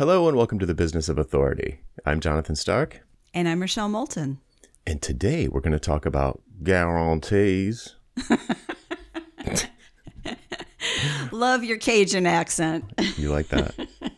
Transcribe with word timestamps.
Hello 0.00 0.26
and 0.28 0.34
welcome 0.34 0.58
to 0.58 0.64
the 0.64 0.72
Business 0.72 1.10
of 1.10 1.18
Authority. 1.18 1.82
I'm 2.06 2.20
Jonathan 2.20 2.56
Stark, 2.56 3.02
And 3.34 3.46
I'm 3.46 3.60
Rochelle 3.60 3.90
Moulton. 3.90 4.38
and 4.86 5.02
today 5.02 5.46
we're 5.46 5.60
going 5.60 5.74
to 5.74 5.78
talk 5.78 6.06
about 6.06 6.40
guarantees. 6.62 7.96
Love 11.32 11.64
your 11.64 11.76
Cajun 11.76 12.26
accent. 12.26 12.90
You 13.18 13.28
like 13.30 13.48
that? 13.48 13.74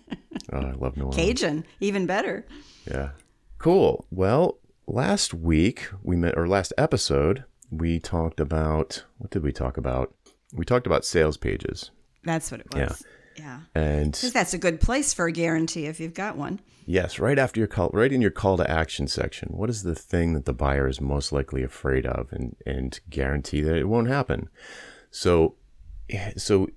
oh, 0.53 0.56
I 0.56 0.71
love 0.74 0.96
New 0.96 1.06
Orleans. 1.06 1.16
Cajun, 1.16 1.64
even 1.80 2.06
better. 2.06 2.46
Yeah. 2.88 3.08
Cool. 3.58 4.06
Well, 4.12 4.58
last 4.86 5.34
week 5.34 5.88
we 6.04 6.14
met, 6.14 6.38
or 6.38 6.46
last 6.46 6.72
episode, 6.78 7.42
we 7.72 7.98
talked 7.98 8.38
about 8.38 9.02
what 9.18 9.32
did 9.32 9.42
we 9.42 9.50
talk 9.50 9.76
about? 9.76 10.14
We 10.52 10.64
talked 10.64 10.86
about 10.86 11.04
sales 11.04 11.36
pages, 11.36 11.90
That's 12.22 12.52
what 12.52 12.60
it 12.60 12.72
was. 12.72 12.78
Yeah. 12.78 12.94
And 13.74 14.12
Because 14.12 14.32
that's 14.32 14.54
a 14.54 14.58
good 14.58 14.80
place 14.80 15.12
for 15.14 15.26
a 15.26 15.32
guarantee 15.32 15.86
if 15.86 16.00
you've 16.00 16.14
got 16.14 16.36
one. 16.36 16.60
yes, 16.86 17.18
right 17.18 17.38
after 17.38 17.60
your 17.60 17.66
call, 17.68 17.90
right 17.92 18.12
in 18.12 18.20
your 18.20 18.30
call 18.30 18.56
to 18.56 18.70
action 18.70 19.06
section, 19.06 19.48
what 19.50 19.70
is 19.70 19.82
the 19.82 19.95
thing 19.95 20.32
that 20.34 20.45
the 20.45 20.52
buyer 20.52 20.88
is 20.88 21.00
most 21.00 21.32
likely 21.32 21.62
afraid 21.62 22.06
of, 22.06 22.32
and 22.32 22.56
and 22.66 23.00
guarantee 23.10 23.60
that 23.62 23.76
it 23.76 23.88
won't 23.88 24.09
happen? 24.09 24.48
So, 25.10 25.54
eh, 26.10 26.32
so 26.37 26.68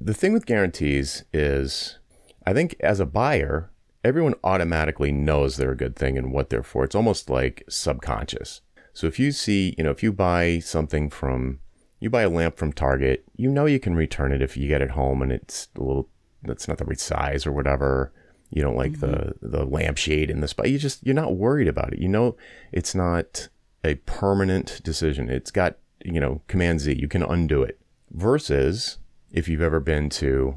the 0.00 0.14
thing 0.14 0.32
with 0.32 0.46
guarantees 0.46 1.24
is, 1.32 1.98
I 2.46 2.52
think 2.52 2.74
as 2.80 3.00
a 3.00 3.06
buyer, 3.06 3.70
everyone 4.02 4.34
automatically 4.42 5.12
knows 5.12 5.56
they're 5.56 5.72
a 5.72 5.76
good 5.76 5.96
thing 5.96 6.18
and 6.18 6.32
what 6.32 6.50
they're 6.50 6.62
for. 6.62 6.84
It's 6.84 6.94
almost 6.94 7.30
like 7.30 7.62
subconscious. 7.68 8.60
So 8.92 9.06
if 9.06 9.18
you 9.18 9.32
see, 9.32 9.74
you 9.78 9.84
know, 9.84 9.90
if 9.90 10.02
you 10.02 10.12
buy 10.12 10.58
something 10.60 11.10
from, 11.10 11.60
you 12.04 12.10
buy 12.10 12.22
a 12.22 12.28
lamp 12.28 12.58
from 12.58 12.72
Target, 12.72 13.24
you 13.34 13.50
know 13.50 13.64
you 13.64 13.80
can 13.80 13.96
return 13.96 14.30
it 14.30 14.42
if 14.42 14.58
you 14.58 14.68
get 14.68 14.82
it 14.82 14.90
home 14.90 15.22
and 15.22 15.32
it's 15.32 15.68
a 15.74 15.82
little, 15.82 16.08
that's 16.42 16.68
not 16.68 16.76
the 16.76 16.84
right 16.84 17.00
size 17.00 17.46
or 17.46 17.52
whatever. 17.52 18.12
You 18.50 18.62
don't 18.62 18.76
like 18.76 19.00
the 19.00 19.06
mm-hmm. 19.06 19.50
the 19.50 19.64
lampshade 19.64 20.30
in 20.30 20.40
the 20.40 20.46
spot. 20.46 20.70
You 20.70 20.78
just 20.78 21.04
you're 21.04 21.14
not 21.14 21.34
worried 21.34 21.66
about 21.66 21.94
it. 21.94 21.98
You 21.98 22.08
know 22.08 22.36
it's 22.70 22.94
not 22.94 23.48
a 23.82 23.94
permanent 23.94 24.80
decision. 24.84 25.30
It's 25.30 25.50
got 25.50 25.78
you 26.04 26.20
know 26.20 26.42
Command 26.46 26.80
Z. 26.80 26.94
You 26.94 27.08
can 27.08 27.22
undo 27.22 27.62
it. 27.62 27.80
Versus 28.12 28.98
if 29.32 29.48
you've 29.48 29.62
ever 29.62 29.80
been 29.80 30.08
to, 30.10 30.56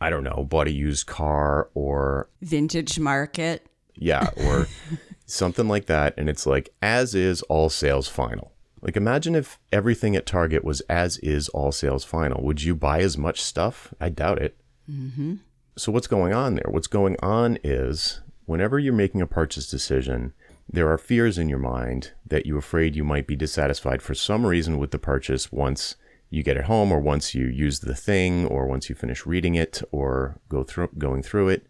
I 0.00 0.10
don't 0.10 0.24
know, 0.24 0.44
bought 0.48 0.66
a 0.66 0.72
used 0.72 1.06
car 1.06 1.68
or 1.74 2.30
Vintage 2.40 2.98
market. 2.98 3.66
yeah, 3.94 4.30
or 4.36 4.66
something 5.26 5.68
like 5.68 5.86
that. 5.86 6.14
And 6.16 6.28
it's 6.28 6.46
like, 6.46 6.74
as 6.82 7.14
is 7.14 7.42
all 7.42 7.68
sales 7.68 8.08
final. 8.08 8.50
Like, 8.82 8.96
imagine 8.96 9.34
if 9.34 9.58
everything 9.72 10.16
at 10.16 10.26
Target 10.26 10.64
was 10.64 10.80
as 10.82 11.18
is 11.18 11.48
all 11.50 11.72
sales 11.72 12.04
final. 12.04 12.42
Would 12.44 12.62
you 12.62 12.74
buy 12.74 13.00
as 13.00 13.18
much 13.18 13.42
stuff? 13.42 13.92
I 14.00 14.08
doubt 14.08 14.40
it. 14.40 14.56
Mm-hmm. 14.90 15.36
So, 15.76 15.92
what's 15.92 16.06
going 16.06 16.32
on 16.32 16.54
there? 16.54 16.68
What's 16.68 16.86
going 16.86 17.16
on 17.22 17.58
is 17.62 18.20
whenever 18.46 18.78
you're 18.78 18.92
making 18.92 19.20
a 19.20 19.26
purchase 19.26 19.70
decision, 19.70 20.32
there 20.72 20.90
are 20.90 20.98
fears 20.98 21.36
in 21.38 21.48
your 21.48 21.58
mind 21.58 22.12
that 22.26 22.46
you're 22.46 22.58
afraid 22.58 22.96
you 22.96 23.04
might 23.04 23.26
be 23.26 23.36
dissatisfied 23.36 24.02
for 24.02 24.14
some 24.14 24.46
reason 24.46 24.78
with 24.78 24.92
the 24.92 24.98
purchase 24.98 25.50
once 25.50 25.96
you 26.30 26.44
get 26.44 26.56
it 26.56 26.64
home 26.64 26.92
or 26.92 27.00
once 27.00 27.34
you 27.34 27.46
use 27.46 27.80
the 27.80 27.94
thing 27.94 28.46
or 28.46 28.66
once 28.66 28.88
you 28.88 28.94
finish 28.94 29.26
reading 29.26 29.56
it 29.56 29.82
or 29.90 30.38
go 30.48 30.62
through 30.62 30.88
going 30.96 31.22
through 31.22 31.48
it 31.48 31.66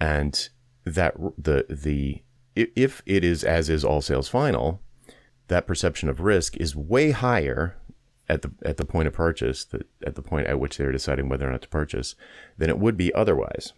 and 0.00 0.48
that 0.84 1.14
the 1.36 1.66
the 1.68 2.22
if 2.54 3.02
it 3.04 3.24
is 3.24 3.42
as 3.42 3.68
is 3.68 3.84
all 3.84 4.00
sales 4.00 4.28
final 4.28 4.80
that 5.50 5.66
perception 5.66 6.08
of 6.08 6.20
risk 6.20 6.56
is 6.56 6.74
way 6.74 7.10
higher 7.10 7.76
at 8.28 8.42
the 8.42 8.50
at 8.62 8.76
the 8.76 8.84
point 8.84 9.06
of 9.06 9.12
purchase 9.12 9.64
that 9.64 9.86
at 10.06 10.14
the 10.14 10.22
point 10.22 10.46
at 10.46 10.58
which 10.58 10.76
they're 10.76 10.92
deciding 10.92 11.28
whether 11.28 11.48
or 11.48 11.52
not 11.52 11.62
to 11.62 11.68
purchase 11.68 12.14
than 12.56 12.70
it 12.70 12.78
would 12.78 12.96
be 12.96 13.14
otherwise 13.14 13.72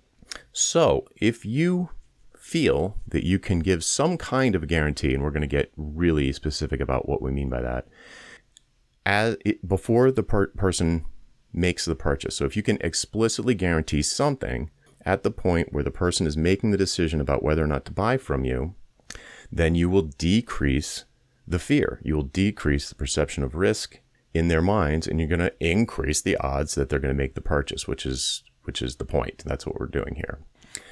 so 0.52 1.06
if 1.16 1.44
you 1.44 1.90
feel 2.36 2.96
that 3.06 3.24
you 3.24 3.38
can 3.38 3.60
give 3.60 3.84
some 3.84 4.16
kind 4.16 4.54
of 4.54 4.66
guarantee 4.66 5.14
and 5.14 5.22
we're 5.22 5.30
going 5.30 5.40
to 5.42 5.46
get 5.46 5.72
really 5.76 6.32
specific 6.32 6.80
about 6.80 7.08
what 7.08 7.22
we 7.22 7.30
mean 7.30 7.48
by 7.48 7.60
that 7.60 7.86
as 9.06 9.36
it, 9.44 9.66
before 9.66 10.10
the 10.10 10.22
per- 10.22 10.48
person 10.48 11.04
makes 11.52 11.84
the 11.84 11.94
purchase. 11.94 12.36
So 12.36 12.44
if 12.44 12.56
you 12.56 12.62
can 12.62 12.78
explicitly 12.80 13.54
guarantee 13.54 14.02
something 14.02 14.70
at 15.04 15.22
the 15.22 15.30
point 15.30 15.72
where 15.72 15.84
the 15.84 15.90
person 15.90 16.26
is 16.26 16.36
making 16.36 16.70
the 16.70 16.78
decision 16.78 17.20
about 17.20 17.42
whether 17.42 17.62
or 17.62 17.66
not 17.66 17.84
to 17.86 17.92
buy 17.92 18.16
from 18.16 18.44
you, 18.44 18.74
then 19.50 19.74
you 19.74 19.90
will 19.90 20.02
decrease 20.02 21.04
the 21.46 21.58
fear. 21.58 22.00
You 22.02 22.16
will 22.16 22.22
decrease 22.22 22.88
the 22.88 22.94
perception 22.94 23.42
of 23.42 23.54
risk 23.54 24.00
in 24.34 24.48
their 24.48 24.62
minds 24.62 25.06
and 25.06 25.18
you're 25.18 25.28
going 25.28 25.40
to 25.40 25.54
increase 25.60 26.22
the 26.22 26.36
odds 26.38 26.74
that 26.74 26.88
they're 26.88 26.98
going 26.98 27.14
to 27.14 27.22
make 27.22 27.34
the 27.34 27.40
purchase, 27.40 27.86
which 27.86 28.06
is 28.06 28.42
which 28.64 28.80
is 28.80 28.96
the 28.96 29.04
point. 29.04 29.42
That's 29.44 29.66
what 29.66 29.78
we're 29.78 29.86
doing 29.86 30.14
here. 30.14 30.38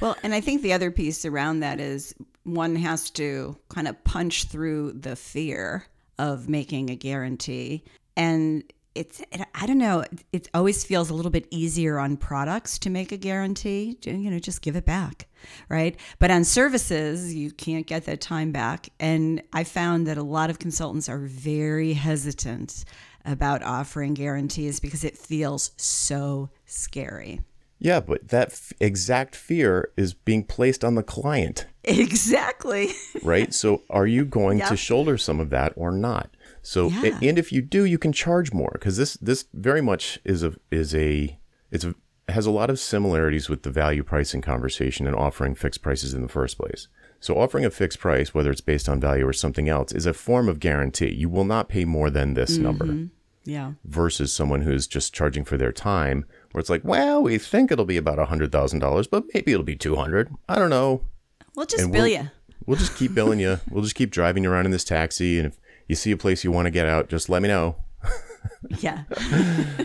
Well, 0.00 0.16
and 0.22 0.34
I 0.34 0.40
think 0.40 0.62
the 0.62 0.72
other 0.72 0.90
piece 0.90 1.24
around 1.24 1.60
that 1.60 1.80
is 1.80 2.14
one 2.42 2.76
has 2.76 3.10
to 3.10 3.56
kind 3.68 3.86
of 3.86 4.02
punch 4.04 4.44
through 4.44 4.92
the 4.92 5.16
fear 5.16 5.86
of 6.18 6.48
making 6.48 6.90
a 6.90 6.96
guarantee. 6.96 7.84
And 8.16 8.64
it's, 8.94 9.22
I 9.54 9.66
don't 9.66 9.78
know, 9.78 10.04
it 10.32 10.48
always 10.52 10.84
feels 10.84 11.10
a 11.10 11.14
little 11.14 11.30
bit 11.30 11.46
easier 11.50 11.98
on 11.98 12.16
products 12.16 12.78
to 12.80 12.90
make 12.90 13.12
a 13.12 13.16
guarantee. 13.16 13.98
You 14.04 14.30
know, 14.30 14.38
just 14.38 14.62
give 14.62 14.76
it 14.76 14.84
back, 14.84 15.28
right? 15.68 15.98
But 16.18 16.30
on 16.30 16.44
services, 16.44 17.34
you 17.34 17.50
can't 17.52 17.86
get 17.86 18.04
that 18.06 18.20
time 18.20 18.52
back. 18.52 18.88
And 18.98 19.42
I 19.52 19.64
found 19.64 20.06
that 20.06 20.18
a 20.18 20.22
lot 20.22 20.50
of 20.50 20.58
consultants 20.58 21.08
are 21.08 21.18
very 21.18 21.92
hesitant 21.92 22.84
about 23.24 23.62
offering 23.62 24.14
guarantees 24.14 24.80
because 24.80 25.04
it 25.04 25.16
feels 25.16 25.72
so 25.76 26.50
scary. 26.64 27.40
Yeah, 27.78 28.00
but 28.00 28.28
that 28.28 28.48
f- 28.48 28.72
exact 28.80 29.34
fear 29.34 29.90
is 29.96 30.12
being 30.12 30.44
placed 30.44 30.84
on 30.84 30.96
the 30.96 31.02
client. 31.02 31.66
Exactly. 31.98 32.90
right? 33.22 33.52
so 33.54 33.82
are 33.90 34.06
you 34.06 34.24
going 34.24 34.58
Yep. 34.58 34.68
to 34.68 34.76
shoulder 34.76 35.16
some 35.18 35.40
of 35.40 35.50
that 35.50 35.72
or 35.76 35.90
not? 35.90 36.30
So 36.62 36.88
Yeah. 36.88 37.18
and 37.22 37.38
if 37.38 37.52
you 37.52 37.62
do, 37.62 37.84
you 37.84 37.98
can 37.98 38.12
charge 38.12 38.52
more 38.52 38.70
because 38.74 38.96
this 38.96 39.14
this 39.14 39.46
very 39.54 39.80
much 39.80 40.18
is 40.24 40.42
a 40.42 40.54
is 40.70 40.94
a 40.94 41.38
it's 41.70 41.84
a 41.84 41.94
has 42.28 42.46
a 42.46 42.50
lot 42.50 42.70
of 42.70 42.78
similarities 42.78 43.48
with 43.48 43.62
the 43.64 43.70
value 43.70 44.02
pricing 44.04 44.40
conversation 44.40 45.06
and 45.06 45.16
offering 45.16 45.54
fixed 45.54 45.82
prices 45.82 46.14
in 46.14 46.22
the 46.22 46.28
first 46.28 46.56
place. 46.58 46.86
So 47.18 47.36
offering 47.36 47.64
a 47.64 47.70
fixed 47.70 47.98
price, 47.98 48.32
whether 48.32 48.50
it's 48.50 48.60
based 48.60 48.88
on 48.88 49.00
value 49.00 49.26
or 49.26 49.32
something 49.32 49.68
else, 49.68 49.92
is 49.92 50.06
a 50.06 50.14
form 50.14 50.48
of 50.48 50.60
guarantee. 50.60 51.12
You 51.12 51.28
will 51.28 51.44
not 51.44 51.68
pay 51.68 51.84
more 51.84 52.08
than 52.08 52.34
this 52.34 52.52
mm-hmm. 52.54 52.62
number 52.62 53.08
Yeah. 53.44 53.72
versus 53.84 54.32
someone 54.32 54.62
who's 54.62 54.86
just 54.86 55.12
charging 55.12 55.44
for 55.44 55.56
their 55.58 55.72
time 55.72 56.24
where 56.52 56.60
it's 56.60 56.70
like, 56.70 56.84
well, 56.84 57.22
we 57.22 57.36
think 57.36 57.70
it'll 57.70 57.84
be 57.84 57.96
about 57.98 58.18
a 58.18 58.26
hundred 58.26 58.52
thousand 58.52 58.78
dollars, 58.78 59.06
but 59.06 59.24
maybe 59.34 59.52
it'll 59.52 59.64
be 59.64 59.76
two 59.76 59.96
hundred. 59.96 60.30
I 60.48 60.56
don't 60.58 60.70
know. 60.70 61.02
We'll 61.54 61.66
just 61.66 61.84
And 61.84 61.92
bill 61.92 62.02
we'll- 62.04 62.12
you. 62.22 62.30
We'll 62.66 62.76
just 62.78 62.94
keep 62.96 63.14
billing 63.14 63.40
you. 63.40 63.58
We'll 63.70 63.82
just 63.82 63.94
keep 63.96 64.10
driving 64.10 64.44
you 64.44 64.50
around 64.50 64.66
in 64.66 64.70
this 64.70 64.84
taxi. 64.84 65.38
And 65.38 65.48
if 65.48 65.58
you 65.88 65.96
see 65.96 66.12
a 66.12 66.16
place 66.16 66.44
you 66.44 66.52
want 66.52 66.66
to 66.66 66.70
get 66.70 66.86
out, 66.86 67.08
just 67.08 67.28
let 67.28 67.42
me 67.42 67.48
know. 67.48 67.76
Yeah. 68.78 69.04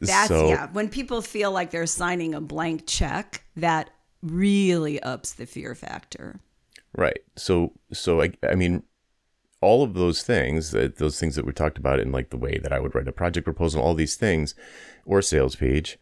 That's 0.00 0.28
so, 0.28 0.48
yeah. 0.48 0.68
When 0.72 0.88
people 0.88 1.22
feel 1.22 1.50
like 1.52 1.70
they're 1.70 1.86
signing 1.86 2.34
a 2.34 2.40
blank 2.40 2.84
check, 2.86 3.42
that 3.56 3.90
really 4.22 5.00
ups 5.02 5.32
the 5.32 5.46
fear 5.46 5.74
factor. 5.74 6.40
Right. 6.96 7.20
So, 7.36 7.72
so 7.92 8.20
I, 8.22 8.32
I 8.48 8.54
mean, 8.54 8.82
all 9.60 9.82
of 9.82 9.94
those 9.94 10.22
things, 10.22 10.72
that 10.72 10.96
those 10.96 11.18
things 11.18 11.36
that 11.36 11.46
we 11.46 11.52
talked 11.52 11.78
about 11.78 12.00
in 12.00 12.12
like 12.12 12.30
the 12.30 12.36
way 12.36 12.58
that 12.58 12.72
I 12.72 12.80
would 12.80 12.94
write 12.94 13.08
a 13.08 13.12
project 13.12 13.44
proposal, 13.44 13.80
all 13.82 13.94
these 13.94 14.16
things, 14.16 14.54
or 15.06 15.22
sales 15.22 15.56
page, 15.56 15.98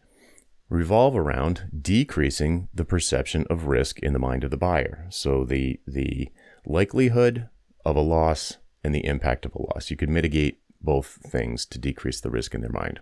revolve 0.73 1.15
around 1.15 1.69
decreasing 1.79 2.67
the 2.73 2.83
perception 2.83 3.45
of 3.49 3.67
risk 3.67 3.99
in 3.99 4.11
the 4.11 4.19
mind 4.19 4.43
of 4.43 4.51
the 4.51 4.57
buyer. 4.57 5.05
So 5.09 5.45
the 5.45 5.79
the 5.85 6.29
likelihood 6.65 7.47
of 7.85 7.95
a 7.95 8.01
loss 8.01 8.57
and 8.83 8.93
the 8.93 9.05
impact 9.05 9.45
of 9.45 9.53
a 9.53 9.61
loss. 9.61 9.91
You 9.91 9.97
could 9.97 10.09
mitigate 10.09 10.59
both 10.81 11.19
things 11.25 11.65
to 11.67 11.79
decrease 11.79 12.19
the 12.19 12.31
risk 12.31 12.55
in 12.55 12.61
their 12.61 12.71
mind. 12.71 12.99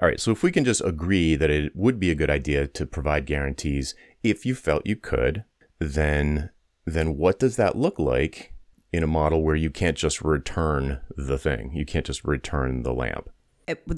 All 0.00 0.08
right, 0.08 0.20
so 0.20 0.30
if 0.30 0.42
we 0.42 0.52
can 0.52 0.64
just 0.64 0.84
agree 0.84 1.36
that 1.36 1.50
it 1.50 1.74
would 1.74 1.98
be 1.98 2.10
a 2.10 2.14
good 2.14 2.30
idea 2.30 2.66
to 2.66 2.86
provide 2.86 3.26
guarantees 3.26 3.94
if 4.22 4.46
you 4.46 4.54
felt 4.54 4.86
you 4.86 4.96
could, 4.96 5.44
then 5.78 6.50
then 6.84 7.16
what 7.16 7.40
does 7.40 7.56
that 7.56 7.76
look 7.76 7.98
like 7.98 8.52
in 8.92 9.02
a 9.02 9.08
model 9.08 9.42
where 9.42 9.56
you 9.56 9.70
can't 9.70 9.96
just 9.96 10.22
return 10.22 11.00
the 11.16 11.38
thing? 11.38 11.72
You 11.74 11.84
can't 11.84 12.06
just 12.06 12.24
return 12.24 12.84
the 12.84 12.94
lamp. 12.94 13.28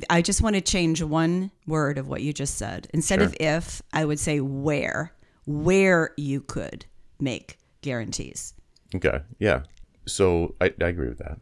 I 0.08 0.22
just 0.22 0.42
want 0.42 0.54
to 0.54 0.60
change 0.60 1.02
one 1.02 1.50
word 1.66 1.98
of 1.98 2.08
what 2.08 2.22
you 2.22 2.32
just 2.32 2.56
said. 2.56 2.88
Instead 2.94 3.20
of 3.20 3.36
if, 3.38 3.82
I 3.92 4.04
would 4.04 4.18
say 4.18 4.40
where, 4.40 5.12
where 5.46 6.12
you 6.16 6.40
could 6.40 6.86
make 7.20 7.58
guarantees. 7.82 8.54
Okay, 8.94 9.20
yeah. 9.38 9.62
So 10.06 10.54
I, 10.60 10.72
I 10.80 10.86
agree 10.86 11.08
with 11.08 11.18
that. 11.18 11.38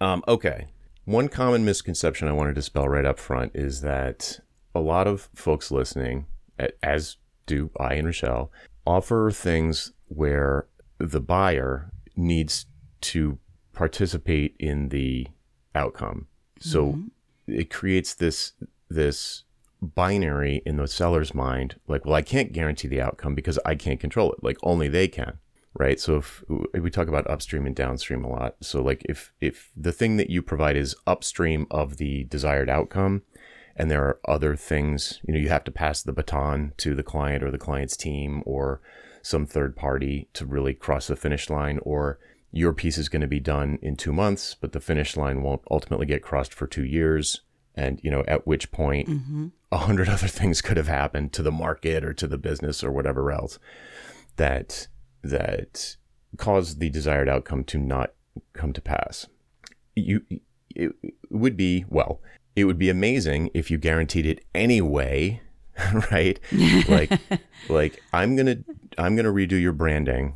Um, 0.00 0.22
okay. 0.28 0.66
One 1.06 1.28
common 1.28 1.64
misconception 1.64 2.28
I 2.28 2.32
want 2.32 2.50
to 2.50 2.54
dispel 2.54 2.86
right 2.86 3.06
up 3.06 3.18
front 3.18 3.52
is 3.54 3.80
that 3.80 4.40
a 4.74 4.80
lot 4.80 5.06
of 5.06 5.30
folks 5.34 5.70
listening, 5.70 6.26
as 6.82 7.16
do 7.46 7.70
I 7.80 7.94
and 7.94 8.06
Rochelle, 8.06 8.52
offer 8.86 9.30
things 9.30 9.92
where 10.08 10.66
the 10.98 11.20
buyer 11.20 11.90
needs 12.14 12.66
to 13.00 13.38
participate 13.72 14.54
in 14.58 14.90
the 14.90 15.28
outcome. 15.74 16.26
So 16.60 16.98
it 17.48 17.70
creates 17.70 18.14
this 18.14 18.52
this 18.88 19.44
binary 19.80 20.60
in 20.66 20.76
the 20.76 20.88
seller's 20.88 21.34
mind 21.34 21.76
like 21.86 22.04
well 22.04 22.14
i 22.14 22.22
can't 22.22 22.52
guarantee 22.52 22.88
the 22.88 23.00
outcome 23.00 23.34
because 23.34 23.58
i 23.64 23.74
can't 23.74 24.00
control 24.00 24.32
it. 24.32 24.42
Like 24.42 24.58
only 24.62 24.88
they 24.88 25.08
can 25.08 25.38
right? 25.74 26.00
So 26.00 26.16
if, 26.16 26.42
if, 26.74 26.82
we 26.82 26.90
talk 26.90 27.08
about 27.08 27.30
upstream 27.30 27.64
and 27.64 27.74
downstream 27.74 28.24
a 28.24 28.28
lot. 28.28 28.56
So 28.60 28.82
like 28.82 29.02
if 29.08 29.32
if 29.40 29.70
the 29.76 29.92
thing 29.92 30.16
that 30.16 30.30
you 30.30 30.42
provide 30.42 30.76
is 30.76 30.96
upstream 31.06 31.66
of 31.70 31.98
the 31.98 32.24
desired 32.24 32.68
outcome 32.68 33.22
and 33.76 33.90
there 33.90 34.02
are 34.02 34.20
other 34.26 34.56
things 34.56 35.20
you 35.24 35.32
know 35.32 35.40
you 35.40 35.48
have 35.48 35.64
to 35.64 35.70
pass 35.70 36.02
the 36.02 36.12
baton 36.12 36.72
to 36.78 36.94
the 36.94 37.02
client 37.02 37.42
or 37.42 37.50
the 37.50 37.58
client's 37.58 37.96
team 37.96 38.42
or 38.44 38.80
some 39.22 39.46
third 39.46 39.76
party 39.76 40.28
to 40.32 40.44
really 40.44 40.74
cross 40.74 41.06
the 41.06 41.16
finish 41.16 41.48
line 41.48 41.78
or 41.82 42.18
your 42.50 42.72
piece 42.72 42.98
is 42.98 43.08
going 43.08 43.20
to 43.20 43.28
be 43.28 43.40
done 43.40 43.78
in 43.82 43.96
2 43.96 44.12
months 44.12 44.56
but 44.60 44.72
the 44.72 44.80
finish 44.80 45.16
line 45.16 45.42
won't 45.42 45.62
ultimately 45.70 46.06
get 46.06 46.22
crossed 46.22 46.54
for 46.54 46.66
2 46.66 46.84
years 46.84 47.42
and 47.78 48.00
you 48.02 48.10
know 48.10 48.24
at 48.26 48.46
which 48.46 48.70
point 48.70 49.08
mm-hmm. 49.08 49.46
a 49.70 49.76
mm-hmm. 49.76 49.86
hundred 49.86 50.08
other 50.16 50.28
things 50.28 50.60
could 50.60 50.76
have 50.76 50.88
happened 50.88 51.32
to 51.32 51.42
the 51.42 51.52
market 51.52 52.04
or 52.04 52.12
to 52.12 52.26
the 52.26 52.38
business 52.38 52.82
or 52.82 52.90
whatever 52.90 53.30
else 53.30 53.58
that 54.36 54.88
that 55.22 55.96
caused 56.36 56.80
the 56.80 56.90
desired 56.90 57.28
outcome 57.28 57.64
to 57.64 57.78
not 57.78 58.12
come 58.52 58.72
to 58.72 58.80
pass 58.80 59.26
you 59.94 60.22
it 60.74 60.92
would 61.30 61.56
be 61.56 61.84
well 61.88 62.20
it 62.54 62.64
would 62.64 62.78
be 62.78 62.90
amazing 62.90 63.50
if 63.54 63.70
you 63.70 63.78
guaranteed 63.78 64.26
it 64.26 64.44
anyway 64.54 65.40
right 66.10 66.40
like 66.88 67.12
like 67.68 68.02
i'm 68.12 68.36
gonna 68.36 68.56
i'm 68.96 69.16
gonna 69.16 69.32
redo 69.32 69.60
your 69.60 69.72
branding 69.72 70.34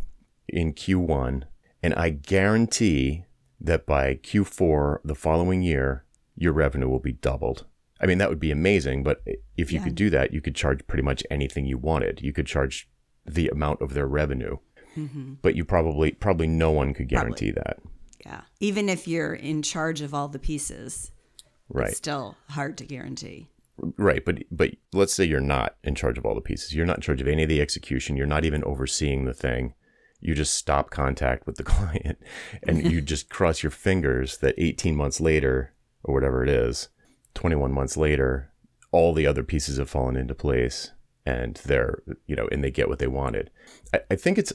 in 0.49 0.73
q1 0.73 1.45
and 1.83 1.95
i 1.95 2.09
guarantee 2.11 3.25
that 3.61 3.87
by 3.87 4.15
q4 4.15 4.99
the 5.05 5.15
following 5.15 5.63
year 5.63 6.05
your 6.37 6.53
revenue 6.53 6.89
will 6.89 7.01
be 7.01 7.13
doubled. 7.13 7.67
I 8.01 8.07
mean, 8.07 8.19
that 8.19 8.29
would 8.29 8.41
be 8.41 8.51
amazing, 8.51 9.05
but 9.05 9.23
if 9.57 9.71
you 9.71 9.79
yeah. 9.79 9.85
could 9.85 9.95
do 9.95 10.11
that, 10.11 10.33
you 10.33 10.41
could 10.41 10.57
charge 10.57 10.87
pretty 10.87 11.03
much 11.03 11.23
anything 11.31 11.67
you 11.67 11.79
wanted. 11.79 12.21
You 12.21 12.33
could 12.33 12.47
charge 12.47 12.89
the 13.25 13.49
amount 13.49 13.81
of 13.81 13.95
their 13.95 14.07
revenue. 14.07 14.57
Mm-hmm. 14.97 15.35
But 15.41 15.55
you 15.55 15.65
probably 15.65 16.13
probably 16.13 16.49
no 16.49 16.71
one 16.71 16.95
could 16.95 17.09
guarantee 17.09 17.53
probably. 17.53 17.75
that. 17.77 17.79
Yeah. 18.27 18.41
Even 18.61 18.89
if 18.89 19.07
you're 19.07 19.35
in 19.35 19.63
charge 19.63 20.01
of 20.01 20.13
all 20.13 20.29
the 20.29 20.39
pieces. 20.39 21.13
Right. 21.69 21.89
It's 21.89 21.97
still 21.97 22.37
hard 22.51 22.77
to 22.79 22.85
guarantee. 22.85 23.47
Right, 23.97 24.23
but 24.25 24.43
but 24.51 24.73
let's 24.93 25.15
say 25.15 25.25
you're 25.25 25.41
not 25.41 25.77
in 25.83 25.95
charge 25.95 26.19
of 26.19 26.27
all 26.27 26.35
the 26.35 26.43
pieces. 26.43 26.75
You're 26.75 26.87
not 26.87 26.99
in 26.99 27.03
charge 27.03 27.23
of 27.23 27.29
any 27.29 27.45
of 27.45 27.49
the 27.49 27.61
execution. 27.61 28.17
You're 28.17 28.27
not 28.27 28.45
even 28.45 28.63
overseeing 28.65 29.25
the 29.25 29.33
thing. 29.33 29.75
You 30.23 30.35
just 30.35 30.55
stop 30.55 30.91
contact 30.91 31.47
with 31.47 31.57
the 31.57 31.65
client 31.65 32.19
and 32.63 32.91
you 32.91 33.01
just 33.01 33.29
cross 33.29 33.63
your 33.63 33.71
fingers 33.71 34.39
that 34.39 34.55
18 34.57 34.97
months 34.97 35.21
later 35.21 35.75
or 36.03 36.15
whatever 36.15 36.43
it 36.43 36.49
is, 36.49 36.89
21 37.35 37.73
months 37.73 37.97
later, 37.97 38.51
all 38.91 39.13
the 39.13 39.27
other 39.27 39.43
pieces 39.43 39.79
have 39.79 39.91
fallen 39.91 40.17
into 40.17 40.35
place 40.35 40.93
and 41.27 41.61
they're, 41.65 42.03
you 42.27 42.35
know, 42.37 42.49
and 42.51 42.63
they 42.63 42.71
get 42.71 42.89
what 42.89 42.99
they 42.99 43.07
wanted. 43.07 43.51
I, 43.93 44.01
I 44.11 44.17
think 44.17 44.39
it's, 44.39 44.53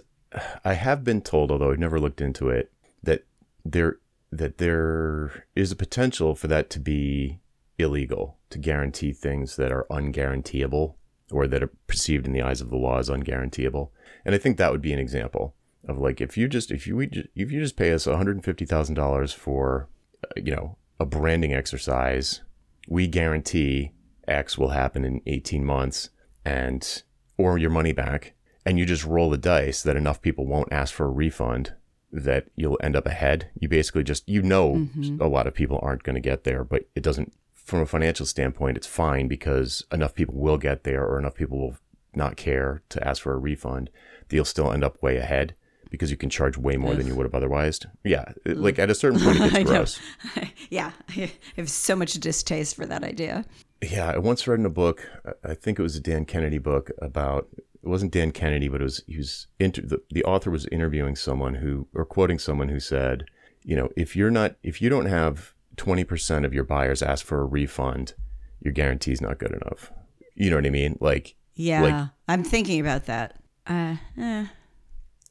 I 0.66 0.74
have 0.74 1.04
been 1.04 1.22
told, 1.22 1.52
although 1.52 1.72
I've 1.72 1.80
never 1.80 2.00
looked 2.00 2.22
into 2.22 2.50
it, 2.50 2.72
that 3.04 3.26
there, 3.64 3.98
that 4.32 4.58
there 4.58 5.46
is 5.56 5.72
a 5.72 5.76
potential 5.76 6.36
for 6.36 6.48
that 6.48 6.70
to 6.72 6.80
be 6.80 7.40
illegal 7.78 8.38
to 8.50 8.58
guarantee 8.58 9.14
things 9.14 9.56
that 9.56 9.72
are 9.72 9.86
unguaranteeable 9.90 10.96
or 11.32 11.48
that 11.48 11.64
are 11.64 11.72
perceived 11.88 12.26
in 12.26 12.34
the 12.34 12.42
eyes 12.42 12.62
of 12.62 12.70
the 12.70 12.78
law 12.78 13.00
as 13.00 13.10
unguaranteeable. 13.10 13.90
And 14.26 14.34
I 14.34 14.38
think 14.38 14.58
that 14.58 14.72
would 14.72 14.82
be 14.82 14.94
an 14.94 15.00
example 15.00 15.56
of 15.88 15.98
like 15.98 16.22
if 16.22 16.38
you 16.38 16.48
just 16.48 16.72
if 16.72 16.88
you 16.88 17.00
if 17.00 17.52
you 17.52 17.60
just 17.60 17.78
pay 17.78 17.92
us 17.92 18.06
$150,000 18.06 19.34
for 19.34 19.90
you 20.36 20.56
know 20.56 20.78
a 21.00 21.06
branding 21.06 21.54
exercise. 21.54 22.42
We 22.90 23.08
guarantee 23.08 23.92
X 24.28 24.58
will 24.58 24.70
happen 24.70 25.04
in 25.04 25.22
18 25.28 25.66
months 25.66 26.10
and 26.46 27.04
or 27.38 27.58
your 27.58 27.70
money 27.70 27.92
back 27.92 28.34
and 28.66 28.80
you 28.80 28.86
just 28.86 29.06
roll 29.06 29.30
the 29.30 29.38
dice 29.38 29.84
that 29.84 29.96
enough 29.96 30.22
people 30.22 30.46
won't 30.46 30.72
ask 30.72 30.94
for 30.94 31.06
a 31.06 31.10
refund 31.10 31.74
that 32.12 32.48
you'll 32.56 32.80
end 32.82 32.96
up 32.96 33.06
ahead. 33.06 33.50
You 33.60 33.70
basically 33.70 34.04
just 34.04 34.28
you 34.28 34.42
know 34.42 34.74
mm-hmm. 34.74 35.22
a 35.22 35.28
lot 35.28 35.48
of 35.48 35.54
people 35.54 35.80
aren't 35.82 36.04
going 36.04 36.16
to 36.16 36.22
get 36.22 36.44
there, 36.44 36.64
but 36.64 36.84
it 36.96 37.04
doesn't 37.04 37.34
from 37.68 37.82
a 37.82 37.86
financial 37.86 38.26
standpoint 38.26 38.78
it's 38.78 38.88
fine 38.88 39.28
because 39.28 39.84
enough 39.92 40.16
people 40.16 40.36
will 40.36 40.58
get 40.58 40.86
there 40.86 41.06
or 41.06 41.20
enough 41.20 41.36
people 41.36 41.60
will 41.60 41.76
not 42.16 42.38
care 42.38 42.82
to 42.90 43.06
ask 43.06 43.22
for 43.22 43.34
a 43.34 43.38
refund. 43.38 43.90
You'll 44.30 44.46
still 44.46 44.72
end 44.72 44.84
up 44.84 45.02
way 45.04 45.18
ahead 45.18 45.54
because 45.90 46.10
you 46.10 46.18
can 46.18 46.30
charge 46.30 46.58
way 46.58 46.78
more 46.78 46.92
Ugh. 46.92 46.98
than 46.98 47.08
you 47.08 47.16
would 47.16 47.26
have 47.26 47.36
otherwise. 47.36 47.80
Yeah, 48.04 48.26
like 48.46 48.80
at 48.80 48.90
a 48.90 48.96
certain 48.96 49.20
point, 49.20 49.40
it 49.40 49.52
gets 49.54 49.70
gross. 49.70 50.00
yeah, 50.70 50.92
I 51.10 51.32
have 51.58 51.70
so 51.70 51.96
much 51.96 52.14
distaste 52.14 52.76
for 52.76 52.86
that 52.86 53.04
idea. 53.04 53.46
Yeah, 53.82 54.12
I 54.12 54.18
once 54.18 54.48
read 54.48 54.60
in 54.60 54.66
a 54.66 54.72
book. 54.72 55.10
I 55.44 55.54
think 55.54 55.78
it 55.78 55.84
was 55.84 55.96
a 55.96 56.02
Dan 56.02 56.26
Kennedy 56.26 56.58
book 56.58 56.90
about. 57.02 57.48
It 57.54 57.90
wasn't 57.90 58.12
Dan 58.12 58.32
Kennedy, 58.32 58.68
but 58.68 58.82
it 58.82 58.84
was 58.84 59.04
he 59.08 59.18
was 59.18 59.48
inter, 59.60 59.82
the, 59.82 60.02
the 60.10 60.24
author 60.24 60.50
was 60.50 60.66
interviewing 60.72 61.16
someone 61.16 61.56
who 61.56 61.88
or 61.94 62.06
quoting 62.06 62.40
someone 62.40 62.70
who 62.70 62.80
said, 62.80 63.26
you 63.64 63.76
know, 63.76 63.90
if 63.96 64.16
you're 64.16 64.32
not 64.32 64.56
if 64.64 64.82
you 64.82 64.90
don't 64.90 65.06
have 65.06 65.54
twenty 65.78 66.04
percent 66.04 66.46
of 66.46 66.54
your 66.54 66.64
buyers 66.64 67.02
ask 67.02 67.26
for 67.26 67.40
a 67.40 67.46
refund, 67.46 68.14
your 68.62 68.74
guarantee 68.74 69.12
is 69.12 69.22
not 69.22 69.38
good 69.40 69.52
enough. 69.52 69.92
You 70.36 70.50
know 70.50 70.58
what 70.58 70.66
I 70.66 70.70
mean? 70.70 70.98
Like 71.00 71.36
yeah, 71.56 71.82
like, 71.82 72.10
I'm 72.28 72.44
thinking 72.44 72.80
about 72.80 73.06
that. 73.06 73.40
Uh, 73.66 73.96
eh. 74.18 74.46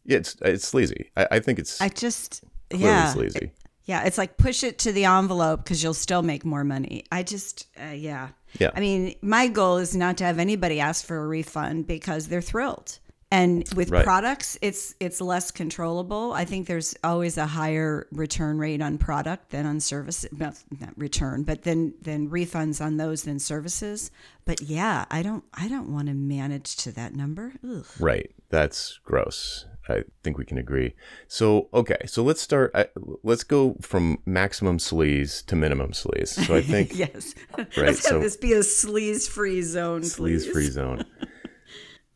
Yeah, 0.05 0.19
it's 0.19 0.37
it's 0.43 0.67
sleazy. 0.67 1.11
I, 1.17 1.29
I 1.33 1.41
think 1.41 1.59
it's. 1.59 1.81
I 1.81 1.89
just 1.89 2.43
yeah 2.71 3.13
sleazy. 3.13 3.53
Yeah, 3.85 4.05
it's 4.05 4.19
like 4.19 4.37
push 4.37 4.65
it 4.65 4.79
to 4.81 4.93
the 4.93 5.05
envelope 5.05 5.63
because 5.63 5.83
you'll 5.83 5.95
still 5.95 6.23
make 6.23 6.45
more 6.45 6.65
money. 6.65 7.05
I 7.13 7.23
just 7.23 7.67
uh, 7.81 7.93
yeah. 7.93 8.31
Yeah. 8.59 8.71
I 8.75 8.81
mean, 8.81 9.15
my 9.23 9.49
goal 9.49 9.77
is 9.79 9.95
not 9.95 10.17
to 10.19 10.25
have 10.25 10.39
anybody 10.39 10.81
ask 10.81 11.05
for 11.05 11.23
a 11.23 11.27
refund 11.27 11.87
because 11.87 12.29
they're 12.29 12.43
thrilled. 12.43 12.99
And 13.33 13.69
with 13.75 13.91
right. 13.91 14.05
products, 14.05 14.57
it's 14.63 14.95
it's 15.01 15.21
less 15.21 15.51
controllable. 15.51 16.33
I 16.33 16.45
think 16.45 16.69
there's 16.69 16.95
always 17.03 17.37
a 17.37 17.47
higher 17.47 18.07
return 18.13 18.57
rate 18.57 18.81
on 18.81 18.99
product 18.99 19.51
than 19.51 19.67
on 19.67 19.81
service 19.81 20.25
Not, 20.31 20.63
not 20.79 20.97
return, 20.97 21.43
but 21.43 21.63
then 21.63 21.95
then 22.01 22.31
refunds 22.31 22.85
on 22.85 22.99
those 22.99 23.25
than 23.25 23.41
services. 23.41 24.13
But 24.45 24.63
yeah, 24.63 25.07
I 25.11 25.23
don't 25.23 25.43
I 25.53 25.67
don't 25.67 25.93
want 25.93 26.07
to 26.07 26.15
manage 26.15 26.77
to 26.77 26.93
that 26.93 27.15
number. 27.15 27.55
Ugh. 27.69 27.85
Right. 27.99 28.31
That's 28.49 29.01
gross. 29.05 29.67
I 29.89 30.05
think 30.23 30.39
we 30.39 30.45
can 30.45 30.59
agree. 30.59 30.95
So 31.27 31.69
okay, 31.75 31.99
so 32.07 32.23
let's 32.23 32.41
start. 32.41 32.71
Uh, 32.75 32.85
let's 33.23 33.45
go 33.45 33.77
from 33.81 34.19
maximum 34.25 34.79
sleaze 34.79 35.45
to 35.47 35.57
minimum 35.57 35.93
sleaze. 35.93 36.29
So 36.29 36.55
I 36.55 36.63
think 36.63 36.97
yes, 36.97 37.35
right. 37.57 37.77
Let's 37.77 38.09
have 38.09 38.21
this 38.21 38.37
be 38.37 38.53
a 38.53 38.61
sleaze-free 38.61 39.63
zone. 39.63 40.03
Sleaze-free 40.03 40.71
zone. 40.71 41.05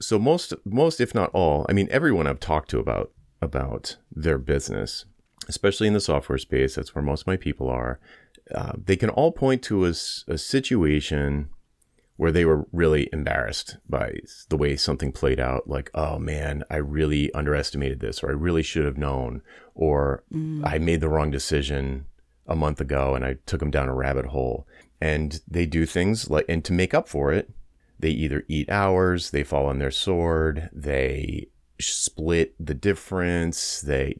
so 0.01 0.19
most, 0.19 0.55
most 0.65 1.01
if 1.01 1.15
not 1.15 1.31
all, 1.33 1.67
I 1.69 1.73
mean 1.73 1.89
everyone 1.91 2.27
I've 2.27 2.41
talked 2.41 2.71
to 2.71 2.79
about 2.79 3.13
about 3.43 3.97
their 4.15 4.39
business, 4.39 5.05
especially 5.49 5.87
in 5.87 5.95
the 5.95 6.01
software 6.01 6.39
space, 6.39 6.75
that's 6.75 6.95
where 6.95 7.03
most 7.03 7.23
of 7.23 7.27
my 7.27 7.37
people 7.37 7.69
are. 7.69 8.01
Uh, 8.55 8.73
they 8.85 8.97
can 8.97 9.11
all 9.11 9.33
point 9.33 9.63
to 9.63 9.87
a, 9.87 9.91
a 9.91 10.37
situation 10.37 11.49
where 12.17 12.33
they 12.33 12.45
were 12.45 12.67
really 12.71 13.09
embarrassed 13.15 13.79
by 13.89 14.13
the 14.51 14.57
way 14.57 14.77
something 14.77 15.11
played 15.11 15.41
out. 15.41 15.69
Like, 15.69 15.91
oh 15.95 16.19
man, 16.19 16.65
I 16.69 16.77
really 16.77 17.33
underestimated 17.33 18.01
this, 18.01 18.23
or 18.23 18.29
I 18.29 18.35
really 18.35 18.63
should 18.63 18.85
have 18.85 18.99
known, 18.99 19.41
or 19.75 20.25
mm. 20.31 20.61
I 20.65 20.79
made 20.79 21.01
the 21.01 21.09
wrong 21.09 21.31
decision 21.31 22.05
a 22.47 22.57
month 22.57 22.81
ago 22.81 23.15
and 23.15 23.25
I 23.25 23.37
took 23.47 23.61
them 23.61 23.71
down 23.71 23.89
a 23.89 23.95
rabbit 23.95 24.27
hole. 24.27 24.67
And 25.01 25.41
they 25.49 25.65
do 25.65 25.87
things 25.87 26.29
like, 26.29 26.45
and 26.47 26.63
to 26.67 26.75
make 26.75 26.93
up 26.93 27.09
for 27.09 27.33
it, 27.33 27.51
they 28.01 28.11
either 28.11 28.45
eat 28.49 28.71
hours, 28.71 29.31
they 29.31 29.45
fall 29.45 29.67
on 29.67 29.79
their 29.79 29.91
sword, 29.91 30.71
they 30.73 31.49
split 31.81 32.55
the 32.59 32.75
difference, 32.75 33.81
they 33.81 34.15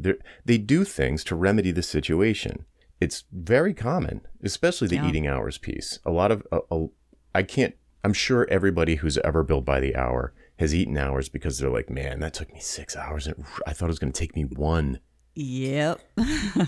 they 0.45 0.59
do 0.59 0.85
things 0.85 1.25
to 1.25 1.35
remedy 1.35 1.73
the 1.73 1.83
situation. 1.83 2.65
It's 3.01 3.25
very 3.33 3.73
common, 3.73 4.21
especially 4.43 4.89
the 4.89 4.97
yeah. 4.97 5.09
eating 5.09 5.27
hours 5.27 5.57
piece. 5.59 5.99
A 6.05 6.11
lot 6.11 6.31
of 6.31 6.47
a, 6.53 6.61
a, 6.71 6.87
I 7.35 7.43
can't 7.43 7.75
I'm 8.05 8.13
sure 8.13 8.47
everybody 8.51 8.97
who's 8.97 9.19
ever 9.19 9.43
billed 9.43 9.65
by 9.65 9.81
the 9.81 9.95
hour 9.95 10.33
has 10.59 10.75
eaten 10.75 10.97
hours 10.97 11.29
because 11.29 11.59
they're 11.59 11.71
like, 11.71 11.91
man, 11.91 12.21
that 12.21 12.35
took 12.35 12.53
me 12.53 12.61
six 12.61 12.97
hours. 12.97 13.27
And 13.27 13.45
I 13.67 13.73
thought 13.73 13.87
it 13.87 13.89
was 13.89 13.99
going 13.99 14.13
to 14.13 14.19
take 14.19 14.37
me 14.37 14.43
one. 14.43 15.01
Yep. 15.35 16.01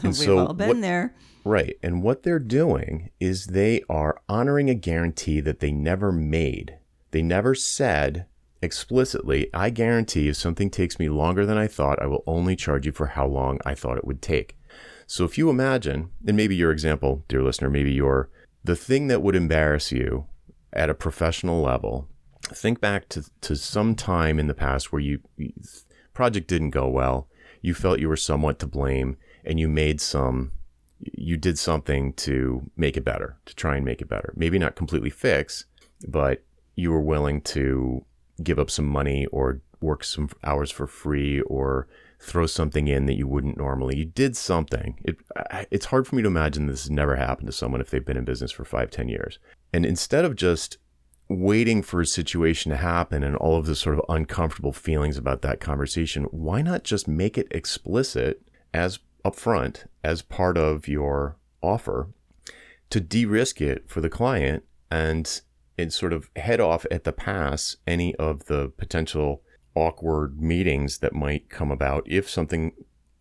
We've 0.02 0.16
so 0.16 0.38
all 0.38 0.54
been 0.54 0.68
what, 0.68 0.80
there. 0.80 1.14
Right. 1.44 1.76
And 1.82 2.02
what 2.02 2.22
they're 2.22 2.38
doing 2.38 3.10
is 3.20 3.46
they 3.46 3.82
are 3.88 4.20
honoring 4.28 4.70
a 4.70 4.74
guarantee 4.74 5.40
that 5.40 5.60
they 5.60 5.72
never 5.72 6.12
made. 6.12 6.78
They 7.12 7.22
never 7.22 7.54
said 7.54 8.26
explicitly, 8.60 9.48
I 9.52 9.70
guarantee 9.70 10.28
if 10.28 10.36
something 10.36 10.70
takes 10.70 10.98
me 10.98 11.08
longer 11.08 11.46
than 11.46 11.58
I 11.58 11.66
thought, 11.66 12.02
I 12.02 12.06
will 12.06 12.24
only 12.26 12.56
charge 12.56 12.86
you 12.86 12.92
for 12.92 13.06
how 13.06 13.26
long 13.26 13.58
I 13.64 13.74
thought 13.74 13.98
it 13.98 14.06
would 14.06 14.22
take. 14.22 14.56
So 15.06 15.24
if 15.24 15.36
you 15.36 15.50
imagine, 15.50 16.10
and 16.26 16.36
maybe 16.36 16.56
your 16.56 16.70
example, 16.72 17.24
dear 17.28 17.42
listener, 17.42 17.70
maybe 17.70 17.92
your 17.92 18.30
the 18.64 18.76
thing 18.76 19.08
that 19.08 19.22
would 19.22 19.34
embarrass 19.34 19.90
you 19.90 20.26
at 20.72 20.88
a 20.88 20.94
professional 20.94 21.60
level, 21.60 22.08
think 22.44 22.80
back 22.80 23.08
to, 23.10 23.24
to 23.40 23.56
some 23.56 23.94
time 23.94 24.38
in 24.38 24.46
the 24.46 24.54
past 24.54 24.92
where 24.92 25.00
you, 25.00 25.20
project 26.14 26.46
didn't 26.46 26.70
go 26.70 26.88
well, 26.88 27.28
you 27.60 27.74
felt 27.74 27.98
you 27.98 28.08
were 28.08 28.16
somewhat 28.16 28.58
to 28.60 28.66
blame, 28.66 29.16
and 29.44 29.58
you 29.58 29.68
made 29.68 30.00
some 30.00 30.52
you 31.14 31.36
did 31.36 31.58
something 31.58 32.12
to 32.12 32.70
make 32.76 32.96
it 32.96 33.04
better, 33.04 33.36
to 33.44 33.56
try 33.56 33.74
and 33.74 33.84
make 33.84 34.00
it 34.00 34.08
better. 34.08 34.32
Maybe 34.36 34.56
not 34.56 34.76
completely 34.76 35.10
fix, 35.10 35.64
but 36.06 36.44
you 36.74 36.90
were 36.90 37.00
willing 37.00 37.40
to 37.42 38.04
give 38.42 38.58
up 38.58 38.70
some 38.70 38.86
money 38.86 39.26
or 39.26 39.60
work 39.80 40.04
some 40.04 40.28
hours 40.44 40.70
for 40.70 40.86
free 40.86 41.40
or 41.42 41.86
throw 42.20 42.46
something 42.46 42.86
in 42.86 43.06
that 43.06 43.14
you 43.14 43.26
wouldn't 43.26 43.56
normally. 43.56 43.96
You 43.96 44.04
did 44.04 44.36
something. 44.36 44.98
It, 45.04 45.16
it's 45.70 45.86
hard 45.86 46.06
for 46.06 46.14
me 46.14 46.22
to 46.22 46.28
imagine 46.28 46.66
this 46.66 46.84
has 46.84 46.90
never 46.90 47.16
happened 47.16 47.48
to 47.48 47.52
someone 47.52 47.80
if 47.80 47.90
they've 47.90 48.04
been 48.04 48.16
in 48.16 48.24
business 48.24 48.52
for 48.52 48.64
five, 48.64 48.90
ten 48.90 49.08
years. 49.08 49.38
And 49.72 49.84
instead 49.84 50.24
of 50.24 50.36
just 50.36 50.78
waiting 51.28 51.82
for 51.82 52.00
a 52.00 52.06
situation 52.06 52.70
to 52.70 52.76
happen 52.76 53.24
and 53.24 53.34
all 53.36 53.56
of 53.56 53.66
the 53.66 53.74
sort 53.74 53.98
of 53.98 54.04
uncomfortable 54.08 54.72
feelings 54.72 55.16
about 55.16 55.42
that 55.42 55.60
conversation, 55.60 56.24
why 56.24 56.62
not 56.62 56.84
just 56.84 57.08
make 57.08 57.36
it 57.36 57.48
explicit 57.50 58.42
as 58.72 59.00
upfront 59.24 59.86
as 60.04 60.22
part 60.22 60.56
of 60.56 60.86
your 60.86 61.36
offer 61.60 62.08
to 62.90 63.00
de-risk 63.00 63.60
it 63.60 63.88
for 63.88 64.00
the 64.00 64.10
client 64.10 64.64
and 64.90 65.40
and 65.78 65.92
sort 65.92 66.12
of 66.12 66.30
head 66.36 66.60
off 66.60 66.86
at 66.90 67.04
the 67.04 67.12
pass 67.12 67.76
any 67.86 68.14
of 68.16 68.46
the 68.46 68.72
potential 68.76 69.42
awkward 69.74 70.40
meetings 70.40 70.98
that 70.98 71.14
might 71.14 71.48
come 71.48 71.70
about 71.70 72.04
if 72.06 72.28
something 72.28 72.72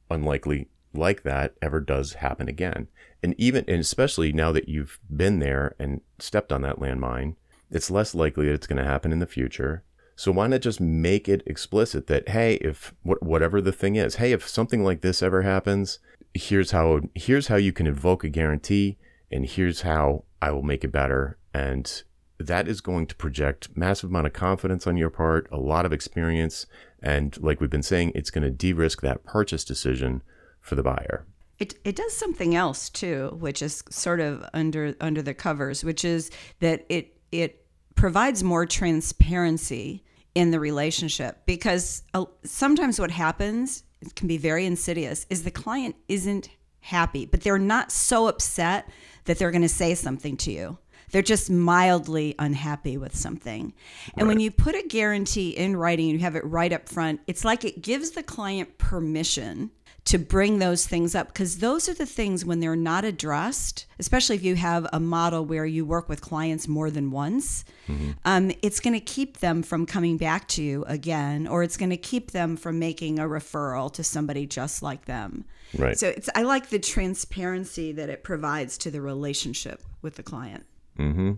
unlikely 0.09 0.67
like 0.93 1.23
that 1.23 1.55
ever 1.61 1.79
does 1.79 2.13
happen 2.15 2.49
again. 2.49 2.87
And 3.23 3.35
even 3.37 3.63
and 3.67 3.79
especially 3.79 4.33
now 4.33 4.51
that 4.51 4.67
you've 4.67 4.99
been 5.15 5.39
there 5.39 5.75
and 5.79 6.01
stepped 6.19 6.51
on 6.51 6.61
that 6.63 6.79
landmine, 6.79 7.35
it's 7.69 7.91
less 7.91 8.13
likely 8.13 8.47
that 8.47 8.53
it's 8.53 8.67
going 8.67 8.83
to 8.83 8.89
happen 8.89 9.11
in 9.11 9.19
the 9.19 9.25
future. 9.25 9.83
So 10.15 10.31
why 10.31 10.47
not 10.47 10.61
just 10.61 10.81
make 10.81 11.29
it 11.29 11.43
explicit 11.45 12.07
that 12.07 12.29
hey, 12.29 12.55
if 12.55 12.93
whatever 13.03 13.61
the 13.61 13.71
thing 13.71 13.95
is, 13.95 14.15
hey, 14.15 14.33
if 14.33 14.47
something 14.47 14.83
like 14.83 15.01
this 15.01 15.23
ever 15.23 15.43
happens, 15.43 15.99
here's 16.33 16.71
how 16.71 17.01
here's 17.15 17.47
how 17.47 17.55
you 17.55 17.71
can 17.71 17.87
invoke 17.87 18.23
a 18.23 18.29
guarantee 18.29 18.97
and 19.31 19.45
here's 19.45 19.81
how 19.81 20.25
I 20.41 20.51
will 20.51 20.63
make 20.63 20.83
it 20.83 20.91
better 20.91 21.37
and 21.53 22.03
that 22.41 22.67
is 22.67 22.81
going 22.81 23.07
to 23.07 23.15
project 23.15 23.69
massive 23.75 24.09
amount 24.09 24.27
of 24.27 24.33
confidence 24.33 24.87
on 24.87 24.97
your 24.97 25.09
part, 25.09 25.47
a 25.51 25.57
lot 25.57 25.85
of 25.85 25.93
experience, 25.93 26.65
and 27.01 27.41
like 27.41 27.59
we've 27.59 27.69
been 27.69 27.83
saying, 27.83 28.11
it's 28.15 28.29
going 28.29 28.43
to 28.43 28.49
de-risk 28.49 29.01
that 29.01 29.23
purchase 29.23 29.63
decision 29.63 30.21
for 30.59 30.75
the 30.75 30.83
buyer. 30.83 31.25
It, 31.59 31.75
it 31.83 31.95
does 31.95 32.15
something 32.15 32.55
else 32.55 32.89
too, 32.89 33.37
which 33.39 33.61
is 33.61 33.83
sort 33.89 34.19
of 34.19 34.43
under 34.53 34.95
under 34.99 35.21
the 35.21 35.33
covers, 35.33 35.83
which 35.83 36.03
is 36.03 36.31
that 36.59 36.85
it 36.89 37.15
it 37.31 37.65
provides 37.95 38.43
more 38.43 38.65
transparency 38.65 40.03
in 40.33 40.51
the 40.51 40.59
relationship 40.59 41.45
because 41.45 42.03
uh, 42.13 42.25
sometimes 42.43 42.99
what 42.99 43.11
happens 43.11 43.83
it 44.01 44.15
can 44.15 44.27
be 44.27 44.37
very 44.37 44.65
insidious 44.65 45.25
is 45.29 45.43
the 45.43 45.51
client 45.51 45.95
isn't 46.07 46.49
happy, 46.79 47.25
but 47.25 47.41
they're 47.41 47.59
not 47.59 47.91
so 47.91 48.27
upset 48.27 48.89
that 49.25 49.37
they're 49.37 49.51
going 49.51 49.61
to 49.61 49.69
say 49.69 49.93
something 49.93 50.35
to 50.37 50.51
you. 50.51 50.77
They're 51.11 51.21
just 51.21 51.49
mildly 51.49 52.35
unhappy 52.39 52.97
with 52.97 53.15
something. 53.15 53.73
And 54.17 54.27
right. 54.27 54.27
when 54.27 54.39
you 54.39 54.51
put 54.51 54.75
a 54.75 54.83
guarantee 54.87 55.51
in 55.51 55.75
writing, 55.75 56.09
and 56.09 56.19
you 56.19 56.23
have 56.23 56.35
it 56.35 56.45
right 56.45 56.71
up 56.71 56.87
front, 56.87 57.21
it's 57.27 57.45
like 57.45 57.65
it 57.65 57.81
gives 57.81 58.11
the 58.11 58.23
client 58.23 58.77
permission 58.77 59.71
to 60.03 60.17
bring 60.17 60.59
those 60.59 60.87
things 60.87 61.13
up 61.13 61.27
because 61.27 61.59
those 61.59 61.87
are 61.87 61.93
the 61.93 62.05
things 62.05 62.43
when 62.43 62.59
they're 62.59 62.75
not 62.75 63.05
addressed, 63.05 63.85
especially 63.99 64.35
if 64.35 64.43
you 64.43 64.55
have 64.55 64.87
a 64.91 64.99
model 64.99 65.45
where 65.45 65.65
you 65.65 65.85
work 65.85 66.09
with 66.09 66.21
clients 66.21 66.67
more 66.67 66.89
than 66.89 67.11
once, 67.11 67.63
mm-hmm. 67.87 68.11
um, 68.25 68.51
it's 68.63 68.79
going 68.79 68.95
to 68.95 68.99
keep 68.99 69.37
them 69.37 69.61
from 69.61 69.85
coming 69.85 70.17
back 70.17 70.47
to 70.47 70.63
you 70.63 70.83
again, 70.85 71.47
or 71.47 71.61
it's 71.61 71.77
going 71.77 71.91
to 71.91 71.97
keep 71.97 72.31
them 72.31 72.57
from 72.57 72.79
making 72.79 73.19
a 73.19 73.23
referral 73.23 73.93
to 73.93 74.03
somebody 74.03 74.47
just 74.47 74.81
like 74.81 75.05
them. 75.05 75.45
Right. 75.77 75.97
So 75.97 76.09
it's 76.09 76.29
I 76.33 76.41
like 76.41 76.69
the 76.69 76.79
transparency 76.79 77.91
that 77.91 78.09
it 78.09 78.23
provides 78.23 78.79
to 78.79 78.91
the 78.91 79.01
relationship 79.01 79.83
with 80.01 80.15
the 80.15 80.23
client. 80.23 80.65
Mm-hmm. 80.99 81.33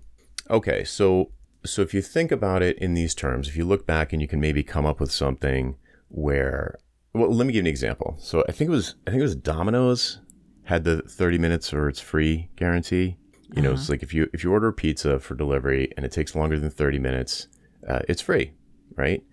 Okay, 0.50 0.84
so 0.84 1.32
so 1.66 1.82
if 1.82 1.94
you 1.94 2.02
think 2.02 2.32
about 2.32 2.62
it 2.62 2.78
in 2.78 2.94
these 2.94 3.16
terms, 3.16 3.48
if 3.48 3.56
you 3.56 3.66
look 3.66 3.86
back 3.86 4.12
and 4.12 4.22
you 4.22 4.28
can 4.28 4.40
maybe 4.40 4.64
come 4.64 4.86
up 4.86 5.00
with 5.00 5.12
something 5.12 5.76
where 6.10 6.78
well, 7.14 7.34
let 7.34 7.46
me 7.46 7.54
give 7.54 7.58
you 7.58 7.64
an 7.64 7.68
example. 7.68 8.16
So 8.20 8.44
I 8.50 8.52
think 8.52 8.70
it 8.70 8.72
was 8.72 8.96
I 9.08 9.12
think 9.12 9.20
it 9.20 9.24
was 9.24 9.36
Domino's 9.36 10.20
had 10.64 10.84
the 10.84 11.02
30 11.02 11.38
minutes 11.38 11.74
or 11.74 11.90
it's 11.90 12.00
free 12.00 12.50
guarantee. 12.56 13.18
You 13.56 13.62
know, 13.62 13.70
uh-huh. 13.70 13.80
it's 13.80 13.90
like 13.90 14.02
if 14.02 14.14
you 14.14 14.30
if 14.34 14.44
you 14.44 14.52
order 14.52 14.68
a 14.68 14.74
pizza 14.74 15.20
for 15.20 15.36
delivery 15.36 15.92
and 15.96 16.06
it 16.06 16.12
takes 16.12 16.36
longer 16.36 16.60
than 16.60 16.70
30 16.70 17.00
minutes, 17.00 17.48
uh, 17.88 18.00
it's 18.10 18.22
free, 18.22 18.54
right? 18.96 19.24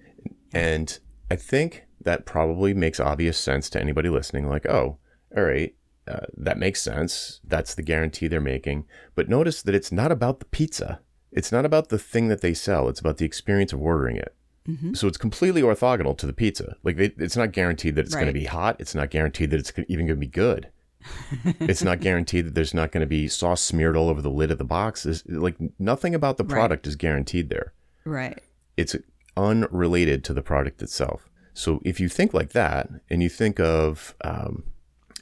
And 0.53 0.99
I 1.31 1.37
think 1.37 1.87
that 2.03 2.27
probably 2.27 2.75
makes 2.75 3.01
obvious 3.01 3.39
sense 3.39 3.71
to 3.71 3.81
anybody 3.81 4.09
listening. 4.09 4.49
Like, 4.49 4.67
oh, 4.67 4.99
all 5.37 5.43
right, 5.45 5.75
uh, 6.11 6.27
that 6.37 6.59
makes 6.59 6.83
sense. 6.83 7.41
That's 7.45 7.75
the 7.75 7.83
guarantee 7.83 8.29
they're 8.29 8.41
making. 8.41 8.87
But 9.15 9.29
notice 9.29 9.63
that 9.63 9.75
it's 9.75 9.93
not 9.93 10.11
about 10.11 10.41
the 10.41 10.47
pizza. 10.47 11.01
It's 11.33 11.53
not 11.53 11.65
about 11.65 11.89
the 11.89 11.99
thing 11.99 12.29
that 12.29 12.41
they 12.41 12.55
sell. 12.55 12.89
It's 12.89 13.01
about 13.01 13.19
the 13.19 13.25
experience 13.25 13.73
of 13.73 13.81
ordering 13.81 14.17
it. 14.17 14.35
Mm-hmm. 14.69 14.95
So 14.95 15.07
it's 15.07 15.17
completely 15.17 15.63
orthogonal 15.63 16.17
to 16.19 16.27
the 16.27 16.33
pizza. 16.33 16.77
Like 16.83 16.97
they, 16.97 17.13
it's 17.19 17.37
not 17.37 17.53
guaranteed 17.53 17.95
that 17.95 18.07
it's 18.07 18.15
right. 18.15 18.23
going 18.23 18.35
to 18.35 18.39
be 18.39 18.47
hot. 18.47 18.77
It's 18.79 18.95
not 18.95 19.11
guaranteed 19.11 19.51
that 19.51 19.61
it's 19.61 19.73
even 19.89 20.07
going 20.07 20.19
to 20.19 20.27
be 20.27 20.27
good. 20.27 20.69
it's 21.61 21.83
not 21.83 22.01
guaranteed 22.01 22.47
that 22.47 22.55
there's 22.55 22.75
not 22.75 22.93
going 22.93 23.01
to 23.01 23.07
be 23.07 23.27
sauce 23.27 23.63
smeared 23.63 23.97
all 23.97 24.11
over 24.11 24.21
the 24.21 24.31
lid 24.31 24.51
of 24.51 24.59
the 24.59 24.65
box. 24.65 25.07
It's, 25.07 25.25
like 25.27 25.57
nothing 25.79 26.15
about 26.15 26.37
the 26.37 26.45
product 26.45 26.87
right. 26.87 26.91
is 26.91 26.97
guaranteed 26.97 27.49
there. 27.49 27.73
Right. 28.05 28.39
It's 28.77 28.97
unrelated 29.37 30.25
to 30.25 30.35
the 30.35 30.43
product 30.43 30.83
itself. 30.83 31.31
So 31.55 31.81
if 31.85 32.01
you 32.01 32.09
think 32.09 32.35
like 32.35 32.53
that, 32.53 32.89
and 33.09 33.23
you 33.23 33.29
think 33.29 33.59
of 33.61 34.15
um, 34.23 34.65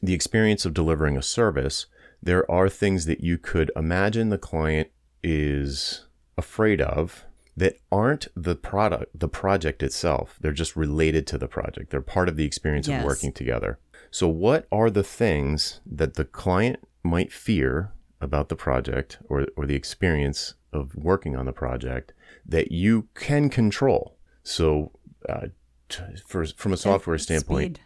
the 0.02 0.14
experience 0.14 0.64
of 0.64 0.75
delivering 0.75 1.17
a 1.17 1.23
service, 1.23 1.87
there 2.23 2.49
are 2.50 2.69
things 2.69 3.05
that 3.07 3.21
you 3.21 3.38
could 3.38 3.71
imagine 3.76 4.28
the 4.28 4.38
client 4.38 4.90
is 5.23 6.07
afraid 6.37 6.81
of 6.81 7.25
that 7.57 7.76
aren't 7.90 8.28
the 8.37 8.55
product, 8.55 9.19
the 9.19 9.28
project 9.28 9.83
itself. 9.83 10.37
They're 10.40 10.52
just 10.52 10.76
related 10.76 11.26
to 11.28 11.38
the 11.38 11.49
project. 11.49 11.90
They're 11.90 12.00
part 12.00 12.28
of 12.28 12.37
the 12.37 12.45
experience 12.45 12.87
yes. 12.87 13.00
of 13.00 13.07
working 13.07 13.33
together. 13.33 13.78
So, 14.11 14.28
what 14.28 14.67
are 14.71 14.90
the 14.90 15.02
things 15.02 15.81
that 15.85 16.14
the 16.14 16.25
client 16.25 16.78
might 17.02 17.33
fear 17.33 17.93
about 18.21 18.49
the 18.49 18.57
project 18.57 19.19
or, 19.28 19.47
or 19.57 19.67
the 19.67 19.75
experience 19.75 20.55
of 20.73 20.95
working 20.95 21.37
on 21.37 21.47
the 21.47 21.52
project 21.52 22.12
that 22.47 22.71
you 22.73 23.09
can 23.14 23.50
control? 23.50 24.17
So, 24.43 24.93
uh, 25.28 25.49
t- 25.88 26.02
for, 26.26 26.47
from 26.47 26.73
a 26.73 26.76
software 26.76 27.19
standpoint, 27.19 27.81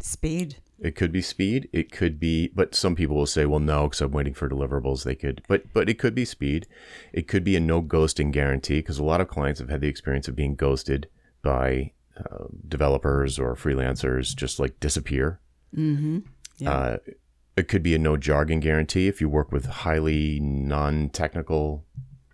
speed. 0.00 0.04
speed. 0.04 0.56
It 0.84 0.96
could 0.96 1.12
be 1.12 1.22
speed. 1.22 1.70
It 1.72 1.90
could 1.90 2.20
be, 2.20 2.48
but 2.48 2.74
some 2.74 2.94
people 2.94 3.16
will 3.16 3.24
say, 3.24 3.46
well, 3.46 3.58
no, 3.58 3.84
because 3.84 4.02
I'm 4.02 4.12
waiting 4.12 4.34
for 4.34 4.50
deliverables. 4.50 5.04
They 5.04 5.14
could, 5.14 5.42
but 5.48 5.72
but 5.72 5.88
it 5.88 5.98
could 5.98 6.14
be 6.14 6.26
speed. 6.26 6.66
It 7.10 7.26
could 7.26 7.42
be 7.42 7.56
a 7.56 7.60
no 7.60 7.80
ghosting 7.80 8.30
guarantee 8.30 8.80
because 8.80 8.98
a 8.98 9.04
lot 9.04 9.22
of 9.22 9.28
clients 9.28 9.60
have 9.60 9.70
had 9.70 9.80
the 9.80 9.88
experience 9.88 10.28
of 10.28 10.36
being 10.36 10.56
ghosted 10.56 11.08
by 11.40 11.92
uh, 12.18 12.48
developers 12.68 13.38
or 13.38 13.54
freelancers, 13.54 14.36
just 14.36 14.60
like 14.60 14.78
disappear. 14.78 15.40
Mm-hmm. 15.74 16.18
Yeah. 16.58 16.70
Uh, 16.70 16.96
it 17.56 17.68
could 17.68 17.82
be 17.82 17.94
a 17.94 17.98
no 17.98 18.18
jargon 18.18 18.60
guarantee 18.60 19.08
if 19.08 19.22
you 19.22 19.28
work 19.30 19.52
with 19.52 19.64
highly 19.64 20.38
non-technical 20.38 21.82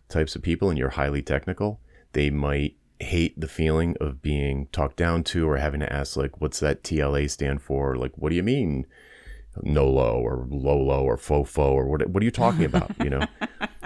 types 0.09 0.35
of 0.35 0.43
people 0.43 0.71
and 0.71 0.79
you're 0.79 0.91
highly 0.91 1.23
technical. 1.23 1.81
They 2.15 2.31
might 2.31 2.75
hate 3.01 3.39
the 3.41 3.49
feeling 3.49 3.97
of 4.01 4.23
being 4.23 4.67
talked 4.73 4.97
down 4.97 5.25
to 5.25 5.49
or 5.49 5.57
having 5.57 5.81
to 5.81 5.93
ask 5.93 6.17
like 6.17 6.41
what's 6.41 6.61
that 6.61 6.83
TLA 6.83 7.31
stand 7.31 7.63
for? 7.63 7.97
Like 7.97 8.13
what 8.17 8.31
do 8.31 8.37
you 8.37 8.43
mean 8.43 8.87
NOLO 9.63 10.21
or 10.21 10.47
LOLO 10.49 11.03
or 11.03 11.17
FOFO 11.17 11.73
or 11.73 11.87
what 11.87 12.07
what 12.09 12.23
are 12.23 12.25
you 12.25 12.31
talking 12.31 12.65
about? 12.65 12.93
You 13.03 13.11
know? 13.11 13.27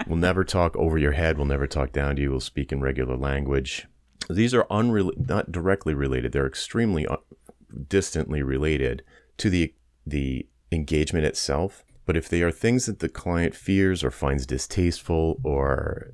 We'll 0.07 0.17
never 0.17 0.43
talk 0.43 0.75
over 0.75 0.99
your 0.99 1.13
head. 1.13 1.35
We'll 1.37 1.47
never 1.47 1.65
talk 1.65 1.91
down 1.91 2.15
to 2.15 2.21
you. 2.21 2.29
We'll 2.29 2.39
speak 2.39 2.71
in 2.71 2.79
regular 2.79 3.17
language. 3.17 3.87
These 4.29 4.53
are 4.53 4.67
unrelated 4.69 5.27
not 5.27 5.51
directly 5.51 5.95
related. 5.95 6.31
They're 6.31 6.45
extremely 6.45 7.07
uh, 7.07 7.17
distantly 7.87 8.43
related 8.43 9.03
to 9.37 9.49
the 9.49 9.73
the 10.05 10.47
engagement 10.71 11.25
itself. 11.25 11.83
But 12.05 12.17
if 12.17 12.29
they 12.29 12.43
are 12.43 12.51
things 12.51 12.85
that 12.85 12.99
the 12.99 13.09
client 13.09 13.55
fears 13.55 14.03
or 14.03 14.11
finds 14.11 14.45
distasteful 14.45 15.39
or 15.43 16.11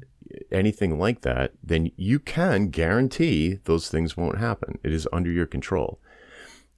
anything 0.51 0.99
like 0.99 1.21
that, 1.21 1.53
then 1.63 1.91
you 1.95 2.19
can 2.19 2.69
guarantee 2.69 3.59
those 3.65 3.89
things 3.89 4.17
won't 4.17 4.39
happen. 4.39 4.79
It 4.83 4.93
is 4.93 5.07
under 5.11 5.31
your 5.31 5.45
control. 5.45 5.99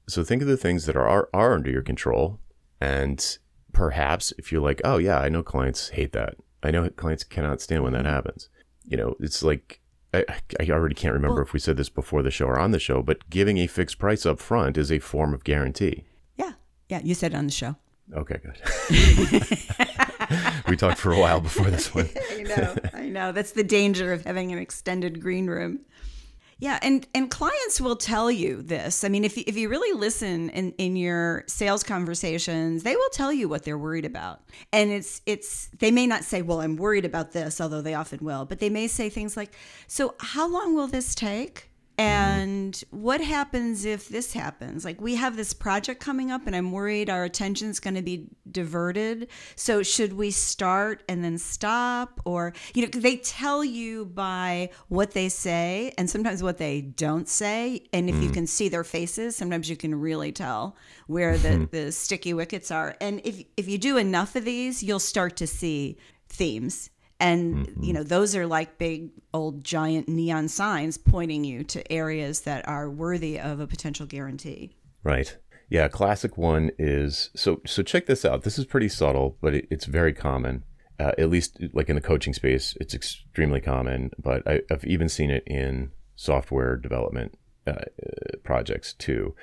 So 0.07 0.23
think 0.23 0.41
of 0.41 0.47
the 0.47 0.57
things 0.57 0.85
that 0.85 0.95
are, 0.95 1.29
are, 1.33 1.53
under 1.53 1.71
your 1.71 1.81
control. 1.81 2.39
And 2.81 3.37
perhaps 3.71 4.33
if 4.37 4.51
you're 4.51 4.61
like, 4.61 4.81
oh, 4.83 4.97
yeah, 4.97 5.19
I 5.19 5.29
know 5.29 5.43
clients 5.43 5.89
hate 5.89 6.11
that. 6.13 6.35
I 6.61 6.71
know 6.71 6.89
clients 6.89 7.23
cannot 7.23 7.61
stand 7.61 7.83
when 7.83 7.93
that 7.93 7.99
mm-hmm. 7.99 8.13
happens. 8.13 8.49
You 8.85 8.97
know, 8.97 9.15
it's 9.19 9.43
like, 9.43 9.79
I, 10.13 10.25
I 10.59 10.69
already 10.69 10.95
can't 10.95 11.13
remember 11.13 11.35
well, 11.35 11.45
if 11.45 11.53
we 11.53 11.59
said 11.59 11.77
this 11.77 11.89
before 11.89 12.21
the 12.21 12.31
show 12.31 12.45
or 12.45 12.59
on 12.59 12.71
the 12.71 12.79
show, 12.79 13.01
but 13.01 13.29
giving 13.29 13.57
a 13.57 13.67
fixed 13.67 13.97
price 13.97 14.25
up 14.25 14.39
front 14.39 14.77
is 14.77 14.91
a 14.91 14.99
form 14.99 15.33
of 15.33 15.43
guarantee. 15.43 16.03
Yeah. 16.35 16.53
Yeah. 16.89 17.01
You 17.03 17.15
said 17.15 17.33
it 17.33 17.37
on 17.37 17.45
the 17.45 17.51
show. 17.51 17.77
Okay, 18.13 18.39
good. 18.43 19.87
we 20.67 20.75
talked 20.75 20.97
for 20.97 21.11
a 21.11 21.19
while 21.19 21.41
before 21.41 21.69
this 21.69 21.93
one. 21.93 22.09
I 22.31 22.43
know. 22.43 22.75
I 22.93 23.09
know. 23.09 23.31
That's 23.31 23.51
the 23.51 23.63
danger 23.63 24.13
of 24.13 24.25
having 24.25 24.51
an 24.51 24.57
extended 24.57 25.21
green 25.21 25.47
room. 25.47 25.81
Yeah, 26.59 26.79
and 26.81 27.05
and 27.13 27.29
clients 27.29 27.81
will 27.81 27.97
tell 27.97 28.31
you 28.31 28.61
this. 28.61 29.03
I 29.03 29.09
mean, 29.09 29.25
if 29.25 29.37
if 29.37 29.57
you 29.57 29.67
really 29.67 29.99
listen 29.99 30.49
in 30.51 30.71
in 30.77 30.95
your 30.95 31.43
sales 31.47 31.83
conversations, 31.83 32.83
they 32.83 32.95
will 32.95 33.09
tell 33.11 33.33
you 33.33 33.49
what 33.49 33.63
they're 33.63 33.77
worried 33.77 34.05
about. 34.05 34.41
And 34.71 34.91
it's 34.91 35.21
it's 35.25 35.69
they 35.79 35.91
may 35.91 36.07
not 36.07 36.23
say, 36.23 36.41
"Well, 36.41 36.61
I'm 36.61 36.77
worried 36.77 37.03
about 37.03 37.33
this," 37.33 37.59
although 37.59 37.81
they 37.81 37.95
often 37.95 38.19
will, 38.23 38.45
but 38.45 38.59
they 38.59 38.69
may 38.69 38.87
say 38.87 39.09
things 39.09 39.35
like, 39.35 39.53
"So, 39.87 40.15
how 40.19 40.47
long 40.47 40.73
will 40.73 40.87
this 40.87 41.15
take?" 41.15 41.69
Mm-hmm. 42.03 42.39
And 42.41 42.83
what 42.91 43.21
happens 43.21 43.85
if 43.85 44.09
this 44.09 44.33
happens? 44.33 44.85
Like, 44.85 44.99
we 44.99 45.15
have 45.15 45.35
this 45.35 45.53
project 45.53 45.99
coming 45.99 46.31
up, 46.31 46.47
and 46.47 46.55
I'm 46.55 46.71
worried 46.71 47.09
our 47.09 47.23
attention's 47.23 47.79
going 47.79 47.95
to 47.95 48.01
be 48.01 48.29
diverted. 48.49 49.29
So, 49.55 49.83
should 49.83 50.13
we 50.13 50.31
start 50.31 51.03
and 51.07 51.23
then 51.23 51.37
stop? 51.37 52.19
Or, 52.25 52.53
you 52.73 52.83
know, 52.83 52.89
they 52.89 53.17
tell 53.17 53.63
you 53.63 54.05
by 54.05 54.69
what 54.87 55.11
they 55.11 55.29
say 55.29 55.93
and 55.97 56.09
sometimes 56.09 56.43
what 56.43 56.57
they 56.57 56.81
don't 56.81 57.27
say. 57.27 57.87
And 57.93 58.09
if 58.09 58.15
you 58.15 58.29
mm. 58.29 58.33
can 58.33 58.47
see 58.47 58.69
their 58.69 58.83
faces, 58.83 59.35
sometimes 59.35 59.69
you 59.69 59.77
can 59.77 59.95
really 59.95 60.31
tell 60.31 60.75
where 61.07 61.37
the, 61.37 61.49
mm-hmm. 61.49 61.75
the 61.75 61.91
sticky 61.91 62.33
wickets 62.33 62.71
are. 62.71 62.95
And 63.01 63.21
if, 63.23 63.43
if 63.57 63.67
you 63.67 63.77
do 63.77 63.97
enough 63.97 64.35
of 64.35 64.45
these, 64.45 64.83
you'll 64.83 64.99
start 64.99 65.35
to 65.37 65.47
see 65.47 65.97
themes 66.29 66.89
and 67.23 67.73
you 67.81 67.93
know 67.93 68.03
those 68.03 68.35
are 68.35 68.45
like 68.45 68.77
big 68.77 69.09
old 69.33 69.63
giant 69.63 70.07
neon 70.07 70.47
signs 70.47 70.97
pointing 70.97 71.43
you 71.43 71.63
to 71.63 71.91
areas 71.91 72.41
that 72.41 72.67
are 72.67 72.89
worthy 72.89 73.39
of 73.39 73.59
a 73.59 73.67
potential 73.67 74.05
guarantee 74.05 74.75
Right. 75.03 75.37
Yeah, 75.69 75.87
classic 75.87 76.37
one 76.37 76.71
is 76.77 77.29
so 77.35 77.61
so 77.65 77.83
check 77.83 78.05
this 78.05 78.25
out. 78.25 78.43
This 78.43 78.57
is 78.57 78.65
pretty 78.65 78.89
subtle, 78.89 79.37
but 79.41 79.53
it, 79.53 79.67
it's 79.69 79.85
very 79.85 80.13
common. 80.13 80.63
Uh, 80.99 81.11
at 81.17 81.29
least 81.29 81.59
like 81.73 81.89
in 81.89 81.95
the 81.95 82.01
coaching 82.01 82.33
space, 82.33 82.77
it's 82.79 82.93
extremely 82.93 83.59
common, 83.59 84.11
but 84.21 84.47
I, 84.47 84.61
I've 84.69 84.85
even 84.85 85.09
seen 85.09 85.31
it 85.31 85.43
in 85.47 85.91
software 86.15 86.77
development 86.77 87.37
uh, 87.65 87.71
uh, 87.71 88.37
projects 88.43 88.93
too, 88.93 89.35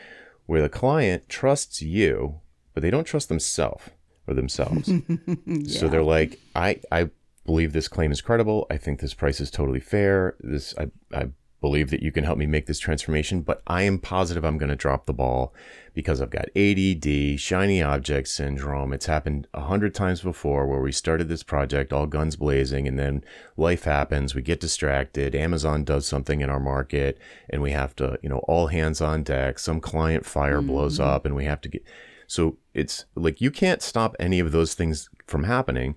where 0.47 0.63
the 0.63 0.69
client 0.69 1.29
trusts 1.29 1.83
you, 1.83 2.41
but 2.73 2.83
they 2.83 2.91
don't 2.91 3.05
trust 3.05 3.29
themselves 3.29 3.91
or 4.27 4.35
themselves. 4.35 4.91
So 5.67 5.89
they're 5.89 6.03
like, 6.03 6.39
I, 6.55 6.81
I 6.93 7.11
believe 7.51 7.73
this 7.73 7.89
claim 7.89 8.13
is 8.13 8.21
credible. 8.21 8.65
I 8.71 8.77
think 8.77 9.01
this 9.01 9.13
price 9.13 9.41
is 9.41 9.51
totally 9.51 9.81
fair. 9.81 10.37
This, 10.39 10.73
I, 10.79 10.87
I 11.13 11.31
believe 11.61 11.91
that 11.91 12.01
you 12.01 12.13
can 12.13 12.23
help 12.23 12.39
me 12.39 12.47
make 12.47 12.67
this 12.67 12.79
transformation, 12.79 13.41
but 13.41 13.61
I 13.67 13.83
am 13.83 13.99
positive 13.99 14.45
I'm 14.45 14.57
going 14.57 14.71
to 14.71 14.77
drop 14.77 15.07
the 15.07 15.13
ball 15.13 15.53
because 15.93 16.23
I've 16.23 16.31
got 16.31 16.49
ADD, 16.57 17.41
shiny 17.41 17.83
object 17.83 18.29
syndrome. 18.29 18.93
It's 18.93 19.07
happened 19.07 19.49
a 19.53 19.63
hundred 19.63 19.97
times 19.97 20.21
before 20.21 20.69
where 20.69 20.81
we 20.81 20.93
started 20.93 21.29
this 21.29 21.43
project 21.43 21.93
all 21.93 22.07
guns 22.07 22.37
blazing 22.37 22.87
and 22.87 22.97
then 22.97 23.25
life 23.57 23.83
happens. 23.83 24.33
We 24.33 24.43
get 24.43 24.61
distracted. 24.61 25.35
Amazon 25.35 25.83
does 25.83 26.07
something 26.07 26.43
in 26.43 26.51
our 26.51 26.61
market 26.61 27.19
and 27.49 27.61
we 27.63 27.73
have 27.73 27.97
to, 27.97 28.17
you 28.23 28.29
know, 28.29 28.45
all 28.47 28.69
hands 28.69 29.01
on 29.01 29.25
deck. 29.25 29.59
Some 29.59 29.81
client 29.81 30.25
fire 30.25 30.63
blows 30.63 31.01
mm-hmm. 31.01 31.11
up 31.11 31.27
and 31.27 31.35
we 31.35 31.47
have 31.47 31.61
to 31.63 31.69
get, 31.69 31.85
so 32.29 32.59
it's 32.75 33.07
like 33.17 33.41
you 33.41 33.51
can't 33.51 33.83
stop 33.83 34.15
any 34.21 34.39
of 34.39 34.53
those 34.53 34.75
things 34.75 35.11
from 35.27 35.43
happening, 35.43 35.97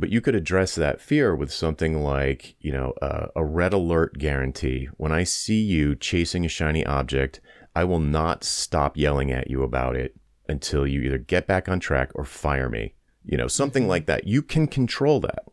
but 0.00 0.10
you 0.10 0.20
could 0.20 0.34
address 0.34 0.74
that 0.74 1.00
fear 1.00 1.36
with 1.36 1.52
something 1.52 2.02
like, 2.02 2.56
you 2.60 2.72
know, 2.72 2.92
uh, 3.02 3.26
a 3.36 3.44
red 3.44 3.72
alert 3.72 4.18
guarantee. 4.18 4.88
When 4.96 5.12
I 5.12 5.24
see 5.24 5.60
you 5.60 5.94
chasing 5.94 6.44
a 6.44 6.48
shiny 6.48 6.84
object, 6.84 7.40
I 7.76 7.84
will 7.84 8.00
not 8.00 8.42
stop 8.42 8.96
yelling 8.96 9.30
at 9.30 9.50
you 9.50 9.62
about 9.62 9.96
it 9.96 10.16
until 10.48 10.86
you 10.86 11.02
either 11.02 11.18
get 11.18 11.46
back 11.46 11.68
on 11.68 11.78
track 11.78 12.10
or 12.14 12.24
fire 12.24 12.68
me. 12.68 12.94
You 13.24 13.36
know, 13.36 13.48
something 13.48 13.86
like 13.86 14.06
that. 14.06 14.26
You 14.26 14.42
can 14.42 14.66
control 14.66 15.20
that. 15.20 15.44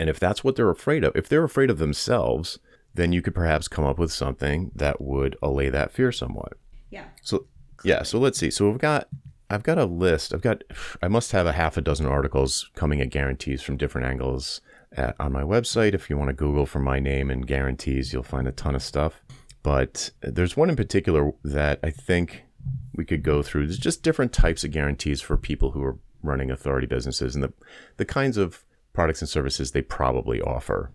And 0.00 0.08
if 0.08 0.20
that's 0.20 0.44
what 0.44 0.56
they're 0.56 0.70
afraid 0.70 1.04
of, 1.04 1.14
if 1.16 1.28
they're 1.28 1.44
afraid 1.44 1.68
of 1.68 1.78
themselves, 1.78 2.58
then 2.94 3.12
you 3.12 3.20
could 3.20 3.34
perhaps 3.34 3.68
come 3.68 3.84
up 3.84 3.98
with 3.98 4.12
something 4.12 4.70
that 4.74 5.00
would 5.00 5.36
allay 5.42 5.68
that 5.70 5.92
fear 5.92 6.12
somewhat. 6.12 6.54
yeah 6.90 7.04
So 7.22 7.46
yeah, 7.84 8.02
so 8.02 8.18
let's 8.18 8.38
see. 8.38 8.50
So 8.50 8.68
we've 8.68 8.78
got 8.78 9.08
I've 9.50 9.62
got 9.62 9.78
a 9.78 9.84
list. 9.84 10.34
I've 10.34 10.42
got 10.42 10.62
I 11.02 11.08
must 11.08 11.32
have 11.32 11.46
a 11.46 11.52
half 11.52 11.76
a 11.76 11.80
dozen 11.80 12.06
articles 12.06 12.70
coming 12.74 13.00
at 13.00 13.10
guarantees 13.10 13.62
from 13.62 13.76
different 13.76 14.06
angles 14.06 14.60
at, 14.92 15.16
on 15.18 15.32
my 15.32 15.42
website. 15.42 15.94
If 15.94 16.10
you 16.10 16.18
want 16.18 16.28
to 16.28 16.34
Google 16.34 16.66
for 16.66 16.80
my 16.80 17.00
name 17.00 17.30
and 17.30 17.46
guarantees, 17.46 18.12
you'll 18.12 18.22
find 18.22 18.46
a 18.46 18.52
ton 18.52 18.74
of 18.74 18.82
stuff. 18.82 19.22
But 19.62 20.10
there's 20.20 20.56
one 20.56 20.70
in 20.70 20.76
particular 20.76 21.32
that 21.44 21.80
I 21.82 21.90
think 21.90 22.44
we 22.94 23.04
could 23.04 23.22
go 23.22 23.42
through. 23.42 23.66
There's 23.66 23.78
just 23.78 24.02
different 24.02 24.32
types 24.32 24.64
of 24.64 24.70
guarantees 24.70 25.20
for 25.20 25.36
people 25.36 25.70
who 25.72 25.82
are 25.82 25.98
running 26.22 26.50
authority 26.50 26.86
businesses 26.86 27.34
and 27.34 27.44
the 27.44 27.52
the 27.96 28.04
kinds 28.04 28.36
of 28.36 28.64
products 28.92 29.22
and 29.22 29.28
services 29.28 29.70
they 29.70 29.82
probably 29.82 30.40
offer, 30.42 30.92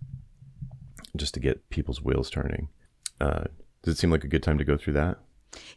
just 1.16 1.34
to 1.34 1.40
get 1.40 1.70
people's 1.70 2.02
wheels 2.02 2.30
turning. 2.30 2.70
Uh, 3.20 3.46
does 3.82 3.96
it 3.96 3.98
seem 3.98 4.12
like 4.12 4.24
a 4.24 4.28
good 4.28 4.44
time 4.44 4.58
to 4.58 4.64
go 4.64 4.78
through 4.78 4.94
that? 4.94 5.18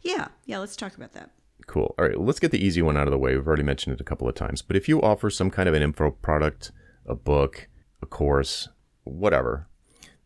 yeah 0.01 0.27
yeah 0.45 0.57
let's 0.57 0.75
talk 0.75 0.95
about 0.95 1.13
that 1.13 1.29
Cool. 1.67 1.93
All 1.99 2.07
right, 2.07 2.19
let's 2.19 2.39
get 2.39 2.51
the 2.51 2.65
easy 2.65 2.81
one 2.81 2.97
out 2.97 3.07
of 3.07 3.11
the 3.11 3.17
way. 3.17 3.35
We've 3.35 3.45
already 3.45 3.63
mentioned 3.63 3.93
it 3.93 4.01
a 4.01 4.05
couple 4.05 4.27
of 4.27 4.35
times. 4.35 4.61
But 4.61 4.77
if 4.77 4.87
you 4.87 5.01
offer 5.01 5.29
some 5.29 5.51
kind 5.51 5.67
of 5.67 5.75
an 5.75 5.83
info 5.83 6.11
product, 6.11 6.71
a 7.05 7.13
book, 7.13 7.67
a 8.01 8.05
course, 8.05 8.69
whatever, 9.03 9.67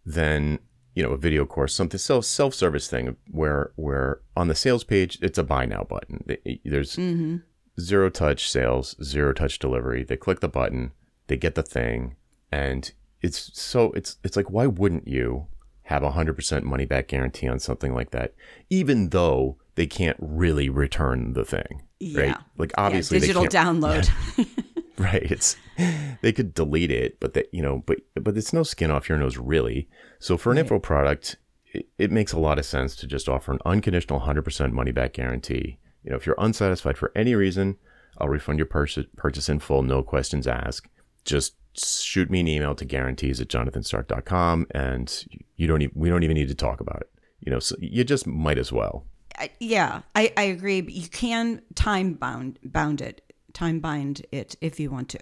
then 0.05 0.59
you 0.93 1.01
know 1.01 1.11
a 1.11 1.17
video 1.17 1.45
course, 1.45 1.73
something 1.73 1.97
self 1.97 2.25
self 2.25 2.53
service 2.53 2.87
thing 2.87 3.15
where 3.31 3.71
where 3.75 4.21
on 4.37 4.47
the 4.49 4.55
sales 4.55 4.83
page 4.83 5.17
it's 5.21 5.39
a 5.39 5.43
buy 5.43 5.65
now 5.65 5.83
button. 5.83 6.23
There's 6.63 6.95
mm-hmm. 6.95 7.37
zero 7.79 8.09
touch 8.09 8.49
sales, 8.49 8.95
zero 9.03 9.33
touch 9.33 9.57
delivery. 9.57 10.03
They 10.03 10.17
click 10.17 10.41
the 10.41 10.47
button, 10.47 10.91
they 11.25 11.37
get 11.37 11.55
the 11.55 11.63
thing, 11.63 12.17
and 12.51 12.91
it's 13.21 13.51
so 13.59 13.91
it's 13.93 14.17
it's 14.23 14.37
like 14.37 14.51
why 14.51 14.67
wouldn't 14.67 15.07
you 15.07 15.47
have 15.83 16.03
a 16.03 16.11
hundred 16.11 16.35
percent 16.35 16.65
money 16.65 16.85
back 16.85 17.07
guarantee 17.07 17.47
on 17.47 17.57
something 17.57 17.95
like 17.95 18.11
that, 18.11 18.35
even 18.69 19.09
though 19.09 19.57
they 19.75 19.87
can't 19.87 20.17
really 20.19 20.69
return 20.69 21.33
the 21.33 21.45
thing. 21.45 21.83
Yeah. 21.99 22.21
Right? 22.21 22.37
Like 22.57 22.71
obviously 22.77 23.17
yeah, 23.17 23.21
digital 23.21 23.45
download. 23.45 24.09
Yeah. 24.37 24.45
right. 24.97 25.23
It's 25.23 25.55
they 26.21 26.31
could 26.31 26.53
delete 26.53 26.91
it, 26.91 27.19
but 27.19 27.33
that 27.33 27.47
you 27.51 27.61
know, 27.61 27.83
but 27.85 27.99
but 28.15 28.37
it's 28.37 28.53
no 28.53 28.63
skin 28.63 28.91
off 28.91 29.09
your 29.09 29.17
nose 29.17 29.37
really. 29.37 29.87
So 30.19 30.37
for 30.37 30.51
an 30.51 30.57
right. 30.57 30.63
info 30.63 30.79
product, 30.79 31.37
it, 31.73 31.87
it 31.97 32.11
makes 32.11 32.33
a 32.33 32.39
lot 32.39 32.59
of 32.59 32.65
sense 32.65 32.95
to 32.97 33.07
just 33.07 33.29
offer 33.29 33.51
an 33.51 33.59
unconditional 33.65 34.21
100% 34.21 34.71
money 34.71 34.91
back 34.91 35.13
guarantee. 35.13 35.79
You 36.03 36.11
know, 36.11 36.17
if 36.17 36.25
you're 36.25 36.35
unsatisfied 36.37 36.97
for 36.97 37.11
any 37.15 37.35
reason, 37.35 37.77
I'll 38.17 38.29
refund 38.29 38.59
your 38.59 38.65
pur- 38.65 38.87
purchase 39.15 39.49
in 39.49 39.59
full, 39.59 39.83
no 39.83 40.03
questions 40.03 40.47
asked. 40.47 40.87
Just 41.25 41.55
shoot 41.75 42.29
me 42.29 42.41
an 42.41 42.47
email 42.47 42.75
to 42.75 42.85
guarantees 42.85 43.39
at 43.39 43.47
jonathanstark.com 43.47 44.67
and 44.71 45.25
you 45.55 45.67
don't 45.67 45.81
even, 45.81 45.99
we 45.99 46.09
don't 46.09 46.23
even 46.23 46.35
need 46.35 46.49
to 46.49 46.55
talk 46.55 46.81
about 46.81 47.01
it. 47.01 47.09
You 47.39 47.51
know, 47.51 47.59
so 47.59 47.75
you 47.79 48.03
just 48.03 48.27
might 48.27 48.57
as 48.57 48.71
well. 48.71 49.05
I- 49.37 49.49
yeah 49.59 50.01
I, 50.15 50.31
I 50.37 50.43
agree 50.43 50.81
but 50.81 50.93
you 50.93 51.07
can 51.07 51.61
time 51.75 52.13
bound 52.13 52.59
bound 52.63 53.01
it 53.01 53.21
time 53.53 53.79
bind 53.79 54.25
it 54.31 54.55
if 54.61 54.79
you 54.79 54.89
want 54.91 55.09
to 55.09 55.19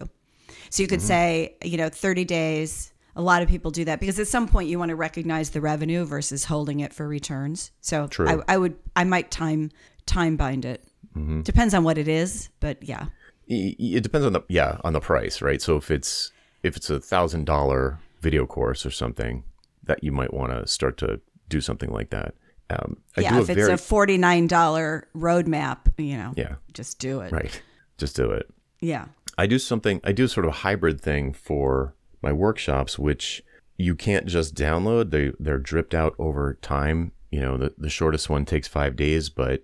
so 0.69 0.83
you 0.83 0.87
Mm-hmm. 0.87 0.95
could 0.95 1.01
say 1.01 1.55
you 1.63 1.77
know 1.77 1.89
30 1.89 2.25
days 2.25 2.93
a 3.15 3.21
lot 3.21 3.41
of 3.41 3.49
people 3.49 3.71
do 3.71 3.85
that 3.85 3.99
because 3.99 4.19
at 4.19 4.27
some 4.27 4.47
point 4.47 4.69
you 4.69 4.79
want 4.79 4.89
to 4.89 4.95
recognize 4.95 5.49
the 5.49 5.61
revenue 5.61 6.05
versus 6.05 6.45
holding 6.45 6.79
it 6.79 6.93
for 6.93 7.07
returns 7.07 7.71
so 7.81 8.07
True. 8.07 8.27
I, 8.47 8.53
I 8.53 8.57
would 8.57 8.75
i 8.95 9.03
might 9.03 9.31
time 9.31 9.71
time 10.05 10.37
bind 10.37 10.65
it 10.65 10.83
Mm-hmm. 11.17 11.41
depends 11.41 11.73
on 11.73 11.83
what 11.83 11.97
it 11.97 12.07
is 12.07 12.49
but 12.59 12.81
yeah 12.83 13.07
it 13.47 14.03
depends 14.03 14.27
on 14.27 14.33
the 14.33 14.41
yeah 14.47 14.77
on 14.83 14.93
the 14.93 14.99
price 14.99 15.41
right 15.41 15.59
so 15.59 15.75
if 15.75 15.89
it's 15.89 16.31
if 16.61 16.77
it's 16.77 16.89
a 16.91 16.99
thousand 16.99 17.45
dollar 17.45 17.97
video 18.21 18.45
course 18.45 18.85
or 18.85 18.91
something 18.91 19.43
that 19.83 20.03
you 20.03 20.11
might 20.11 20.31
want 20.33 20.51
to 20.51 20.67
start 20.67 20.97
to 20.99 21.19
do 21.49 21.61
something 21.61 21.89
like 21.91 22.11
that 22.11 22.35
um 22.69 22.97
I 23.17 23.21
yeah 23.21 23.33
do 23.35 23.41
if 23.41 23.49
a 23.49 23.51
it's 23.53 23.61
very 23.61 23.73
a 23.73 24.17
$49 24.17 25.03
roadmap 25.15 25.77
you 25.97 26.17
know 26.17 26.33
yeah. 26.35 26.55
just 26.73 26.99
do 26.99 27.21
it. 27.21 27.31
Right. 27.31 27.61
Just 27.97 28.15
do 28.15 28.31
it. 28.31 28.49
Yeah. 28.79 29.05
I 29.37 29.45
do 29.45 29.59
something 29.59 30.01
I 30.03 30.11
do 30.11 30.27
sort 30.27 30.45
of 30.45 30.51
a 30.51 30.57
hybrid 30.57 31.01
thing 31.01 31.33
for 31.33 31.95
my 32.21 32.31
workshops 32.31 32.99
which 32.99 33.43
you 33.77 33.95
can't 33.95 34.25
just 34.25 34.55
download. 34.55 35.11
They 35.11 35.31
they're 35.39 35.59
dripped 35.59 35.93
out 35.93 36.15
over 36.19 36.57
time. 36.61 37.11
You 37.31 37.41
know 37.41 37.57
the, 37.57 37.73
the 37.77 37.89
shortest 37.89 38.29
one 38.29 38.45
takes 38.45 38.67
five 38.67 38.95
days 38.95 39.29
but 39.29 39.63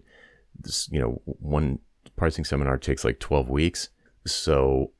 this 0.59 0.89
you 0.91 0.99
know 0.99 1.21
one 1.25 1.79
pricing 2.15 2.45
seminar 2.45 2.77
takes 2.77 3.03
like 3.03 3.19
12 3.19 3.49
weeks. 3.49 3.89
So 4.25 4.91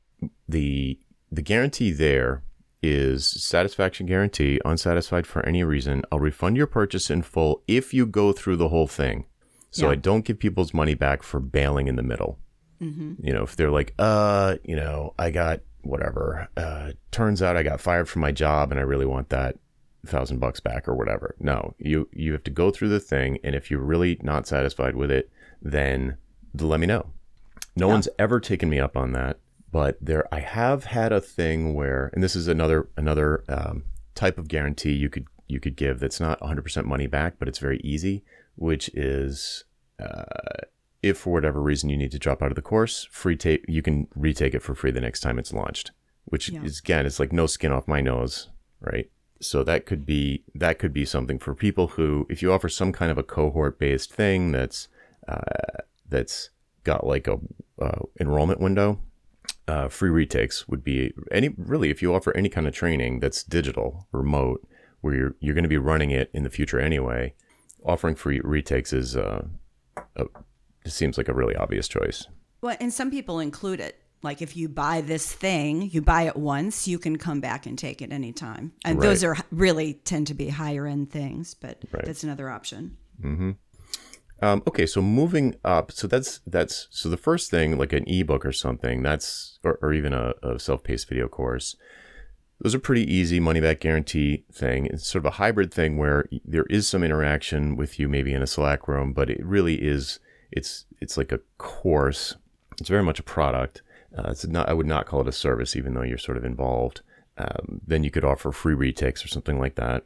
the 0.48 1.00
the 1.32 1.42
guarantee 1.42 1.92
there 1.92 2.44
is 2.92 3.26
satisfaction 3.26 4.06
guarantee 4.06 4.60
unsatisfied 4.66 5.26
for 5.28 5.46
any 5.46 5.64
reason. 5.64 6.04
I'll 6.12 6.20
refund 6.20 6.58
your 6.58 6.68
purchase 6.68 7.10
in 7.10 7.22
full 7.22 7.64
if 7.68 7.94
you 7.94 8.06
go 8.06 8.32
through 8.34 8.58
the 8.58 8.70
whole 8.70 8.88
thing. 8.88 9.26
So 9.72 9.86
Yeah. 9.88 9.92
i 9.92 9.96
don't 9.96 10.26
give 10.26 10.40
people's 10.40 10.74
money 10.74 10.94
back 10.94 11.22
for 11.24 11.40
bailing 11.40 11.88
in 11.88 11.96
the 11.96 12.04
middle. 12.04 12.40
You 12.82 13.34
know 13.34 13.42
if 13.44 13.56
they're 13.56 13.72
like 13.72 13.94
uh 13.98 14.58
you 14.64 14.76
know 14.76 15.16
i 15.18 15.32
got 15.32 15.62
whatever 15.82 16.48
uh 16.56 16.92
turns 17.10 17.42
out 17.42 17.58
i 17.58 17.64
got 17.64 17.82
fired 17.82 18.08
from 18.08 18.22
my 18.22 18.32
job 18.32 18.70
and 18.70 18.80
i 18.80 18.84
really 18.84 19.08
want 19.08 19.30
that 19.30 19.58
thousand 20.06 20.38
bucks 20.40 20.60
back 20.60 20.88
or 20.88 20.94
whatever. 20.94 21.36
No 21.40 21.74
you 21.80 22.08
you 22.14 22.32
have 22.34 22.44
to 22.44 22.52
go 22.52 22.70
through 22.70 22.90
the 22.90 23.00
thing. 23.00 23.40
And 23.44 23.56
if 23.56 23.72
you're 23.72 23.82
really 23.82 24.20
not 24.22 24.46
satisfied 24.48 24.96
with 24.96 25.10
it 25.10 25.32
then 25.64 26.18
let 26.60 26.80
me 26.80 26.86
know. 26.86 27.08
No 27.76 27.88
one's 27.88 28.08
ever 28.20 28.40
taken 28.40 28.70
me 28.70 28.80
up 28.80 28.96
on 28.96 29.14
that 29.14 29.40
but 29.76 29.98
there 30.02 30.26
i 30.34 30.40
have 30.40 30.82
had 30.86 31.12
a 31.12 31.20
thing 31.20 31.74
where 31.74 32.10
and 32.14 32.24
this 32.24 32.36
is 32.36 32.48
another 32.48 32.88
another 32.96 33.44
um, 33.50 33.84
type 34.22 34.38
of 34.38 34.48
guarantee 34.48 34.94
you 34.94 35.10
could 35.10 35.28
you 35.48 35.60
could 35.60 35.76
give 35.76 36.00
that's 36.00 36.20
not 36.20 36.40
100% 36.40 36.86
money 36.86 37.08
back, 37.08 37.36
but 37.38 37.48
it's 37.48 37.60
very 37.60 37.80
easy, 37.84 38.24
which 38.56 38.90
is 38.90 39.66
uh, 40.00 40.24
if 41.04 41.20
for 41.20 41.34
whatever 41.34 41.62
reason 41.62 41.90
you 41.90 41.98
need 41.98 42.12
to 42.12 42.20
drop 42.20 42.42
out 42.42 42.52
of 42.52 42.56
the 42.56 42.62
course, 42.62 43.08
free 43.12 43.38
take 43.38 43.64
you 43.68 43.82
can 43.82 44.08
retake 44.16 44.56
it 44.56 44.64
for 44.64 44.76
free 44.76 44.92
the 44.92 45.02
next 45.02 45.20
time 45.20 45.38
it's 45.38 45.54
launched. 45.54 45.92
Which 46.26 46.50
Yeah. 46.50 46.64
is 46.64 46.80
again, 46.80 47.06
it's 47.06 47.20
like 47.20 47.32
no 47.32 47.46
skin 47.46 47.72
off 47.72 47.88
my 47.88 48.02
nose, 48.02 48.50
right? 48.80 49.10
So 49.40 49.64
that 49.64 49.86
could 49.86 50.06
be 50.06 50.44
that 50.56 50.80
could 50.80 50.94
be 50.94 51.06
something 51.06 51.38
for 51.38 51.54
people 51.54 51.90
who, 51.90 52.26
if 52.30 52.42
you 52.42 52.52
offer 52.52 52.70
some 52.70 52.92
kind 52.92 53.12
of 53.12 53.18
a 53.18 53.24
cohort 53.24 53.78
based 53.78 54.12
thing 54.12 54.52
that's 54.52 54.88
uh, 55.28 55.82
that's 56.10 56.50
got 56.84 57.06
like 57.06 57.28
a 57.28 57.40
uh, 57.80 58.00
enrollment 58.20 58.60
window, 58.60 59.00
uh, 59.68 59.88
free 59.88 60.10
retakes 60.10 60.68
would 60.68 60.84
be 60.84 61.14
any 61.32 61.50
really 61.58 61.90
if 61.90 62.02
you 62.02 62.14
offer 62.14 62.36
any 62.36 62.50
kind 62.50 62.68
of 62.68 62.74
training 62.74 63.20
that's 63.20 63.44
digital, 63.44 64.08
remote, 64.12 64.66
where 65.02 65.16
you're 65.16 65.36
you're 65.40 65.56
going 65.56 65.64
to 65.64 65.70
be 65.70 65.78
running 65.78 66.12
it 66.12 66.30
in 66.34 66.44
the 66.44 66.50
future 66.50 66.80
anyway. 66.80 67.34
Offering 67.84 68.16
free 68.16 68.40
retakes 68.44 68.94
is 68.94 69.16
uh, 69.16 69.46
a, 70.16 70.26
it 70.84 70.92
seems 70.92 71.18
like 71.18 71.28
a 71.28 71.34
really 71.34 71.56
obvious 71.56 71.88
choice. 71.88 72.28
Well, 72.62 72.76
and 72.80 72.92
some 72.94 73.12
people 73.12 73.40
include 73.40 73.80
it. 73.80 74.00
Like 74.24 74.42
if 74.42 74.58
you 74.58 74.68
buy 74.70 75.02
this 75.02 75.32
thing, 75.32 75.90
you 75.92 76.02
buy 76.02 76.24
it 76.24 76.36
once, 76.36 76.88
you 76.88 76.98
can 76.98 77.18
come 77.18 77.42
back 77.42 77.68
and 77.68 77.78
take 77.78 78.02
it 78.02 78.12
anytime. 78.12 78.74
And 78.84 79.00
those 79.00 79.24
are 79.24 79.38
really 79.52 79.94
tend 79.94 80.28
to 80.28 80.34
be 80.34 80.50
higher 80.50 80.88
end 80.88 81.12
things, 81.12 81.54
but 81.54 81.84
Right. 81.92 82.06
that's 82.06 82.24
another 82.24 82.50
option. 82.50 82.98
Um, 84.42 84.64
okay, 84.68 84.86
so 84.86 85.02
moving 85.02 85.56
up, 85.64 85.92
so 85.92 86.08
that's 86.08 86.42
that's 86.46 86.88
so 86.90 87.10
the 87.10 87.18
first 87.18 87.50
thing, 87.50 87.78
like 87.78 87.94
an 87.94 88.04
ebook 88.08 88.46
or 88.46 88.52
something, 88.52 89.02
that's 89.02 89.60
or, 89.64 89.80
or 89.82 89.94
even 89.94 90.14
a, 90.14 90.34
a 90.44 90.60
self-paced 90.60 91.08
video 91.08 91.28
course. 91.28 91.76
Those 92.62 92.76
are 92.76 92.80
pretty 92.80 93.12
easy 93.12 93.40
money 93.40 93.60
back 93.60 93.80
guarantee 93.80 94.46
thing. 94.52 94.88
It's 94.88 95.08
sort 95.08 95.26
of 95.26 95.34
a 95.34 95.36
hybrid 95.36 95.74
thing 95.74 95.98
where 95.98 96.26
there 96.44 96.66
is 96.70 96.88
some 96.88 97.04
interaction 97.04 97.76
with 97.76 98.00
you, 98.00 98.08
maybe 98.08 98.34
in 98.34 98.42
a 98.42 98.48
Slack 98.48 98.88
room, 98.88 99.14
but 99.14 99.30
it 99.30 99.46
really 99.46 99.76
is 99.76 100.20
it's 100.52 100.86
it's 101.00 101.18
like 101.18 101.32
a 101.32 101.40
course. 101.58 102.36
It's 102.80 102.90
very 102.90 103.04
much 103.04 103.20
a 103.20 103.24
product. 103.24 103.82
Uh, 104.18 104.30
it's 104.32 104.46
not 104.46 104.68
I 104.68 104.74
would 104.74 104.86
not 104.86 105.06
call 105.06 105.22
it 105.22 105.28
a 105.28 105.34
service, 105.34 105.76
even 105.76 105.94
though 105.94 106.04
you're 106.04 106.18
sort 106.18 106.38
of 106.38 106.46
involved. 106.46 107.02
Um, 107.38 107.82
then 107.86 108.04
you 108.04 108.12
could 108.12 108.26
offer 108.26 108.52
free 108.52 108.74
retakes 108.74 109.24
or 109.24 109.28
something 109.28 109.60
like 109.60 109.76
that. 109.76 110.04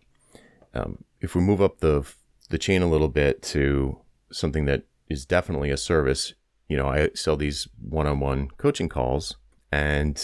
Um, 0.73 1.03
if 1.19 1.35
we 1.35 1.41
move 1.41 1.61
up 1.61 1.79
the 1.79 2.07
the 2.49 2.57
chain 2.57 2.81
a 2.81 2.89
little 2.89 3.07
bit 3.07 3.41
to 3.43 3.99
something 4.31 4.65
that 4.65 4.83
is 5.09 5.25
definitely 5.25 5.71
a 5.71 5.77
service, 5.77 6.33
you 6.67 6.77
know, 6.77 6.87
I 6.87 7.09
sell 7.15 7.35
these 7.35 7.67
one-on-one 7.81 8.49
coaching 8.57 8.89
calls, 8.89 9.37
and 9.71 10.21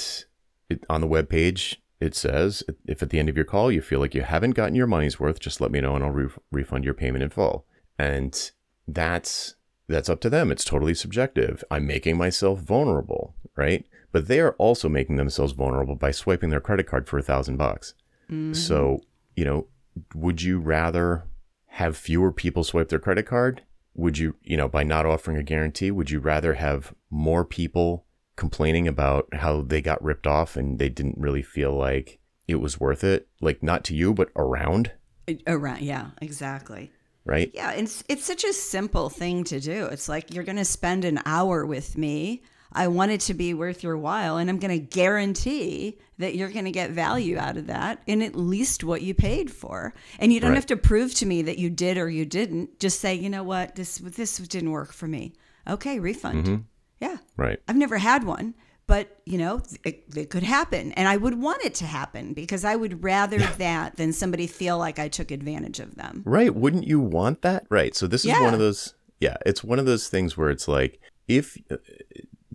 it, 0.69 0.83
on 0.89 1.01
the 1.01 1.07
web 1.07 1.29
page 1.29 1.81
it 1.99 2.15
says 2.15 2.63
if 2.85 3.01
at 3.01 3.09
the 3.09 3.19
end 3.19 3.29
of 3.29 3.35
your 3.35 3.45
call 3.45 3.71
you 3.71 3.81
feel 3.81 3.99
like 3.99 4.13
you 4.13 4.21
haven't 4.21 4.51
gotten 4.51 4.75
your 4.75 4.87
money's 4.87 5.19
worth, 5.19 5.39
just 5.39 5.61
let 5.61 5.71
me 5.71 5.81
know 5.81 5.95
and 5.95 6.03
I'll 6.03 6.11
re- 6.11 6.29
refund 6.51 6.83
your 6.83 6.93
payment 6.93 7.23
in 7.23 7.29
full. 7.29 7.65
And 7.97 8.51
that's 8.87 9.55
that's 9.87 10.09
up 10.09 10.19
to 10.21 10.29
them. 10.29 10.51
It's 10.51 10.65
totally 10.65 10.93
subjective. 10.93 11.63
I'm 11.69 11.87
making 11.87 12.17
myself 12.17 12.59
vulnerable, 12.59 13.35
right? 13.55 13.85
But 14.11 14.27
they 14.27 14.39
are 14.39 14.53
also 14.53 14.89
making 14.89 15.17
themselves 15.17 15.53
vulnerable 15.53 15.95
by 15.95 16.11
swiping 16.11 16.49
their 16.49 16.61
credit 16.61 16.87
card 16.87 17.07
for 17.07 17.17
a 17.17 17.23
thousand 17.23 17.57
bucks. 17.57 17.93
Mm-hmm. 18.25 18.53
So, 18.53 19.01
you 19.35 19.45
know, 19.45 19.67
would 20.13 20.41
you 20.41 20.59
rather 20.59 21.25
have 21.67 21.95
fewer 21.95 22.31
people 22.31 22.63
swipe 22.63 22.89
their 22.89 22.99
credit 22.99 23.25
card? 23.25 23.61
Would 23.95 24.17
you, 24.17 24.35
you 24.43 24.57
know, 24.57 24.67
by 24.67 24.83
not 24.83 25.05
offering 25.05 25.37
a 25.37 25.43
guarantee, 25.43 25.89
would 25.89 26.11
you 26.11 26.19
rather 26.19 26.55
have 26.55 26.93
more 27.09 27.45
people 27.45 28.05
complaining 28.35 28.87
about 28.87 29.27
how 29.33 29.61
they 29.61 29.81
got 29.81 30.03
ripped 30.03 30.27
off 30.27 30.57
and 30.57 30.77
they 30.77 30.89
didn't 30.89 31.17
really 31.17 31.41
feel 31.41 31.73
like 31.73 32.19
it 32.47 32.55
was 32.55 32.79
worth 32.79 33.03
it? 33.03 33.27
Like, 33.41 33.63
not 33.63 33.83
to 33.85 33.95
you, 33.95 34.13
but 34.13 34.29
around, 34.35 34.91
Around, 35.47 35.81
yeah, 35.81 36.11
exactly. 36.21 36.91
right? 37.23 37.49
Yeah, 37.53 37.71
it's 37.71 38.03
it's 38.07 38.25
such 38.25 38.43
a 38.43 38.53
simple 38.53 39.09
thing 39.09 39.43
to 39.45 39.59
do. 39.59 39.85
It's 39.85 40.07
like 40.07 40.33
you're 40.33 40.43
going 40.43 40.57
to 40.57 40.65
spend 40.65 41.03
an 41.05 41.19
hour 41.25 41.65
with 41.65 41.97
me. 41.97 42.43
I 42.71 42.87
want 42.87 43.11
it 43.11 43.21
to 43.21 43.33
be 43.33 43.53
worth 43.53 43.83
your 43.83 43.97
while, 43.97 44.37
and 44.37 44.49
I'm 44.49 44.59
going 44.59 44.77
to 44.77 44.85
guarantee 44.85 45.97
that 46.17 46.35
you're 46.35 46.49
going 46.49 46.65
to 46.65 46.71
get 46.71 46.91
value 46.91 47.37
out 47.37 47.57
of 47.57 47.67
that 47.67 48.01
in 48.07 48.21
at 48.21 48.35
least 48.35 48.83
what 48.83 49.01
you 49.01 49.13
paid 49.13 49.51
for. 49.51 49.93
And 50.19 50.31
you 50.33 50.39
don't 50.39 50.51
Right. 50.51 50.55
have 50.57 50.65
to 50.67 50.77
prove 50.77 51.13
to 51.15 51.25
me 51.25 51.41
that 51.43 51.57
you 51.57 51.69
did 51.69 51.97
or 51.97 52.09
you 52.09 52.25
didn't. 52.25 52.79
Just 52.79 52.99
say, 52.99 53.13
you 53.15 53.29
know 53.29 53.43
what, 53.43 53.75
this 53.75 53.97
this 53.97 54.37
didn't 54.37 54.71
work 54.71 54.91
for 54.93 55.07
me. 55.07 55.33
Okay, 55.67 55.99
refund. 55.99 56.45
Mm-hmm. 56.45 56.61
Yeah, 57.01 57.17
Right. 57.37 57.59
I've 57.67 57.75
never 57.75 57.97
had 57.97 58.23
one, 58.23 58.55
but 58.87 59.19
you 59.25 59.37
know, 59.37 59.61
it, 59.83 60.03
it 60.15 60.29
could 60.29 60.43
happen, 60.43 60.91
and 60.93 61.07
I 61.07 61.17
would 61.17 61.39
want 61.41 61.63
it 61.65 61.75
to 61.75 61.85
happen 61.85 62.33
because 62.33 62.63
I 62.63 62.75
would 62.75 63.03
rather 63.03 63.39
that 63.39 63.97
than 63.97 64.13
somebody 64.13 64.47
feel 64.47 64.77
like 64.77 64.99
I 64.99 65.07
took 65.09 65.31
advantage 65.31 65.79
of 65.79 65.95
them. 65.95 66.23
Right. 66.25 66.53
Wouldn't 66.55 66.87
you 66.87 66.99
want 66.99 67.41
that? 67.41 67.65
Right. 67.69 67.95
So 67.95 68.07
this 68.07 68.21
is 68.21 68.27
Yeah. 68.31 68.41
one 68.41 68.53
of 68.53 68.59
those, 68.59 68.93
yeah, 69.19 69.35
it's 69.45 69.63
one 69.63 69.79
of 69.79 69.85
those 69.85 70.07
things 70.07 70.37
where 70.37 70.49
it's 70.49 70.67
like, 70.67 70.99
if 71.27 71.57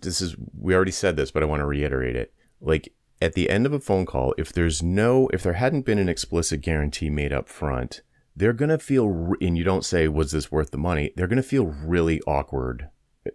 this 0.03 0.21
is, 0.21 0.37
we 0.59 0.75
already 0.75 0.91
said 0.91 1.17
this, 1.17 1.31
but 1.31 1.43
I 1.43 1.47
want 1.47 1.61
to 1.61 1.67
reiterate 1.67 2.17
it. 2.17 2.33
Like 2.61 2.93
at 3.21 3.35
the 3.35 3.51
end 3.51 3.67
of 3.67 3.73
a 3.73 3.81
phone 3.81 4.07
call, 4.07 4.35
if 4.39 4.53
there's 4.53 4.83
no, 4.83 5.29
if 5.33 5.43
there 5.43 5.55
hadn't 5.55 5.87
been 5.87 5.99
an 5.99 6.09
explicit 6.09 6.61
guarantee 6.61 7.11
made 7.11 7.33
up 7.33 7.49
front, 7.49 8.03
they're 8.35 8.53
going 8.53 8.71
to 8.71 8.79
feel, 8.79 9.35
and 9.41 9.59
you 9.59 9.65
don't 9.65 9.85
say, 9.85 10.09
was 10.09 10.33
this 10.33 10.51
worth 10.51 10.71
the 10.71 10.79
money? 10.79 11.13
They're 11.17 11.27
going 11.27 11.37
to 11.37 11.43
feel 11.43 11.67
really 11.67 12.21
awkward. 12.23 12.89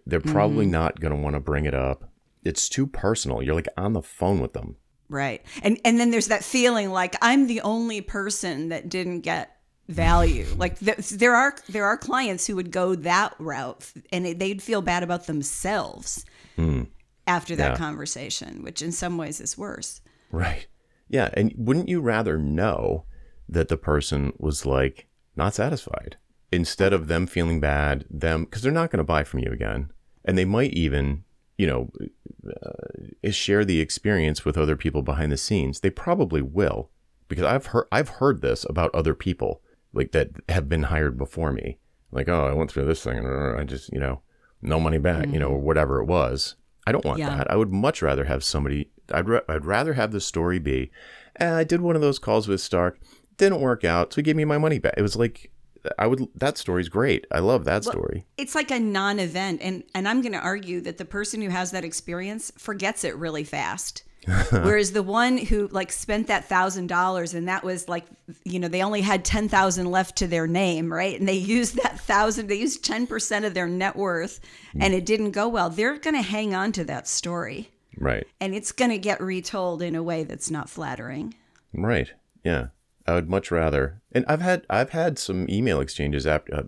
They're 0.04 0.20
probably 0.20 0.64
mm-hmm. 0.64 0.72
not 0.72 1.00
going 1.00 1.14
to 1.14 1.20
want 1.20 1.34
to 1.34 1.40
bring 1.40 1.64
it 1.64 1.74
up. 1.74 2.10
It's 2.44 2.68
too 2.68 2.86
personal. 2.86 3.42
You're 3.42 3.54
like 3.54 3.68
on 3.76 3.92
the 3.92 4.02
phone 4.02 4.40
with 4.40 4.52
them. 4.52 4.76
Right. 5.08 5.42
And 5.62 5.78
and 5.84 6.00
then 6.00 6.10
there's 6.10 6.28
that 6.28 6.44
feeling 6.44 6.90
like 6.90 7.14
I'm 7.22 7.46
the 7.46 7.60
only 7.60 8.00
person 8.00 8.70
that 8.70 8.88
didn't 8.88 9.20
get 9.20 9.56
value. 9.88 10.46
Like 10.56 10.78
th- 10.78 11.10
there 11.10 11.34
are 11.34 11.54
there 11.68 11.84
are 11.84 11.96
clients 11.96 12.46
who 12.46 12.56
would 12.56 12.70
go 12.70 12.94
that 12.96 13.34
route 13.38 13.92
and 14.10 14.26
it, 14.26 14.38
they'd 14.38 14.62
feel 14.62 14.82
bad 14.82 15.02
about 15.02 15.26
themselves 15.26 16.24
after 17.26 17.56
that 17.56 17.72
Yeah. 17.72 17.76
conversation, 17.76 18.62
which 18.62 18.82
in 18.82 18.92
some 18.92 19.16
ways 19.18 19.40
is 19.40 19.58
worse. 19.58 20.00
Right. 20.30 20.66
Yeah. 21.08 21.30
And 21.34 21.52
wouldn't 21.56 21.88
you 21.88 22.00
rather 22.00 22.38
know 22.38 23.04
that 23.48 23.68
the 23.68 23.76
person 23.76 24.32
was 24.38 24.66
like 24.66 25.06
not 25.36 25.54
satisfied 25.54 26.16
instead 26.52 26.92
of 26.92 27.08
them 27.08 27.26
feeling 27.26 27.60
bad, 27.60 28.04
them, 28.10 28.44
because 28.44 28.62
they're 28.62 28.72
not 28.72 28.90
going 28.90 28.98
to 28.98 29.04
buy 29.04 29.24
from 29.24 29.40
you 29.40 29.50
again. 29.52 29.90
And 30.24 30.36
they 30.38 30.44
might 30.44 30.72
even, 30.72 31.24
you 31.58 31.66
know, 31.66 31.90
uh, 32.48 33.30
share 33.30 33.64
the 33.64 33.80
experience 33.80 34.44
with 34.44 34.56
other 34.56 34.76
people 34.76 35.02
behind 35.02 35.32
the 35.32 35.36
scenes. 35.36 35.80
They 35.80 35.90
probably 35.90 36.42
will 36.42 36.90
because 37.28 37.44
I've 37.44 37.66
heard, 37.66 37.86
I've 37.92 38.08
heard 38.08 38.40
this 38.40 38.64
about 38.68 38.94
other 38.94 39.14
people 39.14 39.62
like 39.92 40.12
that 40.12 40.30
have 40.48 40.68
been 40.68 40.84
hired 40.84 41.16
before 41.18 41.52
me. 41.52 41.78
Like, 42.12 42.28
oh, 42.28 42.46
I 42.46 42.52
went 42.52 42.70
through 42.70 42.86
this 42.86 43.02
thing 43.02 43.18
and 43.18 43.58
I 43.60 43.64
just, 43.64 43.92
you 43.92 43.98
know, 43.98 44.22
no 44.66 44.80
money 44.80 44.98
back, 44.98 45.28
you 45.28 45.38
know, 45.38 45.48
or 45.48 45.58
whatever 45.60 46.00
it 46.00 46.06
was. 46.06 46.56
I 46.86 46.92
don't 46.92 47.04
want 47.04 47.18
Yeah. 47.18 47.36
that. 47.36 47.50
I 47.50 47.56
would 47.56 47.72
much 47.72 48.02
rather 48.02 48.24
have 48.24 48.44
somebody. 48.44 48.90
I'd 49.12 49.28
ra- 49.28 49.40
I'd 49.48 49.64
rather 49.64 49.94
have 49.94 50.12
the 50.12 50.20
story 50.20 50.58
be, 50.58 50.90
eh, 51.40 51.52
I 51.52 51.64
did 51.64 51.80
one 51.80 51.96
of 51.96 52.02
those 52.02 52.18
calls 52.18 52.48
with 52.48 52.60
Stark, 52.60 52.98
didn't 53.36 53.60
work 53.60 53.84
out, 53.84 54.12
so 54.12 54.16
he 54.16 54.22
gave 54.22 54.36
me 54.36 54.44
my 54.44 54.58
money 54.58 54.78
back. 54.78 54.94
It 54.96 55.02
was 55.02 55.16
like, 55.16 55.50
I 55.98 56.08
would. 56.08 56.26
That 56.34 56.58
story's 56.58 56.88
great. 56.88 57.26
I 57.30 57.38
love 57.38 57.64
that 57.64 57.84
story. 57.84 58.26
It's 58.36 58.56
like 58.56 58.72
a 58.72 58.80
non-event 58.80 59.60
and 59.62 59.84
and 59.94 60.08
I'm 60.08 60.20
going 60.20 60.32
to 60.32 60.38
argue 60.40 60.80
that 60.80 60.98
the 60.98 61.04
person 61.04 61.40
who 61.42 61.48
has 61.50 61.70
that 61.70 61.84
experience 61.84 62.50
forgets 62.58 63.04
it 63.04 63.14
really 63.16 63.44
fast. 63.44 64.02
Whereas 64.50 64.92
the 64.92 65.02
one 65.02 65.38
who 65.38 65.68
like 65.68 65.92
spent 65.92 66.26
that 66.26 66.46
thousand 66.46 66.88
dollars 66.88 67.34
and 67.34 67.48
that 67.48 67.62
was 67.62 67.88
like 67.88 68.04
you 68.44 68.58
know 68.58 68.68
they 68.68 68.82
only 68.82 69.00
had 69.00 69.24
ten 69.24 69.48
thousand 69.48 69.90
left 69.90 70.16
to 70.16 70.26
their 70.26 70.46
name 70.46 70.92
right 70.92 71.18
and 71.18 71.28
they 71.28 71.34
used 71.34 71.76
that 71.76 72.00
thousand 72.00 72.48
they 72.48 72.56
used 72.56 72.84
ten 72.84 73.06
percent 73.06 73.44
of 73.44 73.54
their 73.54 73.68
net 73.68 73.94
worth 73.96 74.40
and 74.80 74.92
it 74.94 75.06
didn't 75.06 75.30
go 75.30 75.46
well 75.48 75.70
they're 75.70 75.98
going 75.98 76.16
to 76.16 76.22
hang 76.22 76.54
on 76.54 76.72
to 76.72 76.84
that 76.84 77.06
story 77.06 77.70
Right. 77.98 78.26
and 78.40 78.54
it's 78.54 78.72
going 78.72 78.90
to 78.90 78.98
get 78.98 79.20
retold 79.20 79.80
in 79.80 79.94
a 79.94 80.02
way 80.02 80.22
that's 80.24 80.50
not 80.50 80.68
flattering. 80.68 81.34
Right. 81.72 82.12
Yeah. 82.44 82.68
I 83.06 83.14
would 83.14 83.30
much 83.30 83.50
rather. 83.50 84.02
And 84.12 84.24
I've 84.28 84.40
had 84.42 84.66
I've 84.68 84.90
had 84.90 85.18
some 85.18 85.46
email 85.48 85.80
exchanges 85.80 86.26
after. 86.26 86.54
Uh, 86.54 86.62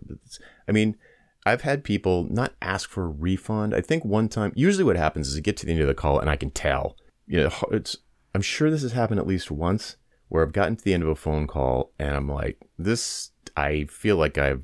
I 0.68 0.72
mean, 0.72 0.96
I've 1.44 1.62
had 1.62 1.82
people 1.82 2.26
not 2.30 2.54
ask 2.62 2.88
for 2.88 3.04
a 3.04 3.08
refund. 3.08 3.74
I 3.74 3.80
think 3.80 4.04
one 4.04 4.28
time. 4.28 4.52
Usually, 4.54 4.84
what 4.84 4.96
happens 4.96 5.28
is 5.28 5.36
I 5.36 5.40
get 5.40 5.56
to 5.58 5.66
the 5.66 5.72
end 5.72 5.80
of 5.82 5.88
the 5.88 5.94
call 5.94 6.18
and 6.20 6.30
I 6.30 6.36
can 6.36 6.50
tell. 6.50 6.96
You 7.28 7.44
know, 7.44 7.52
it's. 7.70 7.96
I'm 8.34 8.42
sure 8.42 8.70
this 8.70 8.82
has 8.82 8.92
happened 8.92 9.20
at 9.20 9.26
least 9.26 9.50
once 9.50 9.96
where 10.28 10.42
I've 10.44 10.52
gotten 10.52 10.76
to 10.76 10.84
the 10.84 10.92
end 10.94 11.02
of 11.02 11.08
a 11.08 11.14
phone 11.14 11.46
call 11.46 11.92
and 11.98 12.14
I'm 12.14 12.28
like, 12.28 12.58
this. 12.78 13.30
I 13.56 13.84
feel 13.84 14.16
like 14.16 14.38
I've 14.38 14.62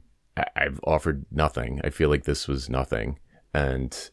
I've 0.56 0.80
offered 0.84 1.26
nothing. 1.30 1.80
I 1.84 1.90
feel 1.90 2.08
like 2.08 2.24
this 2.24 2.46
was 2.48 2.68
nothing, 2.68 3.18
and 3.52 4.10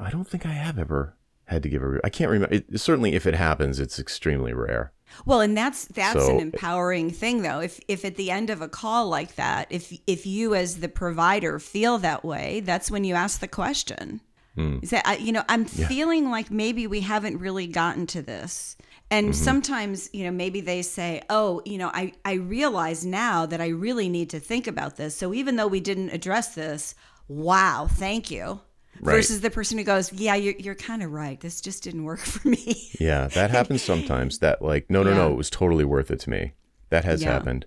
I 0.00 0.10
don't 0.10 0.26
think 0.28 0.46
I 0.46 0.52
have 0.52 0.78
ever 0.78 1.16
had 1.46 1.62
to 1.64 1.68
give 1.68 1.82
a. 1.82 1.88
Re- 1.88 2.00
I 2.04 2.08
can't 2.08 2.30
remember. 2.30 2.54
It, 2.54 2.80
certainly, 2.80 3.14
if 3.14 3.26
it 3.26 3.34
happens, 3.34 3.78
it's 3.80 3.98
extremely 3.98 4.52
rare. 4.52 4.92
Well, 5.26 5.40
and 5.40 5.56
that's 5.56 5.84
that's 5.86 6.24
So- 6.24 6.30
an 6.34 6.40
empowering 6.40 7.10
thing 7.10 7.42
though. 7.42 7.60
If 7.60 7.80
if 7.88 8.04
at 8.04 8.16
the 8.16 8.30
end 8.30 8.48
of 8.48 8.62
a 8.62 8.68
call 8.68 9.08
like 9.08 9.34
that, 9.36 9.66
if 9.70 9.92
if 10.06 10.24
you 10.24 10.54
as 10.54 10.80
the 10.80 10.88
provider 10.88 11.58
feel 11.58 11.98
that 11.98 12.24
way, 12.24 12.60
that's 12.60 12.90
when 12.90 13.04
you 13.04 13.14
ask 13.14 13.40
the 13.40 13.48
question. 13.48 14.20
Hmm. 14.54 14.78
You 14.82 14.88
say, 14.88 15.00
I, 15.04 15.16
you 15.16 15.32
know, 15.32 15.44
I'm 15.48 15.64
feeling 15.64 16.30
like 16.30 16.50
maybe 16.50 16.86
we 16.86 17.00
haven't 17.00 17.38
really 17.38 17.66
gotten 17.66 18.06
to 18.08 18.22
this. 18.22 18.76
And 19.10 19.36
sometimes, 19.36 20.08
you 20.12 20.24
know, 20.24 20.30
maybe 20.30 20.60
they 20.62 20.80
say, 20.82 21.22
"Oh, 21.28 21.60
you 21.66 21.76
know, 21.76 21.90
I 21.92 22.12
I 22.24 22.34
realize 22.34 23.04
now 23.04 23.44
that 23.44 23.60
I 23.60 23.68
really 23.68 24.08
need 24.08 24.30
to 24.30 24.40
think 24.40 24.66
about 24.66 24.96
this. 24.96 25.14
So 25.14 25.34
even 25.34 25.56
though 25.56 25.66
we 25.66 25.80
didn't 25.80 26.10
address 26.10 26.54
this, 26.54 26.94
wow, 27.28 27.88
thank 27.90 28.30
you." 28.30 28.60
Right. 29.00 29.16
Versus 29.16 29.40
the 29.40 29.50
person 29.50 29.76
who 29.78 29.84
goes, 29.84 30.12
"Yeah, 30.14 30.34
you're 30.34 30.54
you're 30.58 30.74
kind 30.74 31.02
of 31.02 31.12
right. 31.12 31.38
This 31.40 31.60
just 31.60 31.82
didn't 31.82 32.04
work 32.04 32.20
for 32.32 32.46
me." 32.48 32.88
Yeah, 33.00 33.28
that 33.28 33.50
happens 33.58 33.82
sometimes. 33.82 34.38
That 34.38 34.62
like, 34.62 34.88
no, 34.88 35.02
no, 35.02 35.12
no, 35.14 35.30
it 35.32 35.36
was 35.36 35.50
totally 35.50 35.84
worth 35.84 36.10
it 36.10 36.20
to 36.20 36.30
me. 36.30 36.52
That 36.88 37.04
has 37.04 37.22
Yeah. 37.22 37.32
happened. 37.32 37.66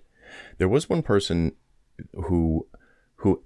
There 0.58 0.68
was 0.68 0.88
one 0.88 1.02
person 1.02 1.52
who, 2.14 2.66
who 3.16 3.42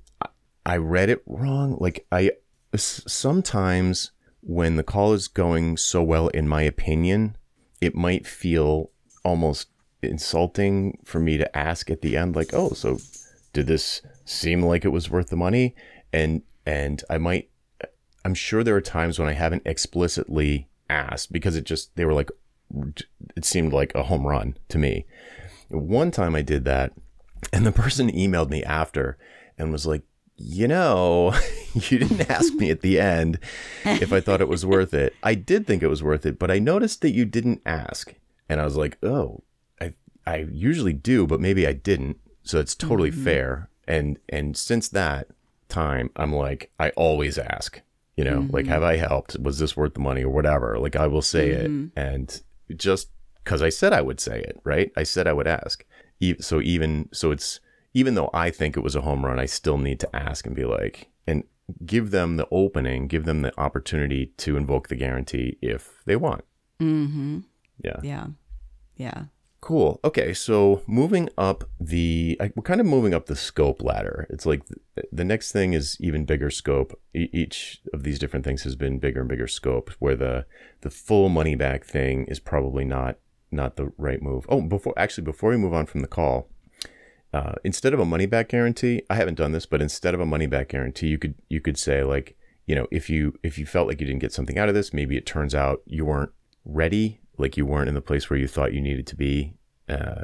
I- 0.66 0.76
read 0.78 1.10
it 1.10 1.22
wrong. 1.26 1.76
Like 1.80 2.06
I, 2.12 2.32
sometimes 2.76 4.12
when 4.42 4.76
the 4.76 4.82
call 4.82 5.12
is 5.12 5.28
going 5.28 5.76
so 5.76 6.02
well, 6.02 6.28
in 6.28 6.48
my 6.48 6.62
opinion, 6.62 7.36
it 7.80 7.94
might 7.94 8.26
feel 8.26 8.90
almost 9.24 9.68
insulting 10.02 10.98
for 11.04 11.20
me 11.20 11.36
to 11.36 11.56
ask 11.56 11.90
at 11.90 12.00
the 12.00 12.16
end, 12.16 12.36
like, 12.36 12.54
oh, 12.54 12.70
so 12.70 12.98
did 13.52 13.66
this 13.66 14.02
seem 14.24 14.62
like 14.62 14.84
it 14.84 14.90
was 14.90 15.10
worth 15.10 15.28
the 15.28 15.36
money? 15.36 15.74
And 16.12 16.42
and 16.66 17.02
I 17.10 17.18
might 17.18 17.50
I'm 18.24 18.34
sure 18.34 18.62
there 18.62 18.76
are 18.76 18.82
times 18.82 19.18
when 19.18 19.28
I 19.28 19.32
haven't 19.32 19.62
explicitly 19.64 20.68
asked 20.88 21.32
because 21.32 21.56
it 21.56 21.64
just 21.64 21.94
they 21.96 22.04
were 22.04 22.14
like 22.14 22.30
it 23.36 23.44
seemed 23.44 23.72
like 23.72 23.94
a 23.94 24.04
home 24.04 24.26
run 24.26 24.56
to 24.68 24.78
me. 24.78 25.06
One 25.68 26.10
time 26.10 26.34
I 26.34 26.42
did 26.42 26.64
that 26.64 26.92
and 27.52 27.66
the 27.66 27.72
person 27.72 28.10
emailed 28.12 28.50
me 28.50 28.62
after 28.62 29.16
and 29.58 29.72
was 29.72 29.86
like, 29.86 30.02
"You 30.40 30.68
know, 30.68 31.34
you 31.74 31.98
didn't 31.98 32.30
ask 32.30 32.54
me 32.54 32.70
at 32.70 32.80
the 32.80 32.98
end 32.98 33.38
if 33.84 34.12
I 34.12 34.20
thought 34.20 34.40
it 34.40 34.48
was 34.48 34.66
worth 34.66 34.94
it. 34.94 35.14
I 35.22 35.34
did 35.34 35.66
think 35.66 35.82
it 35.82 35.88
was 35.88 36.02
worth 36.02 36.26
it, 36.26 36.38
but 36.38 36.50
I 36.50 36.58
noticed 36.58 37.02
that 37.02 37.12
you 37.12 37.24
didn't 37.24 37.62
ask." 37.66 38.14
And 38.48 38.60
I 38.60 38.64
was 38.64 38.76
like, 38.76 38.98
"Oh, 39.02 39.42
I 39.80 39.94
I 40.26 40.46
usually 40.50 40.92
do, 40.92 41.26
but 41.26 41.40
maybe 41.40 41.66
I 41.66 41.72
didn't." 41.72 42.18
So 42.42 42.58
it's 42.58 42.74
totally 42.74 43.10
mm-hmm. 43.10 43.24
fair. 43.24 43.68
And 43.86 44.18
and 44.28 44.56
since 44.56 44.88
that 44.88 45.28
time, 45.68 46.10
I'm 46.16 46.34
like, 46.34 46.70
I 46.78 46.90
always 46.90 47.38
ask. 47.38 47.80
You 48.16 48.24
know, 48.24 48.46
like, 48.50 48.64
mm-hmm. 48.64 48.72
have 48.72 48.82
I 48.82 48.96
helped? 48.96 49.38
Was 49.38 49.58
this 49.60 49.78
worth 49.78 49.94
the 49.94 50.00
money 50.00 50.24
or 50.24 50.28
whatever? 50.28 50.78
Like, 50.78 50.94
I 50.94 51.06
will 51.06 51.22
say 51.22 51.50
it, 51.50 51.70
mm-hmm. 51.70 51.98
and 51.98 52.42
just 52.76 53.08
because 53.42 53.62
I 53.62 53.70
said 53.70 53.92
I 53.92 54.02
would 54.02 54.20
say 54.20 54.40
it, 54.40 54.60
right? 54.62 54.92
I 54.96 55.04
said 55.04 55.26
I 55.26 55.32
would 55.32 55.46
ask. 55.46 55.84
So 56.40 56.60
even 56.60 57.08
so, 57.12 57.30
it's 57.30 57.60
even 57.94 58.14
though 58.14 58.30
I 58.32 58.50
think 58.50 58.76
it 58.76 58.82
was 58.82 58.94
a 58.96 59.00
home 59.02 59.24
run, 59.24 59.38
I 59.38 59.46
still 59.46 59.78
need 59.78 60.00
to 60.00 60.16
ask 60.16 60.46
and 60.46 60.54
be 60.54 60.64
like, 60.64 61.08
and 61.26 61.44
give 61.86 62.10
them 62.10 62.36
the 62.36 62.48
opening, 62.50 63.06
give 63.06 63.24
them 63.24 63.42
the 63.42 63.58
opportunity 63.60 64.32
to 64.38 64.56
invoke 64.56 64.88
the 64.88 64.96
guarantee 64.96 65.58
if 65.62 66.02
they 66.06 66.16
want. 66.16 66.44
mm-hmm. 66.80 67.40
Yeah. 67.82 67.96
Yeah. 68.02 68.26
Yeah. 68.96 69.24
Cool. 69.62 70.00
Okay, 70.04 70.32
so 70.34 70.82
moving 70.86 71.28
up 71.36 71.64
the, 71.78 72.38
we're 72.54 72.62
kind 72.62 72.80
of 72.80 72.86
moving 72.86 73.12
up 73.14 73.26
the 73.26 73.36
scope 73.36 73.82
ladder. 73.82 74.26
It's 74.30 74.46
like 74.46 74.62
the 75.12 75.24
next 75.24 75.52
thing 75.52 75.74
is 75.74 75.96
even 76.00 76.24
bigger 76.24 76.50
scope. 76.50 76.98
E- 77.14 77.28
each 77.32 77.80
of 77.92 78.02
these 78.02 78.18
different 78.18 78.44
things 78.44 78.62
has 78.62 78.74
been 78.74 78.98
bigger 78.98 79.20
and 79.20 79.28
bigger 79.28 79.46
scope. 79.46 79.90
Where 79.98 80.16
the 80.16 80.46
the 80.80 80.90
full 80.90 81.28
money 81.28 81.54
back 81.56 81.84
thing 81.84 82.24
is 82.26 82.40
probably 82.40 82.84
not 82.86 83.16
not 83.50 83.76
the 83.76 83.92
right 83.98 84.22
move. 84.22 84.46
Oh, 84.48 84.62
before 84.62 84.94
actually 84.96 85.24
before 85.24 85.50
we 85.50 85.58
move 85.58 85.74
on 85.74 85.84
from 85.86 86.00
the 86.00 86.08
call, 86.08 86.48
uh, 87.32 87.54
instead 87.64 87.94
of 87.94 88.00
a 88.00 88.04
money 88.04 88.26
back 88.26 88.48
guarantee, 88.48 89.02
I 89.08 89.14
haven't 89.14 89.36
done 89.36 89.52
this, 89.52 89.66
but 89.66 89.80
instead 89.80 90.14
of 90.14 90.20
a 90.20 90.26
money 90.26 90.46
back 90.46 90.68
guarantee, 90.68 91.08
you 91.08 91.18
could 91.18 91.34
you 91.48 91.60
could 91.60 91.78
say 91.78 92.02
like, 92.02 92.36
you 92.66 92.74
know, 92.74 92.86
if 92.90 93.08
you 93.08 93.38
if 93.42 93.58
you 93.58 93.66
felt 93.66 93.86
like 93.86 94.00
you 94.00 94.06
didn't 94.06 94.20
get 94.20 94.32
something 94.32 94.58
out 94.58 94.68
of 94.68 94.74
this, 94.74 94.92
maybe 94.92 95.16
it 95.16 95.26
turns 95.26 95.54
out 95.54 95.82
you 95.86 96.04
weren't 96.04 96.32
ready, 96.64 97.20
like 97.38 97.56
you 97.56 97.64
weren't 97.64 97.88
in 97.88 97.94
the 97.94 98.00
place 98.00 98.28
where 98.28 98.38
you 98.38 98.48
thought 98.48 98.72
you 98.72 98.80
needed 98.80 99.06
to 99.06 99.16
be. 99.16 99.54
Uh, 99.88 100.22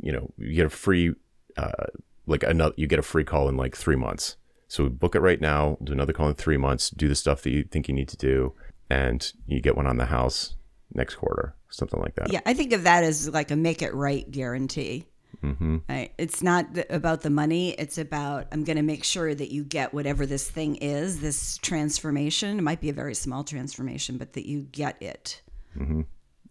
you 0.00 0.12
know, 0.12 0.32
you 0.36 0.54
get 0.54 0.66
a 0.66 0.70
free, 0.70 1.14
uh, 1.56 1.86
like 2.26 2.42
another, 2.42 2.74
you 2.76 2.86
get 2.86 2.98
a 2.98 3.02
free 3.02 3.24
call 3.24 3.48
in 3.48 3.56
like 3.56 3.76
three 3.76 3.96
months. 3.96 4.36
So 4.68 4.88
book 4.88 5.14
it 5.14 5.20
right 5.20 5.40
now. 5.40 5.76
Do 5.82 5.92
another 5.92 6.12
call 6.12 6.28
in 6.28 6.34
three 6.34 6.56
months. 6.56 6.90
Do 6.90 7.08
the 7.08 7.14
stuff 7.14 7.42
that 7.42 7.50
you 7.50 7.64
think 7.64 7.88
you 7.88 7.94
need 7.94 8.08
to 8.08 8.16
do, 8.16 8.54
and 8.88 9.32
you 9.46 9.60
get 9.60 9.76
one 9.76 9.86
on 9.86 9.96
the 9.98 10.06
house 10.06 10.56
next 10.94 11.16
quarter, 11.16 11.56
something 11.70 12.00
like 12.00 12.14
that. 12.14 12.32
Yeah, 12.32 12.40
I 12.46 12.54
think 12.54 12.72
of 12.72 12.84
that 12.84 13.04
as 13.04 13.28
like 13.28 13.50
a 13.50 13.56
make 13.56 13.82
it 13.82 13.94
right 13.94 14.30
guarantee. 14.30 15.06
Mm-hmm. 15.42 15.78
Right? 15.88 16.12
It's 16.18 16.42
not 16.42 16.74
th- 16.74 16.86
about 16.90 17.22
the 17.22 17.30
money. 17.30 17.70
It's 17.72 17.98
about 17.98 18.46
I'm 18.52 18.64
going 18.64 18.76
to 18.76 18.82
make 18.82 19.04
sure 19.04 19.34
that 19.34 19.52
you 19.52 19.64
get 19.64 19.92
whatever 19.92 20.24
this 20.26 20.48
thing 20.48 20.76
is, 20.76 21.20
this 21.20 21.58
transformation. 21.58 22.58
It 22.58 22.62
might 22.62 22.80
be 22.80 22.90
a 22.90 22.92
very 22.94 23.14
small 23.14 23.42
transformation, 23.44 24.18
but 24.18 24.34
that 24.34 24.46
you 24.46 24.62
get 24.70 25.00
it. 25.02 25.42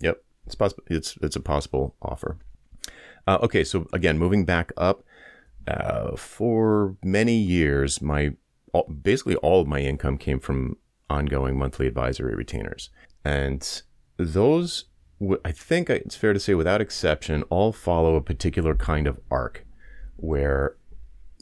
Yep, 0.01 0.23
it's 0.45 0.55
possible. 0.55 0.83
It's 0.87 1.17
it's 1.21 1.35
a 1.35 1.41
possible 1.41 1.95
offer. 2.01 2.37
Uh, 3.27 3.37
okay, 3.43 3.63
so 3.63 3.87
again, 3.93 4.17
moving 4.17 4.45
back 4.45 4.71
up, 4.77 5.03
uh, 5.67 6.15
for 6.15 6.97
many 7.03 7.35
years, 7.35 8.01
my 8.01 8.31
all, 8.73 8.87
basically 8.89 9.35
all 9.37 9.61
of 9.61 9.67
my 9.67 9.79
income 9.79 10.17
came 10.17 10.39
from 10.39 10.77
ongoing 11.09 11.57
monthly 11.57 11.87
advisory 11.87 12.35
retainers, 12.35 12.89
and 13.23 13.83
those 14.17 14.85
I 15.45 15.51
think 15.51 15.89
it's 15.89 16.15
fair 16.15 16.33
to 16.33 16.39
say, 16.39 16.53
without 16.53 16.81
exception, 16.81 17.43
all 17.43 17.71
follow 17.71 18.15
a 18.15 18.21
particular 18.21 18.75
kind 18.75 19.07
of 19.07 19.19
arc, 19.29 19.65
where 20.15 20.75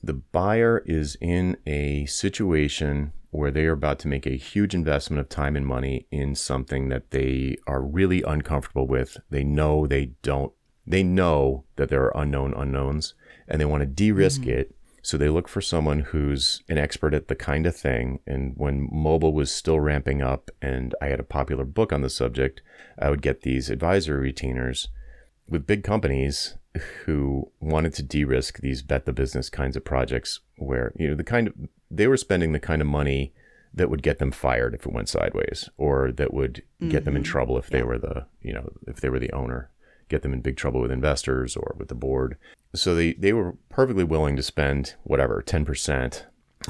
the 0.04 0.14
buyer 0.14 0.84
is 0.86 1.18
in 1.22 1.58
a 1.66 2.06
situation 2.06 3.14
where 3.32 3.52
they 3.52 3.66
are 3.66 3.74
about 3.74 4.00
to 4.00 4.08
make 4.08 4.26
a 4.26 4.32
huge 4.32 4.74
investment 4.74 5.20
of 5.20 5.30
time 5.30 5.56
and 5.56 5.66
money 5.66 6.08
in 6.12 6.36
something 6.36 6.90
that 6.90 7.12
they 7.12 7.56
are 7.68 7.82
really 7.82 8.24
uncomfortable 8.24 8.88
with. 8.88 9.18
They 9.30 9.44
know 9.44 9.86
they 9.86 10.12
don't, 10.24 10.52
they 10.88 11.04
know 11.04 11.66
that 11.76 11.90
there 11.90 12.04
are 12.04 12.22
unknown 12.22 12.54
unknowns 12.56 13.14
and 13.48 13.62
they 13.62 13.66
want 13.66 13.82
to 13.82 13.86
de 13.86 14.12
risk 14.12 14.42
mm-hmm. 14.42 14.52
it. 14.52 14.76
So 15.10 15.18
they 15.18 15.30
look 15.30 15.48
for 15.48 15.60
someone 15.60 16.02
who's 16.02 16.62
an 16.70 16.78
expert 16.78 17.16
at 17.16 17.30
the 17.30 17.36
kind 17.36 17.66
of 17.66 17.76
thing. 17.76 18.20
And 18.28 18.54
when 18.58 18.88
mobile 18.92 19.34
was 19.34 19.52
still 19.52 19.80
ramping 19.80 20.22
up 20.22 20.52
and 20.62 20.94
I 21.02 21.08
had 21.08 21.20
a 21.20 21.24
popular 21.24 21.66
book 21.66 21.92
on 21.92 22.04
the 22.04 22.12
subject, 22.12 22.62
I 23.00 23.10
would 23.10 23.24
get 23.24 23.42
these 23.42 23.72
advisory 23.72 24.20
retainers 24.20 24.90
with 25.48 25.66
big 25.66 25.84
companies 25.84 26.58
who 27.06 27.52
wanted 27.60 27.96
to 27.96 28.04
de-risk 28.04 28.60
these 28.60 28.84
bet 28.84 29.06
the 29.06 29.12
business 29.12 29.50
kinds 29.50 29.76
of 29.76 29.84
projects 29.84 30.42
where 30.58 30.94
you 30.96 31.10
know 31.10 31.16
the 31.16 31.24
kind 31.24 31.48
of 31.48 31.56
they 31.90 32.06
were 32.06 32.16
spending 32.16 32.52
the 32.52 32.60
kind 32.60 32.80
of 32.80 32.88
money 32.88 33.34
that 33.74 33.90
would 33.90 34.04
get 34.04 34.20
them 34.20 34.30
fired 34.30 34.76
if 34.76 34.86
it 34.86 34.94
went 34.94 35.10
sideways 35.10 35.72
or 35.78 36.12
that 36.12 36.36
would 36.36 36.62
get 36.88 37.04
them 37.04 37.16
in 37.16 37.24
mm-hmm. 37.24 37.32
trouble 37.32 37.58
if 37.58 37.72
they 37.72 37.82
were 37.82 37.98
the 37.98 38.28
you 38.44 38.54
know 38.54 38.72
if 38.86 39.02
they 39.02 39.10
were 39.10 39.18
the 39.18 39.32
owner 39.32 39.72
get 40.10 40.22
them 40.22 40.34
in 40.34 40.42
big 40.42 40.58
trouble 40.58 40.82
with 40.82 40.92
investors 40.92 41.56
or 41.56 41.76
with 41.78 41.88
the 41.88 41.96
board. 41.96 42.38
So 42.76 42.96
they 42.96 43.14
they 43.14 43.34
were 43.34 43.56
perfectly 43.70 44.04
willing 44.04 44.36
to 44.36 44.44
spend 44.44 44.96
whatever 45.04 45.42
10% 45.46 46.24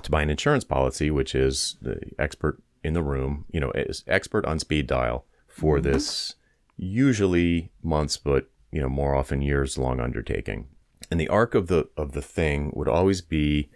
to 0.04 0.12
buy 0.12 0.22
an 0.22 0.30
insurance 0.30 0.64
policy 0.64 1.10
which 1.10 1.34
is 1.34 1.78
the 1.82 2.00
expert 2.20 2.62
in 2.84 2.94
the 2.94 3.04
room 3.04 3.46
you 3.52 3.60
know 3.60 3.72
is 3.72 4.04
expert 4.08 4.46
on 4.46 4.60
speed 4.60 4.88
dial 4.88 5.26
for 5.48 5.78
mm-hmm. 5.78 5.92
this 5.92 6.36
usually 6.78 7.72
months 7.84 8.16
but 8.18 8.50
you 8.72 8.80
know 8.80 8.90
more 8.90 9.16
often 9.16 9.42
years 9.42 9.78
long 9.78 10.00
undertaking. 10.00 10.68
And 11.12 11.20
the 11.20 11.28
arc 11.28 11.56
of 11.56 11.68
the 11.68 11.90
of 11.98 12.12
the 12.12 12.22
thing 12.22 12.72
would 12.76 12.88
always 12.88 13.22
be 13.22 13.70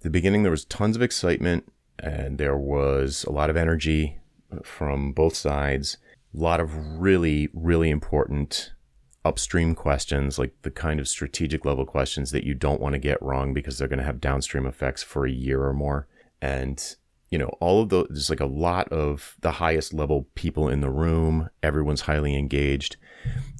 the 0.00 0.10
beginning 0.10 0.42
there 0.42 0.50
was 0.50 0.64
tons 0.64 0.96
of 0.96 1.02
excitement 1.02 1.70
and 1.98 2.38
there 2.38 2.56
was 2.56 3.24
a 3.24 3.32
lot 3.32 3.50
of 3.50 3.56
energy 3.56 4.18
from 4.64 5.12
both 5.12 5.34
sides 5.34 5.96
a 6.34 6.38
lot 6.38 6.60
of 6.60 7.00
really 7.00 7.48
really 7.54 7.88
important 7.88 8.72
upstream 9.24 9.74
questions 9.74 10.38
like 10.38 10.52
the 10.62 10.70
kind 10.70 10.98
of 10.98 11.08
strategic 11.08 11.64
level 11.64 11.86
questions 11.86 12.30
that 12.32 12.44
you 12.44 12.54
don't 12.54 12.80
want 12.80 12.94
to 12.94 12.98
get 12.98 13.22
wrong 13.22 13.54
because 13.54 13.78
they're 13.78 13.88
going 13.88 13.98
to 13.98 14.04
have 14.04 14.20
downstream 14.20 14.66
effects 14.66 15.02
for 15.02 15.26
a 15.26 15.30
year 15.30 15.62
or 15.62 15.72
more. 15.72 16.08
And 16.40 16.96
you 17.30 17.38
know 17.38 17.56
all 17.60 17.80
of 17.80 17.88
those 17.88 18.08
there's 18.10 18.30
like 18.30 18.40
a 18.40 18.46
lot 18.46 18.88
of 18.88 19.36
the 19.40 19.52
highest 19.52 19.94
level 19.94 20.28
people 20.34 20.68
in 20.68 20.82
the 20.82 20.90
room 20.90 21.48
everyone's 21.62 22.02
highly 22.02 22.36
engaged. 22.36 22.96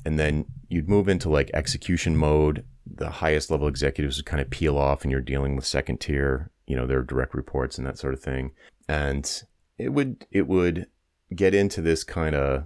And 0.04 0.18
then 0.18 0.46
you'd 0.68 0.88
move 0.88 1.08
into 1.08 1.30
like 1.30 1.50
execution 1.54 2.16
mode. 2.16 2.64
The 2.84 3.10
highest 3.10 3.50
level 3.50 3.68
executives 3.68 4.16
would 4.16 4.26
kind 4.26 4.40
of 4.40 4.50
peel 4.50 4.76
off 4.76 5.02
and 5.02 5.12
you're 5.12 5.20
dealing 5.20 5.54
with 5.54 5.64
second 5.64 6.00
tier 6.00 6.50
you 6.66 6.76
know 6.76 6.86
their 6.86 7.02
direct 7.02 7.34
reports 7.34 7.78
and 7.78 7.86
that 7.86 7.98
sort 7.98 8.14
of 8.14 8.20
thing. 8.20 8.52
And 8.88 9.42
it 9.78 9.90
would 9.90 10.26
it 10.30 10.46
would 10.46 10.86
get 11.34 11.54
into 11.54 11.80
this 11.80 12.04
kind 12.04 12.34
of 12.34 12.64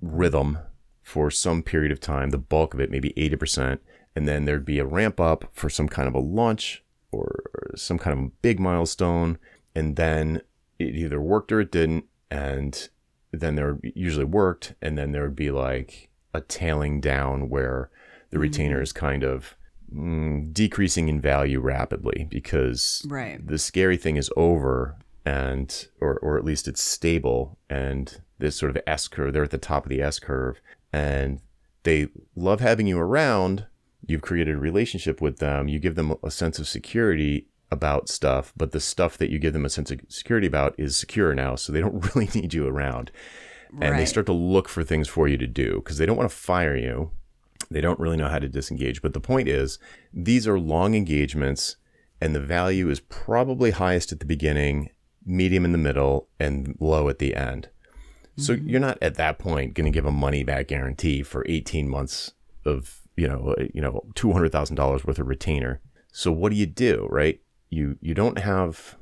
rhythm 0.00 0.58
for 1.06 1.30
some 1.30 1.62
period 1.62 1.92
of 1.92 2.00
time 2.00 2.30
the 2.30 2.36
bulk 2.36 2.74
of 2.74 2.80
it 2.80 2.90
maybe 2.90 3.10
80% 3.16 3.78
and 4.16 4.26
then 4.26 4.44
there'd 4.44 4.64
be 4.64 4.80
a 4.80 4.84
ramp 4.84 5.20
up 5.20 5.44
for 5.52 5.70
some 5.70 5.88
kind 5.88 6.08
of 6.08 6.14
a 6.16 6.18
launch 6.18 6.82
or 7.12 7.44
some 7.76 7.96
kind 7.96 8.18
of 8.18 8.24
a 8.24 8.30
big 8.42 8.58
milestone 8.58 9.38
and 9.72 9.94
then 9.94 10.42
it 10.80 10.96
either 10.96 11.20
worked 11.20 11.52
or 11.52 11.60
it 11.60 11.70
didn't 11.70 12.06
and 12.28 12.88
then 13.30 13.54
there 13.54 13.78
usually 13.94 14.24
worked 14.24 14.74
and 14.82 14.98
then 14.98 15.12
there 15.12 15.22
would 15.22 15.36
be 15.36 15.52
like 15.52 16.08
a 16.34 16.40
tailing 16.40 17.00
down 17.00 17.48
where 17.48 17.88
the 18.30 18.40
retainer 18.40 18.82
is 18.82 18.92
kind 18.92 19.22
of 19.22 19.54
mm, 19.94 20.52
decreasing 20.52 21.08
in 21.08 21.20
value 21.20 21.60
rapidly 21.60 22.26
because 22.28 23.06
Right. 23.08 23.46
the 23.46 23.58
scary 23.58 23.96
thing 23.96 24.16
is 24.16 24.28
over 24.36 24.96
and 25.24 25.86
or 26.00 26.18
or 26.18 26.36
at 26.36 26.44
least 26.44 26.66
it's 26.66 26.82
stable 26.82 27.58
and 27.70 28.20
this 28.40 28.56
sort 28.56 28.70
of 28.76 28.82
S 28.88 29.06
curve 29.06 29.32
they're 29.32 29.44
at 29.44 29.50
the 29.52 29.58
top 29.58 29.84
of 29.84 29.90
the 29.90 30.02
S 30.02 30.18
curve 30.18 30.60
and 30.96 31.40
they 31.82 32.08
love 32.34 32.60
having 32.60 32.86
you 32.86 32.98
around. 32.98 33.66
You've 34.06 34.22
created 34.22 34.54
a 34.54 34.58
relationship 34.58 35.20
with 35.20 35.40
them. 35.40 35.68
You 35.68 35.78
give 35.78 35.94
them 35.94 36.14
a 36.22 36.30
sense 36.30 36.58
of 36.58 36.66
security 36.66 37.48
about 37.70 38.08
stuff, 38.08 38.54
but 38.56 38.72
the 38.72 38.80
stuff 38.80 39.18
that 39.18 39.28
you 39.28 39.38
give 39.38 39.52
them 39.52 39.66
a 39.66 39.68
sense 39.68 39.90
of 39.90 40.00
security 40.08 40.46
about 40.46 40.74
is 40.78 40.96
secure 40.96 41.34
now, 41.34 41.54
so 41.54 41.70
they 41.70 41.80
don't 41.80 42.02
really 42.14 42.30
need 42.34 42.54
you 42.54 42.66
around. 42.66 43.10
And 43.78 43.98
they 43.98 44.06
start 44.06 44.24
to 44.26 44.32
look 44.32 44.70
for 44.70 44.82
things 44.84 45.06
for 45.06 45.28
you 45.28 45.36
to 45.36 45.46
do 45.46 45.76
because 45.76 45.98
they 45.98 46.06
don't 46.06 46.16
want 46.16 46.30
to 46.30 46.36
fire 46.36 46.76
you. 46.76 47.10
They 47.70 47.82
don't 47.82 48.00
really 48.00 48.16
know 48.16 48.28
how 48.28 48.38
to 48.38 48.48
disengage. 48.48 49.02
But 49.02 49.12
the 49.12 49.20
point 49.20 49.48
is, 49.48 49.78
these 50.14 50.48
are 50.48 50.58
long 50.58 50.94
engagements, 50.94 51.76
and 52.22 52.34
the 52.34 52.40
value 52.40 52.88
is 52.88 53.00
probably 53.00 53.72
highest 53.72 54.12
at 54.12 54.20
the 54.20 54.24
beginning, 54.24 54.90
medium 55.26 55.66
in 55.66 55.72
the 55.72 55.78
middle, 55.78 56.28
and 56.40 56.74
low 56.80 57.10
at 57.10 57.18
the 57.18 57.34
end. 57.34 57.68
So 58.38 58.52
you're 58.52 58.80
not 58.80 58.98
at 59.00 59.14
that 59.14 59.38
point 59.38 59.74
going 59.74 59.90
to 59.90 59.94
give 59.94 60.06
a 60.06 60.12
money 60.12 60.44
back 60.44 60.68
guarantee 60.68 61.22
for 61.22 61.44
18 61.48 61.88
months 61.88 62.32
of 62.64 63.00
you 63.16 63.26
know 63.26 63.54
uh, 63.58 63.64
you 63.72 63.80
know 63.80 64.02
two 64.14 64.32
hundred 64.32 64.52
thousand 64.52 64.76
dollars 64.76 65.04
worth 65.04 65.18
of 65.18 65.26
retainer. 65.26 65.80
So 66.12 66.30
what 66.30 66.50
do 66.50 66.56
you 66.56 66.66
do, 66.66 67.06
right? 67.10 67.40
You 67.70 67.96
you 68.00 68.14
don't 68.14 68.38
have 68.38 68.96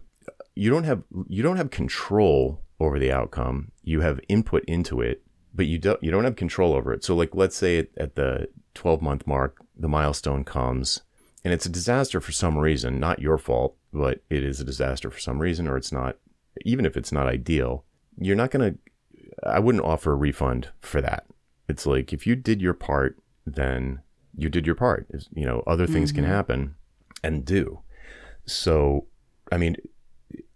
you 0.55 0.71
don't 0.71 0.85
have 0.85 1.03
you 1.29 1.43
don't 1.43 1.57
have 1.57 1.71
control 1.71 2.63
over 2.81 2.99
the 2.99 3.13
outcome. 3.13 3.73
You 3.83 4.01
have 4.01 4.21
input 4.29 4.65
into 4.67 5.01
it, 5.01 5.23
but 5.55 5.67
you 5.67 5.79
don't 5.79 6.03
you 6.03 6.11
don't 6.11 6.25
have 6.25 6.37
control 6.37 6.75
over 6.75 6.93
it. 6.93 7.05
So 7.05 7.15
like 7.15 7.35
let's 7.35 7.57
say 7.57 7.79
at, 7.79 7.89
at 7.97 8.15
the 8.15 8.49
12 8.75 9.03
month 9.03 9.27
mark, 9.27 9.59
the 9.77 9.89
milestone 9.89 10.45
comes 10.45 11.03
and 11.45 11.53
it's 11.53 11.67
a 11.67 11.71
disaster 11.71 12.21
for 12.21 12.33
some 12.33 12.57
reason, 12.57 12.99
not 12.99 13.21
your 13.21 13.39
fault, 13.39 13.77
but 13.93 14.23
it 14.31 14.43
is 14.43 14.61
a 14.61 14.65
disaster 14.65 15.11
for 15.11 15.21
some 15.21 15.41
reason 15.41 15.69
or 15.69 15.77
it's 15.77 15.93
not 15.93 16.17
even 16.65 16.87
if 16.87 16.97
it's 16.97 17.13
not 17.13 17.27
ideal, 17.27 17.85
you're 18.17 18.37
not 18.37 18.53
going 18.53 18.73
to 18.73 18.79
I 19.45 19.59
wouldn't 19.59 19.85
offer 19.85 20.13
a 20.13 20.17
refund 20.17 20.69
for 20.81 21.01
that. 21.01 21.27
It's 21.69 21.87
like 21.87 22.13
if 22.13 22.27
you 22.27 22.37
did 22.37 22.61
your 22.61 22.75
part, 22.75 23.19
then 23.47 24.01
you 24.37 24.49
did 24.49 24.67
your 24.67 24.75
part. 24.75 25.07
You 25.33 25.47
know, 25.47 25.63
other 25.67 25.87
things 25.87 26.13
can 26.13 26.25
mm-hmm. 26.25 26.33
happen 26.33 26.75
and 27.23 27.45
do. 27.45 27.81
So, 28.47 29.07
I 29.51 29.57
mean, 29.57 29.77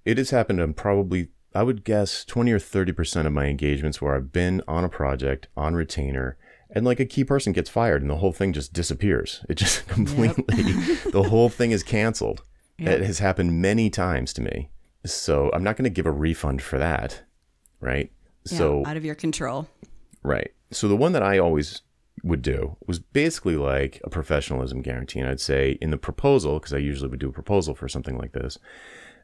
it 0.05 0.19
has 0.19 0.31
happened 0.31 0.61
on 0.61 0.75
probably, 0.75 1.29
I 1.55 1.63
would 1.63 1.85
guess, 1.85 2.25
20 2.25 2.53
or 2.53 2.59
30% 2.59 3.27
of 3.27 3.33
my 3.33 3.47
engagements 3.47 4.01
where 4.01 4.15
I've 4.15 4.33
been 4.33 4.63
on 4.69 4.85
a 4.85 4.89
project 4.89 5.49
on 5.57 5.75
retainer 5.75 6.37
and 6.71 6.85
like 6.85 7.01
a 7.01 7.07
key 7.07 7.25
person 7.25 7.53
gets 7.53 7.71
fired 7.71 8.03
and 8.03 8.11
the 8.11 8.17
whole 8.17 8.33
thing 8.33 8.53
just 8.53 8.73
disappears. 8.73 9.45
It 9.49 9.55
just 9.55 9.87
completely, 9.89 10.45
the 11.11 11.27
whole 11.29 11.49
thing 11.49 11.71
is 11.71 11.83
canceled. 11.83 12.43
It 12.79 13.03
has 13.03 13.19
happened 13.19 13.61
many 13.61 13.91
times 13.91 14.33
to 14.35 14.41
me. 14.41 14.71
So 15.05 15.51
I'm 15.53 15.65
not 15.65 15.77
going 15.77 15.85
to 15.85 15.91
give 15.91 16.07
a 16.07 16.13
refund 16.13 16.63
for 16.63 16.79
that. 16.79 17.23
Right. 17.81 18.13
Yeah, 18.51 18.59
So, 18.59 18.87
out 18.87 18.97
of 18.97 19.05
your 19.05 19.15
control. 19.15 19.69
Right. 20.23 20.53
So 20.71 20.89
the 20.89 20.97
one 20.97 21.13
that 21.13 21.23
I 21.23 21.39
always 21.39 21.83
would 22.23 22.43
do 22.43 22.77
was 22.87 22.99
basically 22.99 23.57
like 23.57 24.01
a 24.05 24.11
professionalism 24.11 24.83
guarantee. 24.83 25.21
And 25.21 25.29
I'd 25.29 25.41
say 25.41 25.79
in 25.81 25.91
the 25.91 25.97
proposal, 25.97 26.59
because 26.59 26.75
I 26.75 26.79
usually 26.79 27.09
would 27.09 27.21
do 27.21 27.29
a 27.29 27.33
proposal 27.33 27.75
for 27.75 27.89
something 27.89 28.19
like 28.19 28.33
this, 28.33 28.59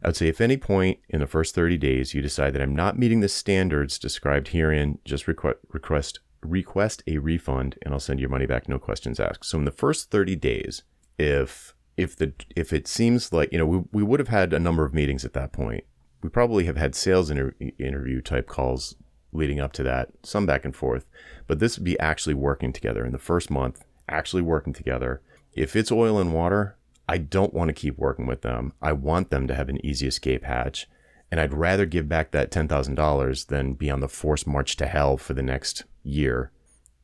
I'd 0.02 0.16
say 0.16 0.28
if 0.28 0.40
any 0.40 0.56
point 0.56 0.98
in 1.08 1.20
the 1.20 1.26
first 1.26 1.54
30 1.54 1.76
days 1.78 2.14
you 2.14 2.22
decide 2.22 2.54
that 2.54 2.62
I'm 2.62 2.74
not 2.74 2.98
meeting 2.98 3.20
the 3.20 3.28
standards 3.28 3.98
described 3.98 4.48
herein, 4.48 4.98
just 5.04 5.26
request 5.26 5.58
request 5.72 6.20
request 6.42 7.02
a 7.06 7.18
refund 7.18 7.78
and 7.82 7.94
I'll 7.94 8.00
send 8.00 8.20
your 8.20 8.28
money 8.28 8.46
back, 8.46 8.68
no 8.68 8.78
questions 8.78 9.18
asked. 9.18 9.46
So 9.46 9.58
in 9.58 9.64
the 9.64 9.70
first 9.70 10.10
30 10.10 10.36
days, 10.36 10.82
if 11.18 11.74
if 11.96 12.16
the 12.16 12.32
if 12.54 12.72
it 12.72 12.86
seems 12.86 13.32
like 13.32 13.50
you 13.52 13.58
know 13.58 13.66
we, 13.66 13.82
we 13.92 14.02
would 14.02 14.20
have 14.20 14.28
had 14.28 14.52
a 14.52 14.58
number 14.58 14.84
of 14.84 14.92
meetings 14.92 15.24
at 15.24 15.32
that 15.32 15.52
point 15.52 15.84
we 16.22 16.30
probably 16.30 16.64
have 16.64 16.76
had 16.76 16.94
sales 16.94 17.30
inter- 17.30 17.54
interview 17.78 18.20
type 18.20 18.48
calls 18.48 18.96
leading 19.34 19.60
up 19.60 19.72
to 19.72 19.82
that 19.82 20.08
some 20.22 20.46
back 20.46 20.64
and 20.64 20.74
forth 20.74 21.04
but 21.46 21.58
this 21.58 21.76
would 21.76 21.84
be 21.84 21.98
actually 22.00 22.34
working 22.34 22.72
together 22.72 23.04
in 23.04 23.12
the 23.12 23.18
first 23.18 23.50
month 23.50 23.84
actually 24.08 24.42
working 24.42 24.72
together. 24.72 25.20
If 25.52 25.76
it's 25.76 25.92
oil 25.92 26.18
and 26.18 26.32
water 26.32 26.76
i 27.06 27.18
don't 27.18 27.52
want 27.52 27.68
to 27.68 27.74
keep 27.74 27.98
working 27.98 28.26
with 28.26 28.40
them. 28.40 28.72
I 28.80 28.92
want 28.92 29.28
them 29.28 29.46
to 29.46 29.54
have 29.54 29.68
an 29.68 29.84
easy 29.84 30.06
escape 30.06 30.44
hatch 30.44 30.88
and 31.30 31.40
i'd 31.40 31.52
rather 31.52 31.86
give 31.86 32.08
back 32.08 32.30
that 32.30 32.50
$10000 32.50 33.46
than 33.46 33.74
be 33.74 33.90
on 33.90 34.00
the 34.00 34.08
forced 34.08 34.46
march 34.46 34.76
to 34.76 34.86
hell 34.86 35.16
for 35.16 35.34
the 35.34 35.42
next 35.42 35.84
year 36.02 36.50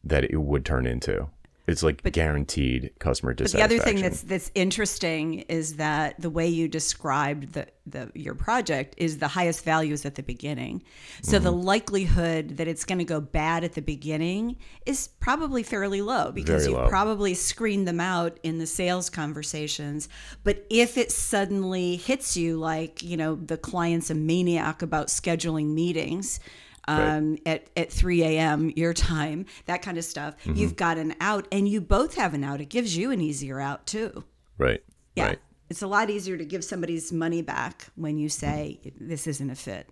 that 0.02 0.24
it 0.24 0.38
would 0.38 0.64
turn 0.64 0.86
into 0.86 1.28
it's 1.70 1.82
like 1.82 2.02
guaranteed 2.12 2.90
customer 2.98 3.34
But 3.34 3.50
the 3.52 3.62
other 3.62 3.78
thing 3.78 4.00
that's 4.00 4.22
that's 4.22 4.50
interesting 4.54 5.40
is 5.48 5.76
that 5.76 6.20
the 6.20 6.30
way 6.30 6.46
you 6.48 6.68
described 6.68 7.52
the, 7.54 7.66
the 7.86 8.10
your 8.14 8.34
project 8.34 8.94
is 8.98 9.18
the 9.18 9.28
highest 9.28 9.64
values 9.64 10.04
at 10.04 10.14
the 10.16 10.22
beginning. 10.22 10.82
So 11.22 11.38
the 11.38 11.50
Mm-hmm. 11.50 11.60
likelihood 11.60 12.56
that 12.58 12.68
it's 12.68 12.84
going 12.84 12.98
to 12.98 13.04
go 13.04 13.20
bad 13.20 13.64
at 13.64 13.72
the 13.74 13.82
beginning 13.82 14.56
is 14.86 15.08
probably 15.20 15.62
fairly 15.62 16.02
low 16.02 16.32
because 16.32 16.64
Very 16.64 16.72
you 16.74 16.78
low. 16.78 16.88
probably 16.88 17.34
screened 17.34 17.86
them 17.88 18.00
out 18.00 18.38
in 18.42 18.58
the 18.58 18.66
sales 18.66 19.08
conversations. 19.10 20.08
But 20.44 20.66
if 20.70 20.96
it 20.98 21.10
suddenly 21.12 21.96
hits 21.96 22.36
you 22.36 22.56
like, 22.58 23.02
you 23.02 23.16
know, 23.16 23.36
the 23.36 23.56
client's 23.56 24.10
a 24.10 24.14
maniac 24.14 24.82
about 24.82 25.08
scheduling 25.08 25.68
meetings, 25.74 26.40
um, 26.88 27.38
at, 27.46 27.68
at 27.76 27.92
3 27.92 28.22
a.m. 28.24 28.70
your 28.76 28.92
time, 28.94 29.46
that 29.66 29.82
kind 29.82 29.98
of 29.98 30.04
stuff. 30.04 30.36
Mm-hmm. 30.44 30.54
You've 30.54 30.76
got 30.76 30.98
an 30.98 31.14
out, 31.20 31.46
and 31.52 31.68
you 31.68 31.80
both 31.80 32.14
have 32.14 32.34
an 32.34 32.42
out. 32.44 32.60
It 32.60 32.68
gives 32.68 32.96
you 32.96 33.10
an 33.10 33.20
easier 33.20 33.60
out 33.60 33.86
too. 33.86 34.24
right 34.58 34.82
Yeah. 35.14 35.26
right 35.26 35.38
It's 35.68 35.82
a 35.82 35.86
lot 35.86 36.10
easier 36.10 36.36
to 36.36 36.44
give 36.44 36.64
somebody's 36.64 37.12
money 37.12 37.42
back 37.42 37.86
when 37.96 38.18
you 38.18 38.28
say 38.28 38.80
this 38.98 39.26
isn't 39.26 39.50
a 39.50 39.54
fit. 39.54 39.86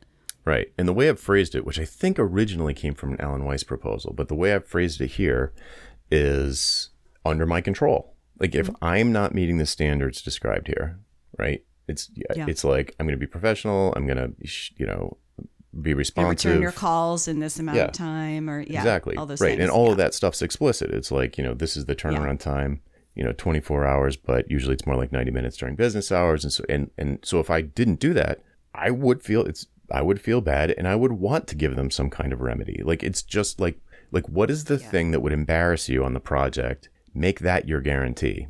Right. 0.44 0.72
And 0.78 0.88
the 0.88 0.94
way 0.94 1.08
I've 1.10 1.20
phrased 1.20 1.54
it, 1.54 1.66
which 1.66 1.78
I 1.78 1.84
think 1.84 2.18
originally 2.18 2.72
came 2.72 2.94
from 2.94 3.12
an 3.12 3.20
Alan 3.20 3.44
Weiss 3.44 3.64
proposal, 3.64 4.14
but 4.14 4.28
the 4.28 4.34
way 4.34 4.54
I've 4.54 4.66
phrased 4.66 5.00
it 5.00 5.08
here 5.08 5.52
is 6.10 6.90
under 7.24 7.44
my 7.46 7.60
control. 7.60 8.14
Like 8.40 8.54
if 8.54 8.70
I'm 8.80 9.12
not 9.12 9.34
meeting 9.34 9.58
the 9.58 9.66
standards 9.66 10.22
described 10.22 10.68
here, 10.68 10.98
right? 11.38 11.64
It's 11.86 12.10
Yeah. 12.14 12.46
it's 12.48 12.64
like 12.64 12.94
I'm 12.98 13.06
going 13.06 13.18
to 13.18 13.20
be 13.20 13.26
professional. 13.26 13.92
I'm 13.94 14.06
going 14.06 14.16
to 14.16 14.32
you 14.76 14.86
know 14.86 15.18
be 15.82 15.90
You 15.90 15.96
responsive. 15.96 16.50
return 16.50 16.62
your 16.62 16.72
calls 16.72 17.28
in 17.28 17.40
this 17.40 17.58
amount 17.58 17.76
Yeah. 17.76 17.84
of 17.86 17.92
time, 17.92 18.48
or 18.48 18.60
yeah, 18.60 18.78
exactly. 18.80 19.16
all 19.16 19.26
those 19.26 19.40
right. 19.40 19.50
things. 19.50 19.62
And 19.62 19.70
all 19.70 19.86
yeah. 19.86 19.90
of 19.92 19.96
that 19.98 20.14
stuff's 20.14 20.42
explicit. 20.42 20.90
It's 20.90 21.10
like, 21.10 21.36
you 21.38 21.44
know, 21.44 21.54
this 21.54 21.76
is 21.76 21.84
the 21.86 21.94
turnaround 21.96 22.40
time, 22.40 22.80
you 23.14 23.22
know, 23.24 23.32
24 23.32 23.84
hours, 23.86 24.16
but 24.16 24.50
usually 24.50 24.74
it's 24.74 24.86
more 24.86 24.96
like 24.96 25.12
90 25.12 25.30
minutes 25.30 25.56
during 25.56 25.76
business 25.76 26.10
hours. 26.10 26.44
And 26.44 26.52
so, 26.52 26.64
and, 26.68 26.90
and 26.96 27.18
so 27.22 27.38
if 27.40 27.50
I 27.50 27.60
didn't 27.62 28.00
do 28.00 28.14
that, 28.14 28.42
I 28.74 28.90
would 28.90 29.22
feel 29.22 29.42
it's, 29.44 29.66
I 29.90 30.02
would 30.02 30.20
feel 30.20 30.40
bad 30.40 30.70
and 30.76 30.86
I 30.88 30.94
would 30.96 31.12
want 31.12 31.46
to 31.48 31.54
give 31.54 31.76
them 31.76 31.90
some 31.90 32.10
kind 32.10 32.32
of 32.32 32.40
remedy. 32.40 32.82
Like, 32.84 33.02
it's 33.02 33.22
just 33.22 33.60
like, 33.60 33.78
like, 34.10 34.28
what 34.28 34.50
is 34.50 34.64
the 34.64 34.78
thing 34.78 35.10
that 35.10 35.20
would 35.20 35.32
embarrass 35.32 35.88
you 35.88 36.04
on 36.04 36.14
the 36.14 36.20
project? 36.20 36.88
Make 37.14 37.40
that 37.40 37.68
your 37.68 37.80
guarantee. 37.80 38.46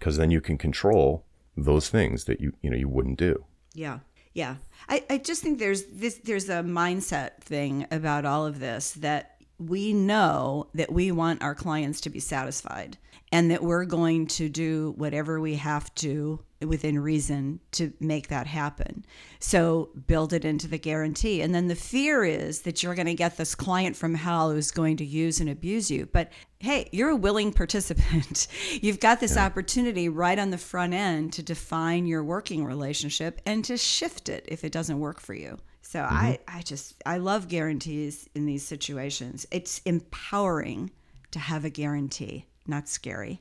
Cause 0.00 0.16
then 0.16 0.30
you 0.30 0.40
can 0.40 0.56
control 0.58 1.24
those 1.56 1.88
things 1.90 2.24
that 2.24 2.40
you, 2.40 2.52
you 2.62 2.70
know, 2.70 2.76
you 2.76 2.88
wouldn't 2.88 3.18
do. 3.18 3.44
Yeah. 3.74 3.98
Yeah. 4.38 4.54
I, 4.88 5.02
I 5.10 5.18
just 5.18 5.42
think 5.42 5.58
there's 5.58 5.86
this 5.86 6.18
there's 6.18 6.48
a 6.48 6.62
mindset 6.62 7.40
thing 7.40 7.88
about 7.90 8.24
all 8.24 8.46
of 8.46 8.60
this 8.60 8.92
that 8.92 9.37
we 9.58 9.92
know 9.92 10.68
that 10.74 10.92
we 10.92 11.10
want 11.10 11.42
our 11.42 11.54
clients 11.54 12.00
to 12.02 12.10
be 12.10 12.20
satisfied 12.20 12.96
and 13.32 13.50
that 13.50 13.62
we're 13.62 13.84
going 13.84 14.26
to 14.26 14.48
do 14.48 14.94
whatever 14.96 15.40
we 15.40 15.56
have 15.56 15.94
to 15.96 16.40
within 16.66 16.98
reason 16.98 17.60
to 17.70 17.92
make 18.00 18.28
that 18.28 18.46
happen. 18.46 19.04
So 19.38 19.90
build 20.06 20.32
it 20.32 20.44
into 20.44 20.66
the 20.66 20.78
guarantee. 20.78 21.40
And 21.40 21.54
then 21.54 21.68
the 21.68 21.74
fear 21.74 22.24
is 22.24 22.62
that 22.62 22.82
you're 22.82 22.94
going 22.94 23.06
to 23.06 23.14
get 23.14 23.36
this 23.36 23.54
client 23.54 23.96
from 23.96 24.14
hell 24.14 24.50
who's 24.50 24.70
going 24.70 24.96
to 24.96 25.04
use 25.04 25.40
and 25.40 25.48
abuse 25.48 25.90
you. 25.90 26.06
But 26.06 26.32
hey, 26.58 26.88
you're 26.90 27.10
a 27.10 27.16
willing 27.16 27.52
participant. 27.52 28.48
You've 28.82 28.98
got 28.98 29.20
this 29.20 29.36
opportunity 29.36 30.08
right 30.08 30.38
on 30.38 30.50
the 30.50 30.58
front 30.58 30.94
end 30.94 31.32
to 31.34 31.42
define 31.42 32.06
your 32.06 32.24
working 32.24 32.64
relationship 32.64 33.40
and 33.46 33.64
to 33.66 33.76
shift 33.76 34.28
it 34.28 34.44
if 34.48 34.64
it 34.64 34.72
doesn't 34.72 34.98
work 34.98 35.20
for 35.20 35.34
you. 35.34 35.58
So 35.88 36.02
I, 36.02 36.38
I 36.46 36.60
just 36.60 37.02
I 37.06 37.16
love 37.16 37.48
guarantees 37.48 38.28
in 38.34 38.44
these 38.44 38.62
situations. 38.62 39.46
It's 39.50 39.80
empowering 39.86 40.90
to 41.30 41.38
have 41.38 41.64
a 41.64 41.70
guarantee, 41.70 42.44
not 42.66 42.90
scary. 42.90 43.40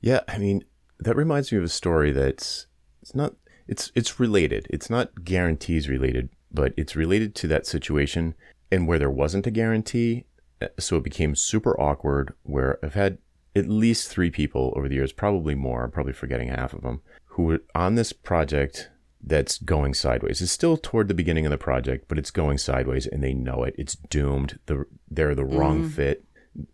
Yeah, 0.00 0.22
I 0.26 0.38
mean, 0.38 0.64
that 0.98 1.14
reminds 1.14 1.52
me 1.52 1.58
of 1.58 1.62
a 1.62 1.68
story 1.68 2.10
that's 2.10 2.66
it's 3.00 3.14
not 3.14 3.36
it's 3.68 3.92
it's 3.94 4.18
related. 4.18 4.66
It's 4.70 4.90
not 4.90 5.22
guarantees 5.22 5.88
related, 5.88 6.30
but 6.50 6.74
it's 6.76 6.96
related 6.96 7.36
to 7.36 7.46
that 7.46 7.64
situation 7.64 8.34
and 8.72 8.88
where 8.88 8.98
there 8.98 9.08
wasn't 9.08 9.46
a 9.46 9.52
guarantee, 9.52 10.24
uh, 10.60 10.66
so 10.80 10.96
it 10.96 11.04
became 11.04 11.36
super 11.36 11.80
awkward 11.80 12.34
where 12.42 12.80
I've 12.82 12.94
had 12.94 13.18
at 13.54 13.68
least 13.68 14.08
3 14.08 14.32
people 14.32 14.72
over 14.74 14.88
the 14.88 14.96
years, 14.96 15.12
probably 15.12 15.54
more, 15.54 15.84
I'm 15.84 15.92
probably 15.92 16.12
forgetting 16.12 16.48
half 16.48 16.72
of 16.74 16.82
them, 16.82 17.02
who 17.26 17.44
were 17.44 17.62
on 17.72 17.94
this 17.94 18.12
project 18.12 18.90
that's 19.22 19.58
going 19.58 19.94
sideways. 19.94 20.40
It's 20.40 20.52
still 20.52 20.76
toward 20.76 21.08
the 21.08 21.14
beginning 21.14 21.46
of 21.46 21.50
the 21.50 21.58
project, 21.58 22.06
but 22.08 22.18
it's 22.18 22.30
going 22.30 22.58
sideways 22.58 23.06
and 23.06 23.22
they 23.22 23.34
know 23.34 23.64
it. 23.64 23.74
It's 23.76 23.96
doomed. 23.96 24.58
The 24.66 24.84
they're 25.10 25.34
the 25.34 25.44
wrong 25.44 25.88
fit, 25.88 26.24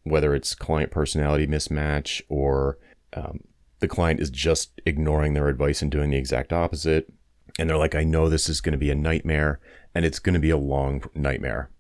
whether 0.03 0.35
it's 0.35 0.55
client 0.55 0.91
personality 0.91 1.47
mismatch 1.47 2.23
or 2.29 2.79
um, 3.15 3.41
the 3.81 3.89
client 3.89 4.21
is 4.21 4.31
just 4.31 4.81
ignoring 4.87 5.35
their 5.35 5.49
advice 5.49 5.83
and 5.83 5.91
doing 5.91 6.11
the 6.11 6.17
exact 6.17 6.53
opposite. 6.53 7.13
And 7.59 7.69
they're 7.69 7.77
like, 7.77 7.95
I 7.95 8.03
know 8.05 8.29
this 8.29 8.49
is 8.49 8.61
going 8.61 8.73
to 8.73 8.79
be 8.79 8.91
a 8.91 8.95
nightmare 8.95 9.61
and 9.95 10.05
it's 10.05 10.19
going 10.19 10.35
to 10.35 10.41
be 10.41 10.51
a 10.51 10.57
long 10.57 11.05
nightmare. 11.15 11.71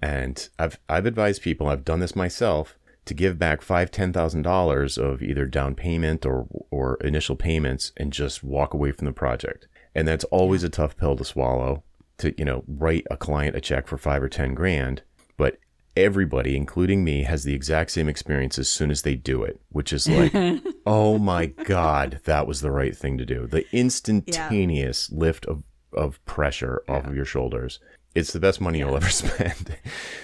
And 0.00 0.48
I've, 0.58 0.78
I've 0.88 1.06
advised 1.06 1.42
people, 1.42 1.68
I've 1.68 1.84
done 1.84 2.00
this 2.00 2.16
myself, 2.16 2.78
to 3.08 3.14
give 3.14 3.38
back 3.38 3.62
five, 3.62 3.90
ten 3.90 4.12
thousand 4.12 4.42
dollars 4.42 4.98
of 4.98 5.22
either 5.22 5.46
down 5.46 5.74
payment 5.74 6.26
or 6.26 6.46
or 6.70 6.96
initial 6.96 7.36
payments 7.36 7.92
and 7.96 8.12
just 8.12 8.44
walk 8.44 8.74
away 8.74 8.92
from 8.92 9.06
the 9.06 9.12
project. 9.12 9.66
And 9.98 10.06
that's 10.06 10.22
always 10.26 10.62
a 10.62 10.68
tough 10.68 10.96
pill 10.96 11.16
to 11.16 11.24
swallow 11.24 11.82
to, 12.18 12.32
you 12.38 12.44
know, 12.44 12.62
write 12.68 13.04
a 13.10 13.16
client 13.16 13.56
a 13.56 13.60
check 13.60 13.88
for 13.88 13.98
five 13.98 14.22
or 14.22 14.28
ten 14.28 14.54
grand. 14.54 15.02
But 15.36 15.58
everybody, 15.96 16.56
including 16.56 17.02
me, 17.02 17.24
has 17.24 17.42
the 17.42 17.52
exact 17.52 17.90
same 17.90 18.08
experience 18.08 18.60
as 18.60 18.68
soon 18.68 18.92
as 18.92 19.02
they 19.02 19.16
do 19.16 19.42
it, 19.42 19.60
which 19.70 19.92
is 19.92 20.08
like, 20.08 20.32
oh 20.86 21.18
my 21.18 21.46
God, 21.46 22.20
that 22.26 22.46
was 22.46 22.60
the 22.60 22.70
right 22.70 22.96
thing 22.96 23.18
to 23.18 23.26
do. 23.26 23.48
The 23.48 23.66
instantaneous 23.72 25.10
lift 25.10 25.46
of, 25.46 25.64
of 25.92 26.24
pressure 26.24 26.84
off 26.88 27.04
of 27.04 27.16
your 27.16 27.24
shoulders. 27.24 27.80
It's 28.14 28.32
the 28.32 28.38
best 28.38 28.60
money 28.60 28.78
you'll 28.78 28.94
ever 28.94 29.08
spend. 29.10 29.76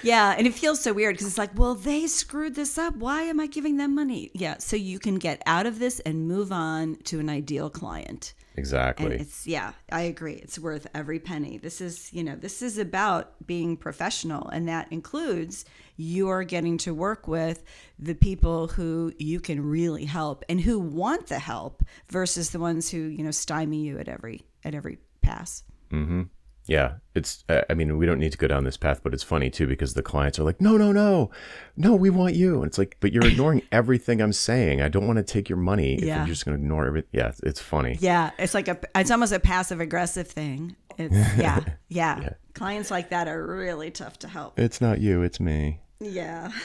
Yeah, 0.05 0.37
and 0.39 0.47
it 0.47 0.55
feels 0.55 0.81
so 0.81 0.93
weird 0.93 1.15
because 1.15 1.27
it's 1.27 1.39
like, 1.39 1.59
well, 1.59 1.75
they 1.75 2.07
screwed 2.07 2.55
this 2.55 2.79
up. 2.79 2.95
Why 2.95 3.23
am 3.23 3.41
I 3.41 3.49
giving 3.49 3.77
them 3.77 3.97
money? 3.97 4.31
Yeah, 4.35 4.59
so 4.59 4.77
you 4.77 5.01
can 5.01 5.17
get 5.17 5.43
out 5.47 5.67
of 5.67 5.81
this 5.81 5.99
and 5.99 6.29
move 6.29 6.53
on 6.53 6.95
to 7.07 7.19
an 7.19 7.29
ideal 7.29 7.71
client. 7.71 8.35
And 8.55 8.61
exactly. 8.61 9.17
it's 9.17 9.47
yeah, 9.47 9.73
I 9.91 10.03
agree. 10.03 10.35
It's 10.35 10.59
worth 10.59 10.87
every 10.95 11.19
penny. 11.19 11.59
This 11.59 11.81
is, 11.81 12.13
you 12.13 12.23
know, 12.23 12.37
this 12.37 12.63
is 12.63 12.79
about 12.79 13.35
being 13.45 13.77
professional 13.77 14.49
and 14.49 14.69
that 14.69 14.93
includes 14.93 15.65
you're 15.97 16.45
getting 16.45 16.79
to 16.79 16.95
work 16.95 17.27
with 17.27 17.65
the 17.99 18.15
people 18.15 18.69
who 18.69 19.13
you 19.19 19.41
can 19.41 19.65
really 19.65 20.05
help 20.05 20.45
and 20.49 20.61
who 20.61 20.79
want 20.79 21.27
the 21.27 21.39
help 21.39 21.83
versus 22.09 22.51
the 22.51 22.61
ones 22.61 22.91
who, 22.91 22.99
you 22.99 23.25
know, 23.25 23.33
stymie 23.33 23.85
you 23.85 23.99
at 23.99 24.09
every 24.09 24.47
at 24.65 24.75
every 24.75 24.99
pass. 25.23 25.65
Mm-hmm. 25.91 26.23
Yeah, 26.67 26.95
it's. 27.15 27.45
I 27.49 27.75
mean, 27.75 27.99
we 27.99 28.07
don't 28.07 28.19
need 28.19 28.33
to 28.33 28.39
go 28.39 28.47
down 28.49 28.65
this 28.65 28.79
path, 28.79 29.01
but 29.03 29.13
it's 29.13 29.23
funny 29.23 29.51
too 29.51 29.67
because 29.67 29.93
the 29.95 30.03
clients 30.03 30.39
are 30.39 30.45
like, 30.45 30.61
"No, 30.63 30.77
no, 30.79 30.93
no, 30.93 31.31
no, 31.77 31.95
we 31.95 32.09
want 32.09 32.35
you," 32.35 32.57
and 32.57 32.67
it's 32.67 32.79
like, 32.79 32.97
"But 33.01 33.13
you're 33.13 33.27
ignoring 33.27 33.61
everything 33.73 34.23
I'm 34.23 34.33
saying. 34.33 34.81
I 34.81 34.89
don't 34.89 35.07
want 35.07 35.19
to 35.19 35.23
take 35.23 35.49
your 35.51 35.59
money 35.59 35.97
if 35.97 36.05
Yeah. 36.05 36.19
you're 36.19 36.27
just 36.27 36.47
going 36.47 36.57
to 36.57 36.63
ignore 36.63 36.87
everything." 36.87 37.11
Yeah, 37.13 37.29
it's- 37.43 37.61
funny. 37.61 37.99
Yeah, 38.01 38.31
it's 38.39 38.55
like 38.55 38.69
a 38.69 38.79
it's 38.95 39.11
almost 39.11 39.33
a 39.33 39.41
passive 39.41 39.81
aggressive 39.81 40.27
thing. 40.27 40.75
It's 40.97 41.15
yeah, 41.39 41.61
yeah. 41.89 42.31
Clients 42.55 42.91
like 42.91 43.11
that 43.11 43.29
are 43.29 43.47
really 43.47 43.91
tough 43.91 44.19
to 44.21 44.29
help. 44.29 44.59
It's 44.59 44.81
not 44.81 45.01
you, 45.01 45.23
it's 45.23 45.41
me. 45.41 45.81
Yeah. 46.01 46.51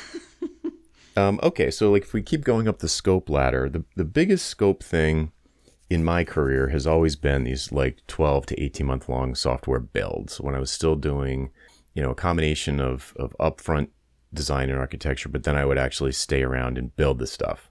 Um, 1.18 1.38
okay, 1.44 1.70
so 1.70 1.92
like 1.92 2.04
if 2.04 2.14
we 2.14 2.22
keep 2.22 2.46
going 2.46 2.68
up 2.70 2.80
the 2.80 2.88
scope 2.88 3.30
ladder, 3.30 3.68
the 3.68 3.84
the 3.96 4.06
biggest 4.06 4.46
scope 4.46 4.82
thing 4.84 5.34
in 5.90 6.04
my 6.04 6.24
career 6.24 6.70
has 6.70 6.86
always 6.86 7.16
been 7.16 7.44
these 7.44 7.72
like 7.72 8.06
12 8.08 8.46
to 8.48 8.62
18 8.62 8.86
month 8.86 9.10
long 9.10 9.36
software 9.36 9.80
builds 9.80 10.40
when 10.40 10.56
I 10.56 10.60
was 10.60 10.72
still 10.72 10.96
doing, 10.96 11.50
you 11.94 12.04
know, 12.04 12.12
a 12.12 12.16
combination 12.16 12.80
of 12.80 13.14
of 13.18 13.36
upfront 13.40 13.90
design 14.34 14.70
and 14.70 14.80
architecture, 14.80 15.30
but 15.30 15.44
then 15.44 15.56
I 15.56 15.66
would 15.66 15.80
actually 15.80 16.12
stay 16.12 16.44
around 16.44 16.78
and 16.78 16.96
build 16.96 17.18
the 17.18 17.28
stuff. 17.28 17.70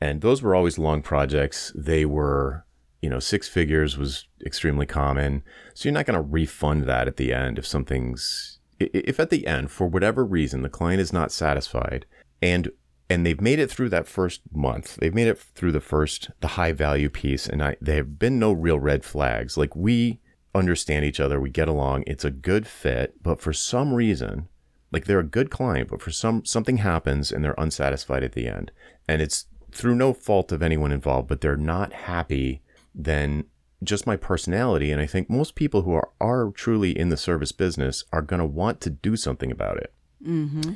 And 0.00 0.22
those 0.22 0.42
were 0.42 0.54
always 0.54 0.78
long 0.78 1.02
projects. 1.02 1.70
They 1.76 2.04
were, 2.06 2.64
you 3.02 3.10
know, 3.10 3.18
six 3.18 3.46
figures 3.46 3.98
was 3.98 4.26
extremely 4.44 4.86
common. 4.86 5.42
So 5.74 5.88
you're 5.88 5.94
not 5.94 6.06
going 6.06 6.16
to 6.16 6.28
refund 6.28 6.84
that 6.84 7.06
at 7.06 7.18
the 7.18 7.32
end 7.32 7.58
if 7.58 7.66
something's 7.66 8.58
if 8.80 9.20
at 9.20 9.30
the 9.30 9.46
end 9.46 9.70
for 9.70 9.86
whatever 9.86 10.24
reason 10.24 10.62
the 10.62 10.68
client 10.68 11.00
is 11.00 11.12
not 11.12 11.30
satisfied 11.30 12.04
and 12.40 12.68
and 13.12 13.26
they've 13.26 13.40
made 13.40 13.58
it 13.58 13.70
through 13.70 13.90
that 13.90 14.08
first 14.08 14.40
month. 14.52 14.96
They've 14.96 15.14
made 15.14 15.28
it 15.28 15.38
through 15.38 15.72
the 15.72 15.80
first 15.80 16.30
the 16.40 16.48
high 16.48 16.72
value 16.72 17.10
piece 17.10 17.46
and 17.46 17.62
I 17.62 17.76
there 17.80 17.96
have 17.96 18.18
been 18.18 18.38
no 18.38 18.52
real 18.52 18.78
red 18.78 19.04
flags. 19.04 19.58
Like 19.58 19.76
we 19.76 20.20
understand 20.54 21.04
each 21.04 21.20
other, 21.20 21.40
we 21.40 21.50
get 21.50 21.68
along, 21.68 22.04
it's 22.06 22.24
a 22.24 22.30
good 22.30 22.66
fit, 22.66 23.22
but 23.22 23.40
for 23.40 23.52
some 23.52 23.92
reason 23.92 24.48
like 24.90 25.04
they're 25.04 25.18
a 25.18 25.24
good 25.24 25.50
client, 25.50 25.88
but 25.88 26.00
for 26.00 26.10
some 26.10 26.44
something 26.44 26.78
happens 26.78 27.30
and 27.30 27.44
they're 27.44 27.54
unsatisfied 27.58 28.24
at 28.24 28.32
the 28.32 28.46
end. 28.46 28.72
And 29.06 29.20
it's 29.20 29.46
through 29.70 29.94
no 29.94 30.12
fault 30.14 30.50
of 30.50 30.62
anyone 30.62 30.92
involved, 30.92 31.28
but 31.28 31.40
they're 31.40 31.56
not 31.56 31.92
happy, 31.92 32.62
then 32.94 33.44
just 33.82 34.06
my 34.06 34.16
personality. 34.16 34.90
And 34.90 35.00
I 35.00 35.06
think 35.06 35.28
most 35.28 35.54
people 35.54 35.82
who 35.82 35.92
are, 35.92 36.10
are 36.20 36.50
truly 36.50 36.96
in 36.96 37.08
the 37.08 37.16
service 37.16 37.52
business 37.52 38.04
are 38.12 38.22
going 38.22 38.40
to 38.40 38.46
want 38.46 38.80
to 38.82 38.90
do 38.90 39.16
something 39.16 39.50
about 39.50 39.78
it. 39.78 39.92
Mm-hmm. 40.24 40.72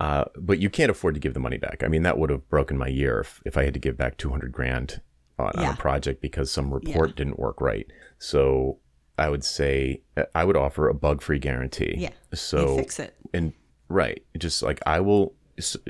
Uh, 0.00 0.24
but 0.36 0.58
you 0.58 0.70
can't 0.70 0.90
afford 0.90 1.14
to 1.14 1.20
give 1.20 1.34
the 1.34 1.40
money 1.40 1.58
back. 1.58 1.82
I 1.84 1.88
mean, 1.88 2.02
that 2.02 2.18
would 2.18 2.30
have 2.30 2.48
broken 2.48 2.78
my 2.78 2.88
year 2.88 3.20
if, 3.20 3.42
if 3.44 3.56
I 3.56 3.64
had 3.64 3.74
to 3.74 3.80
give 3.80 3.96
back 3.96 4.16
200 4.16 4.50
grand 4.50 5.00
on, 5.38 5.52
on 5.56 5.74
a 5.74 5.76
project 5.76 6.20
because 6.22 6.50
some 6.50 6.72
report 6.72 7.16
didn't 7.16 7.38
work 7.38 7.60
right. 7.60 7.86
So 8.18 8.78
I 9.18 9.28
would 9.28 9.44
say 9.44 10.00
uh, 10.16 10.24
I 10.34 10.44
would 10.44 10.56
offer 10.56 10.88
a 10.88 10.94
bug 10.94 11.20
free 11.20 11.38
guarantee. 11.38 11.94
Yeah. 11.98 12.10
So 12.32 12.70
you 12.72 12.76
fix 12.78 12.98
it. 12.98 13.14
and 13.34 13.52
right 13.90 14.22
just 14.38 14.62
like 14.62 14.80
i 14.86 15.00
will 15.00 15.34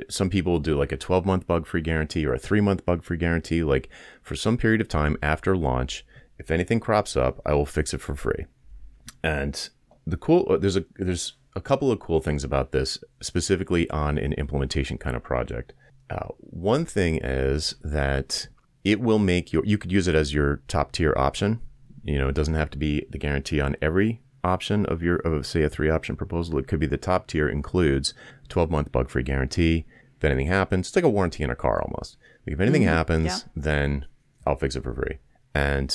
some 0.09 0.31
people 0.31 0.53
will 0.53 0.59
do 0.59 0.75
like 0.75 0.91
a 0.91 0.97
12 0.97 1.27
month 1.27 1.47
bug 1.47 1.67
free 1.67 1.83
guarantee 1.83 2.25
or 2.27 2.33
a 2.33 2.39
3 2.39 2.61
month 2.63 2.85
bug 2.87 3.05
free 3.05 3.19
guarantee 3.19 3.63
like 3.63 3.89
for 4.23 4.35
some 4.35 4.57
period 4.57 4.81
of 4.81 4.89
time 4.89 5.17
after 5.23 5.55
launch 5.55 6.05
if 6.39 6.51
anything 6.51 6.81
crops 6.81 7.15
up 7.15 7.41
i 7.45 7.53
will 7.53 7.67
fix 7.67 7.93
it 7.93 8.01
for 8.01 8.17
free 8.17 8.47
and 9.23 9.69
the 10.07 10.17
cool 10.17 10.47
uh, 10.51 10.57
there's 10.57 10.77
a 10.77 10.85
there's 10.97 11.35
a 11.55 11.61
couple 11.61 11.91
of 11.91 12.01
cool 12.01 12.21
things 12.21 12.45
about 12.45 12.73
this 12.73 12.99
specifically 13.21 13.89
on 13.91 14.19
an 14.19 14.33
implementation 14.35 14.99
kind 14.99 15.17
of 15.17 15.23
project. 15.23 15.73
Uh, 16.09 16.29
one 16.39 16.85
thing 16.85 17.19
is 17.23 17.75
that 17.83 18.49
it 18.85 19.01
will 19.01 19.19
make 19.19 19.53
your 19.53 19.65
you 19.65 19.79
could 19.79 19.93
use 19.93 20.09
it 20.09 20.15
as 20.15 20.35
your 20.35 20.63
top 20.69 20.93
tier 20.93 21.15
option. 21.17 21.61
You 22.03 22.19
know 22.19 22.29
it 22.29 22.35
doesn't 22.35 22.55
have 22.55 22.71
to 22.71 22.79
be 22.79 23.07
the 23.11 23.19
guarantee 23.19 23.61
on 23.61 23.77
every 23.83 24.23
option 24.43 24.87
of 24.87 25.03
your 25.03 25.17
of 25.17 25.47
say 25.47 25.63
a 25.63 25.69
three 25.69 25.91
option 25.91 26.17
proposal. 26.17 26.59
It 26.59 26.67
could 26.67 26.81
be 26.81 26.87
the 26.87 26.97
top 26.97 27.27
tier 27.27 27.49
includes 27.49 28.15
12 28.49 28.71
month 28.71 28.93
bug 28.93 29.11
free 29.11 29.23
guarantee 29.23 29.85
if 30.17 30.25
anything 30.25 30.47
happens 30.47 30.89
it's 30.89 30.97
like 30.97 31.05
a 31.05 31.09
warranty 31.11 31.45
in 31.45 31.51
a 31.51 31.57
car 31.57 31.83
almost. 31.83 32.17
Like 32.47 32.55
if 32.55 32.61
anything 32.61 32.83
happens 32.83 33.27
yeah. 33.27 33.39
then 33.55 34.07
i'll 34.47 34.57
fix 34.57 34.77
it 34.77 34.83
for 34.83 34.95
free. 34.95 35.19
And 35.55 35.91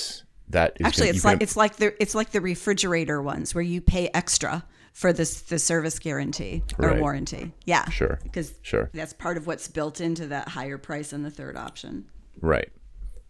that 0.50 0.78
is 0.80 0.86
Actually, 0.86 1.08
gonna- 1.08 1.16
it's 1.16 1.26
like 1.26 1.42
it's 1.42 1.58
like 1.58 1.76
the 1.78 2.02
it's 2.02 2.16
like 2.16 2.32
the 2.32 2.42
refrigerator 2.42 3.22
ones 3.22 3.56
where 3.56 3.64
you 3.64 3.82
pay 3.82 4.10
extra 4.14 4.64
for 4.96 5.12
this 5.12 5.42
the 5.42 5.60
service 5.60 6.00
guarantee 6.00 6.64
or 6.80 6.88
Right. 6.92 7.02
warranty. 7.02 7.52
Yeah. 7.66 7.90
Sure. 7.90 8.18
Because 8.24 8.54
Sure. 8.62 8.90
that's 8.94 9.12
part 9.12 9.36
of 9.36 9.46
what's 9.46 9.68
built 9.68 10.00
into 10.00 10.26
that 10.28 10.48
higher 10.48 10.78
price 10.78 11.12
on 11.12 11.22
the 11.22 11.30
third 11.30 11.58
option. 11.58 12.06
Right. 12.40 12.72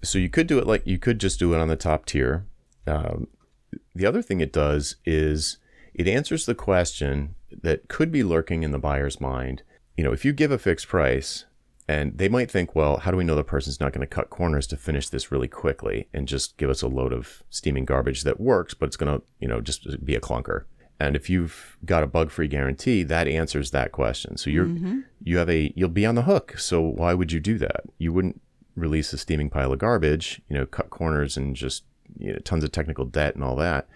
So 0.03 0.19
you 0.19 0.29
could 0.29 0.45
do 0.45 0.59
it 0.59 0.67
like 0.67 0.85
you 0.85 0.99
could 0.99 1.19
just 1.19 1.39
do 1.39 1.55
it 1.55 1.59
on 1.59 1.67
the 1.67 1.75
top 1.75 2.05
tier. 2.05 2.45
Um, 2.85 3.27
the 3.95 4.05
other 4.05 4.21
thing 4.21 4.41
it 4.41 4.53
does 4.53 4.97
is 5.05 5.57
it 5.95 6.07
answers 6.07 6.45
the 6.45 6.53
question 6.53 7.33
that 7.63 7.87
could 7.87 8.11
be 8.11 8.21
lurking 8.21 8.61
in 8.61 8.69
the 8.69 8.77
buyer's 8.77 9.19
mind. 9.19 9.63
You 9.97 10.03
know, 10.03 10.11
if 10.13 10.23
you 10.23 10.33
give 10.33 10.51
a 10.51 10.59
fixed 10.59 10.87
price, 10.87 11.45
and 11.87 12.15
they 12.19 12.29
might 12.29 12.51
think, 12.51 12.75
well, 12.75 12.97
how 12.97 13.09
do 13.11 13.17
we 13.17 13.23
know 13.23 13.35
the 13.35 13.43
person's 13.43 13.79
not 13.79 13.91
going 13.91 14.01
to 14.07 14.15
cut 14.15 14.29
corners 14.29 14.67
to 14.67 14.77
finish 14.77 15.09
this 15.09 15.31
really 15.31 15.47
quickly 15.47 16.07
and 16.13 16.27
just 16.27 16.57
give 16.57 16.69
us 16.69 16.81
a 16.83 16.87
load 16.87 17.11
of 17.13 17.41
steaming 17.49 17.85
garbage 17.85 18.23
that 18.23 18.39
works, 18.39 18.73
but 18.75 18.85
it's 18.87 18.97
going 18.97 19.19
to, 19.19 19.25
you 19.39 19.47
know, 19.47 19.61
just 19.61 20.03
be 20.05 20.15
a 20.15 20.19
clunker. 20.21 20.65
And 20.99 21.15
if 21.15 21.29
you've 21.29 21.77
got 21.83 22.03
a 22.03 22.07
bug-free 22.07 22.47
guarantee, 22.47 23.03
that 23.03 23.27
answers 23.27 23.71
that 23.71 23.91
question. 23.91 24.37
So 24.37 24.49
you're 24.49 24.65
mm-hmm. 24.65 25.01
you 25.23 25.37
have 25.37 25.49
a 25.49 25.73
you'll 25.75 25.89
be 25.89 26.05
on 26.05 26.15
the 26.15 26.23
hook. 26.23 26.57
So 26.57 26.81
why 26.81 27.13
would 27.13 27.31
you 27.31 27.39
do 27.39 27.57
that? 27.57 27.81
You 27.97 28.13
wouldn't 28.13 28.41
release 28.75 29.11
a 29.13 29.17
steaming 29.17 29.49
pile 29.49 29.73
of 29.73 29.79
garbage, 29.79 30.41
you 30.49 30.57
know, 30.57 30.65
cut 30.65 30.89
corners 30.89 31.37
and 31.37 31.55
just 31.55 31.83
you 32.17 32.33
know, 32.33 32.39
tons 32.39 32.63
of 32.63 32.71
technical 32.71 33.05
debt 33.05 33.35
and 33.35 33.43
all 33.43 33.55
that. 33.57 33.87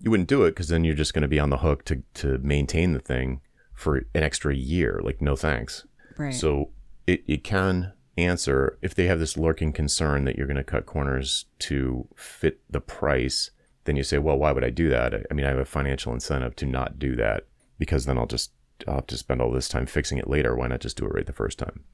You 0.00 0.10
wouldn't 0.10 0.28
do 0.28 0.44
it 0.44 0.50
because 0.50 0.68
then 0.68 0.84
you're 0.84 0.94
just 0.94 1.14
going 1.14 1.22
to 1.22 1.28
be 1.28 1.40
on 1.40 1.50
the 1.50 1.58
hook 1.58 1.84
to 1.86 2.02
to 2.14 2.38
maintain 2.38 2.92
the 2.92 2.98
thing 2.98 3.40
for 3.74 3.96
an 3.96 4.22
extra 4.22 4.54
year. 4.54 5.00
Like 5.02 5.22
no 5.22 5.36
thanks. 5.36 5.86
Right. 6.18 6.34
So 6.34 6.70
it, 7.06 7.24
it 7.26 7.44
can 7.44 7.92
answer 8.18 8.78
if 8.82 8.94
they 8.94 9.06
have 9.06 9.18
this 9.18 9.36
lurking 9.36 9.72
concern 9.72 10.24
that 10.24 10.36
you're 10.36 10.46
going 10.46 10.56
to 10.56 10.64
cut 10.64 10.86
corners 10.86 11.46
to 11.60 12.06
fit 12.14 12.60
the 12.70 12.80
price. 12.80 13.50
Then 13.84 13.96
you 13.96 14.04
say, 14.04 14.18
well, 14.18 14.38
why 14.38 14.52
would 14.52 14.64
I 14.64 14.70
do 14.70 14.88
that? 14.90 15.14
I, 15.30 15.34
mean, 15.34 15.44
I 15.44 15.50
have 15.50 15.58
a 15.58 15.64
financial 15.64 16.12
incentive 16.12 16.54
to 16.56 16.66
not 16.66 16.98
do 16.98 17.16
that 17.16 17.46
because 17.78 18.04
then 18.06 18.16
I'll 18.16 18.26
just 18.26 18.52
I'll 18.86 18.96
have 18.96 19.06
to 19.08 19.16
spend 19.16 19.40
all 19.40 19.50
this 19.50 19.68
time 19.68 19.86
fixing 19.86 20.18
it 20.18 20.28
later. 20.28 20.54
Why 20.54 20.68
not 20.68 20.80
just 20.80 20.96
do 20.96 21.06
it 21.06 21.12
right 21.14 21.26
the 21.26 21.32
first 21.32 21.58
time? 21.58 21.84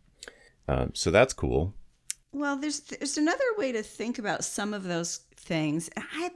Um, 0.67 0.91
so 0.95 1.11
that's 1.11 1.33
cool. 1.33 1.75
Well, 2.33 2.57
there's 2.57 2.81
there's 2.81 3.17
another 3.17 3.45
way 3.57 3.73
to 3.73 3.83
think 3.83 4.19
about 4.19 4.45
some 4.45 4.75
of 4.75 4.85
those 4.85 5.21
things. 5.37 5.89
I 5.97 6.31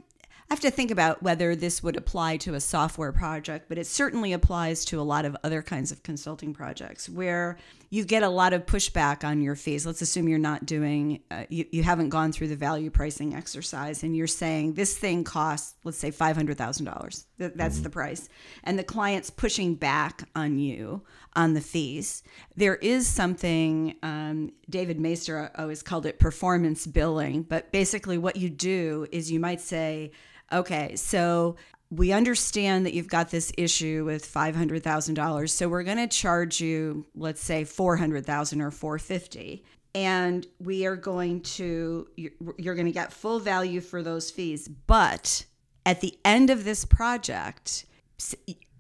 I 0.53 0.55
have 0.55 0.61
to 0.61 0.71
think 0.71 0.91
about 0.91 1.23
whether 1.23 1.57
this 1.57 1.83
would 1.83 1.97
apply 1.97 2.37
to 2.37 2.53
a 2.53 2.61
software 2.61 3.11
project, 3.11 3.71
but 3.71 3.79
it 3.79 3.87
certainly 3.87 4.35
applies 4.35 4.85
to 4.85 5.01
a 5.01 5.03
lot 5.03 5.25
of 5.25 5.35
other 5.43 5.63
kinds 5.63 5.91
of 5.91 6.03
consulting 6.03 6.53
projects 6.53 7.09
where 7.09 7.57
you 7.89 8.05
get 8.05 8.23
a 8.23 8.29
lot 8.29 8.53
of 8.53 8.67
pushback 8.67 9.25
on 9.25 9.41
your 9.41 9.57
fees. 9.57 9.87
Let's 9.87 10.03
assume 10.03 10.29
you're 10.29 10.39
not 10.39 10.67
doing, 10.67 11.23
uh, 11.31 11.45
you, 11.49 11.65
you 11.71 11.83
haven't 11.83 12.11
gone 12.11 12.33
through 12.33 12.49
the 12.49 12.57
value 12.57 12.91
pricing 12.91 13.35
exercise 13.35 14.03
and 14.03 14.15
you're 14.15 14.27
saying 14.27 14.75
this 14.75 14.95
thing 14.95 15.25
costs, 15.25 15.75
let's 15.85 15.97
say 15.97 16.11
$500,000. 16.11 17.25
Th- 17.39 17.53
that's 17.55 17.81
the 17.81 17.89
price. 17.89 18.29
And 18.63 18.79
the 18.79 18.85
client's 18.85 19.31
pushing 19.31 19.75
back 19.75 20.29
on 20.37 20.59
you 20.59 21.01
on 21.35 21.55
the 21.55 21.63
fees. 21.63 22.23
There 22.57 22.77
is 22.77 23.07
something, 23.07 23.97
um, 24.03 24.53
David 24.69 25.01
Maister 25.01 25.51
always 25.57 25.83
called 25.83 26.05
it 26.05 26.19
performance 26.19 26.87
billing, 26.87 27.45
but 27.45 27.73
basically 27.73 28.19
what 28.19 28.37
you 28.37 28.51
do 28.51 29.07
is 29.11 29.33
you 29.33 29.41
might 29.41 29.63
say, 29.63 30.13
okay, 30.53 30.97
so 30.97 31.57
we 31.91 32.13
understand 32.13 32.87
that 32.87 32.95
you've 32.95 33.09
got 33.09 33.31
this 33.31 33.53
issue 33.59 34.05
with 34.07 34.27
$500,000. 34.27 35.51
So 35.51 35.69
we're 35.69 35.83
going 35.83 35.99
to 35.99 36.07
charge 36.07 36.61
you, 36.61 37.05
let's 37.15 37.43
say 37.43 37.65
400,000 37.65 38.61
or 38.63 38.71
450 38.71 39.63
and 39.95 40.47
we 40.59 40.87
are 40.87 40.97
going 40.97 41.41
to 41.43 42.09
you're, 42.17 42.75
going 42.75 42.87
to 42.87 42.93
get 42.93 43.13
full 43.13 43.39
value 43.39 43.81
for 43.81 44.03
those 44.03 44.31
fees. 44.31 44.69
But 44.69 45.45
at 45.85 46.01
the 46.01 46.19
end 46.25 46.51
of 46.51 46.65
this 46.65 46.85
project 46.85 47.85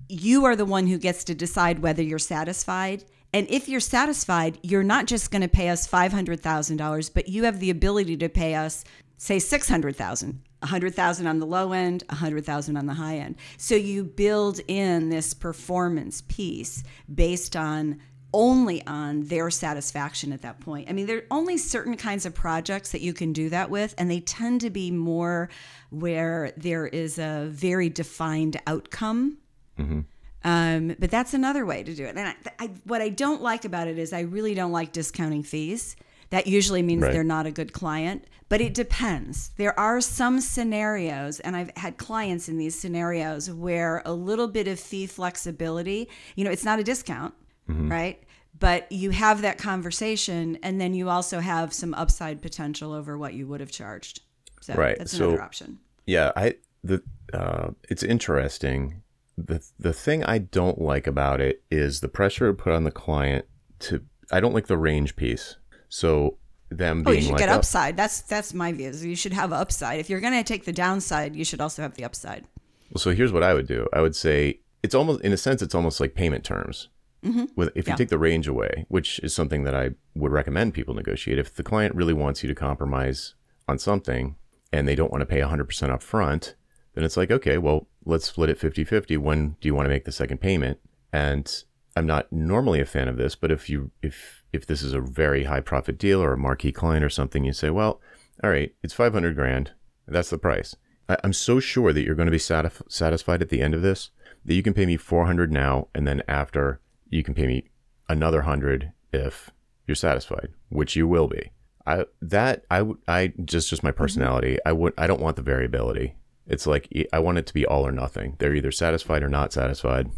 you 0.08 0.44
are 0.44 0.56
the 0.56 0.64
one 0.64 0.86
who 0.86 0.98
gets 0.98 1.24
to 1.24 1.34
decide 1.34 1.80
whether 1.80 2.02
you're 2.02 2.18
satisfied. 2.18 3.04
And 3.34 3.46
if 3.50 3.68
you're 3.68 3.80
satisfied 3.80 4.58
you're 4.62 4.82
not 4.82 5.06
just 5.06 5.30
going 5.30 5.42
to 5.42 5.48
pay 5.48 5.68
us 5.68 5.86
$500000 5.86 7.12
but 7.12 7.28
you 7.28 7.44
have 7.44 7.60
the 7.60 7.70
ability 7.70 8.16
to 8.18 8.28
pay 8.28 8.54
us 8.54 8.84
say 9.18 9.38
600000 9.38 10.40
100,000 10.62 11.26
on 11.26 11.38
the 11.38 11.46
low 11.46 11.72
end, 11.72 12.04
100,000 12.08 12.76
on 12.76 12.86
the 12.86 12.94
high 12.94 13.16
end. 13.16 13.36
So 13.56 13.74
you 13.74 14.04
build 14.04 14.60
in 14.68 15.08
this 15.08 15.34
performance 15.34 16.22
piece 16.28 16.84
based 17.12 17.56
on 17.56 18.00
only 18.34 18.84
on 18.86 19.22
their 19.24 19.50
satisfaction 19.50 20.32
at 20.32 20.42
that 20.42 20.60
point. 20.60 20.88
I 20.88 20.92
mean, 20.92 21.06
there 21.06 21.18
are 21.18 21.26
only 21.30 21.58
certain 21.58 21.96
kinds 21.96 22.24
of 22.24 22.34
projects 22.34 22.92
that 22.92 23.02
you 23.02 23.12
can 23.12 23.32
do 23.32 23.50
that 23.50 23.70
with, 23.70 23.94
and 23.98 24.10
they 24.10 24.20
tend 24.20 24.62
to 24.62 24.70
be 24.70 24.90
more 24.90 25.50
where 25.90 26.52
there 26.56 26.86
is 26.86 27.18
a 27.18 27.48
very 27.50 27.88
defined 27.88 28.58
outcome. 28.66 29.38
Mm-hmm. 29.78 30.00
Um, 30.44 30.96
but 30.98 31.10
that's 31.10 31.34
another 31.34 31.64
way 31.66 31.82
to 31.82 31.94
do 31.94 32.04
it. 32.04 32.16
And 32.16 32.28
I, 32.28 32.34
I, 32.58 32.70
what 32.84 33.00
I 33.00 33.10
don't 33.10 33.42
like 33.42 33.64
about 33.64 33.86
it 33.86 33.98
is 33.98 34.12
I 34.12 34.20
really 34.20 34.54
don't 34.54 34.72
like 34.72 34.92
discounting 34.92 35.42
fees. 35.42 35.94
That 36.32 36.46
usually 36.46 36.80
means 36.80 37.02
right. 37.02 37.12
they're 37.12 37.22
not 37.22 37.44
a 37.44 37.50
good 37.50 37.74
client, 37.74 38.24
but 38.48 38.62
it 38.62 38.72
depends. 38.72 39.50
There 39.58 39.78
are 39.78 40.00
some 40.00 40.40
scenarios, 40.40 41.40
and 41.40 41.54
I've 41.54 41.70
had 41.76 41.98
clients 41.98 42.48
in 42.48 42.56
these 42.56 42.74
scenarios 42.74 43.50
where 43.50 44.00
a 44.06 44.14
little 44.14 44.48
bit 44.48 44.66
of 44.66 44.80
fee 44.80 45.06
flexibility, 45.06 46.08
you 46.34 46.44
know, 46.44 46.50
it's 46.50 46.64
not 46.64 46.78
a 46.78 46.82
discount, 46.82 47.34
mm-hmm. 47.68 47.92
right? 47.92 48.22
But 48.58 48.90
you 48.90 49.10
have 49.10 49.42
that 49.42 49.58
conversation, 49.58 50.58
and 50.62 50.80
then 50.80 50.94
you 50.94 51.10
also 51.10 51.40
have 51.40 51.74
some 51.74 51.92
upside 51.92 52.40
potential 52.40 52.94
over 52.94 53.18
what 53.18 53.34
you 53.34 53.46
would 53.48 53.60
have 53.60 53.70
charged. 53.70 54.22
So 54.62 54.72
right. 54.72 54.96
that's 54.96 55.12
another 55.12 55.36
so, 55.36 55.42
option. 55.42 55.80
Yeah, 56.06 56.32
I 56.34 56.54
the 56.82 57.02
uh, 57.34 57.72
it's 57.90 58.02
interesting. 58.02 59.02
The 59.36 59.62
the 59.78 59.92
thing 59.92 60.24
I 60.24 60.38
don't 60.38 60.80
like 60.80 61.06
about 61.06 61.42
it 61.42 61.62
is 61.70 62.00
the 62.00 62.08
pressure 62.08 62.54
put 62.54 62.72
on 62.72 62.84
the 62.84 62.90
client 62.90 63.44
to. 63.80 64.02
I 64.30 64.40
don't 64.40 64.54
like 64.54 64.68
the 64.68 64.78
range 64.78 65.14
piece. 65.14 65.56
So 65.92 66.38
them 66.70 67.02
being 67.02 67.08
oh, 67.08 67.12
you 67.12 67.22
should 67.22 67.32
like 67.32 67.40
get 67.40 67.50
upside. 67.50 67.98
That's 67.98 68.22
that's 68.22 68.54
my 68.54 68.72
view. 68.72 68.90
You 68.92 69.14
should 69.14 69.34
have 69.34 69.52
upside. 69.52 70.00
If 70.00 70.08
you're 70.08 70.22
going 70.22 70.32
to 70.32 70.42
take 70.42 70.64
the 70.64 70.72
downside, 70.72 71.36
you 71.36 71.44
should 71.44 71.60
also 71.60 71.82
have 71.82 71.94
the 71.96 72.04
upside. 72.04 72.46
Well, 72.90 72.98
so 72.98 73.10
here's 73.10 73.30
what 73.30 73.42
I 73.42 73.52
would 73.52 73.68
do. 73.68 73.86
I 73.92 74.00
would 74.00 74.16
say 74.16 74.60
it's 74.82 74.94
almost 74.94 75.20
in 75.20 75.34
a 75.34 75.36
sense 75.36 75.60
it's 75.60 75.74
almost 75.74 76.00
like 76.00 76.14
payment 76.14 76.44
terms. 76.44 76.88
Mm-hmm. 77.22 77.44
With 77.56 77.72
if 77.74 77.86
you 77.86 77.92
yeah. 77.92 77.96
take 77.96 78.08
the 78.08 78.18
range 78.18 78.48
away, 78.48 78.86
which 78.88 79.18
is 79.18 79.34
something 79.34 79.64
that 79.64 79.74
I 79.74 79.90
would 80.14 80.32
recommend 80.32 80.72
people 80.72 80.94
negotiate, 80.94 81.38
if 81.38 81.54
the 81.54 81.62
client 81.62 81.94
really 81.94 82.14
wants 82.14 82.42
you 82.42 82.48
to 82.48 82.54
compromise 82.54 83.34
on 83.68 83.78
something 83.78 84.36
and 84.72 84.88
they 84.88 84.94
don't 84.94 85.12
want 85.12 85.20
to 85.20 85.26
pay 85.26 85.40
100% 85.40 85.90
up 85.90 86.02
front, 86.02 86.54
then 86.94 87.04
it's 87.04 87.18
like, 87.18 87.30
okay, 87.30 87.58
well, 87.58 87.86
let's 88.06 88.28
split 88.28 88.48
it 88.48 88.58
50 88.58 88.84
50. 88.84 89.18
When 89.18 89.56
do 89.60 89.68
you 89.68 89.74
want 89.74 89.84
to 89.84 89.90
make 89.90 90.06
the 90.06 90.12
second 90.12 90.38
payment? 90.38 90.78
And 91.12 91.64
I'm 91.96 92.06
not 92.06 92.32
normally 92.32 92.80
a 92.80 92.86
fan 92.86 93.08
of 93.08 93.16
this, 93.16 93.34
but 93.34 93.50
if 93.50 93.68
you, 93.68 93.90
if, 94.02 94.42
if 94.52 94.66
this 94.66 94.82
is 94.82 94.94
a 94.94 95.00
very 95.00 95.44
high 95.44 95.60
profit 95.60 95.98
deal 95.98 96.22
or 96.22 96.32
a 96.32 96.38
marquee 96.38 96.72
client 96.72 97.04
or 97.04 97.10
something, 97.10 97.44
you 97.44 97.52
say, 97.52 97.70
well, 97.70 98.00
all 98.42 98.50
right, 98.50 98.74
it's 98.82 98.94
500 98.94 99.34
grand. 99.34 99.72
That's 100.06 100.30
the 100.30 100.38
price. 100.38 100.74
I, 101.08 101.16
am 101.22 101.32
so 101.32 101.60
sure 101.60 101.92
that 101.92 102.02
you're 102.02 102.14
going 102.14 102.26
to 102.26 102.32
be 102.32 102.38
satisf- 102.38 102.90
satisfied 102.90 103.42
at 103.42 103.50
the 103.50 103.60
end 103.60 103.74
of 103.74 103.82
this 103.82 104.10
that 104.44 104.54
you 104.54 104.62
can 104.62 104.74
pay 104.74 104.86
me 104.86 104.96
400 104.96 105.52
now. 105.52 105.88
And 105.94 106.06
then 106.06 106.22
after 106.26 106.80
you 107.08 107.22
can 107.22 107.34
pay 107.34 107.46
me 107.46 107.70
another 108.08 108.42
hundred 108.42 108.92
if 109.12 109.50
you're 109.86 109.94
satisfied, 109.94 110.48
which 110.68 110.96
you 110.96 111.06
will 111.06 111.28
be. 111.28 111.50
I 111.86 112.04
that 112.20 112.64
I 112.70 112.82
would 112.82 112.98
I 113.08 113.32
just 113.44 113.68
just 113.70 113.82
my 113.82 113.90
mm-hmm. 113.90 113.98
personality. 113.98 114.52
Mm-hmm. 114.52 114.68
I 114.68 114.72
would 114.72 114.94
I 114.96 115.06
don't 115.06 115.20
want 115.20 115.36
the 115.36 115.42
variability. 115.42 116.16
It's 116.46 116.66
like 116.66 116.88
I 117.12 117.18
want 117.18 117.38
it 117.38 117.46
to 117.46 117.54
be 117.54 117.66
all 117.66 117.86
or 117.86 117.92
nothing. 117.92 118.36
They're 118.38 118.54
either 118.54 118.72
satisfied 118.72 119.22
or 119.22 119.28
not 119.28 119.52
satisfied, 119.52 120.10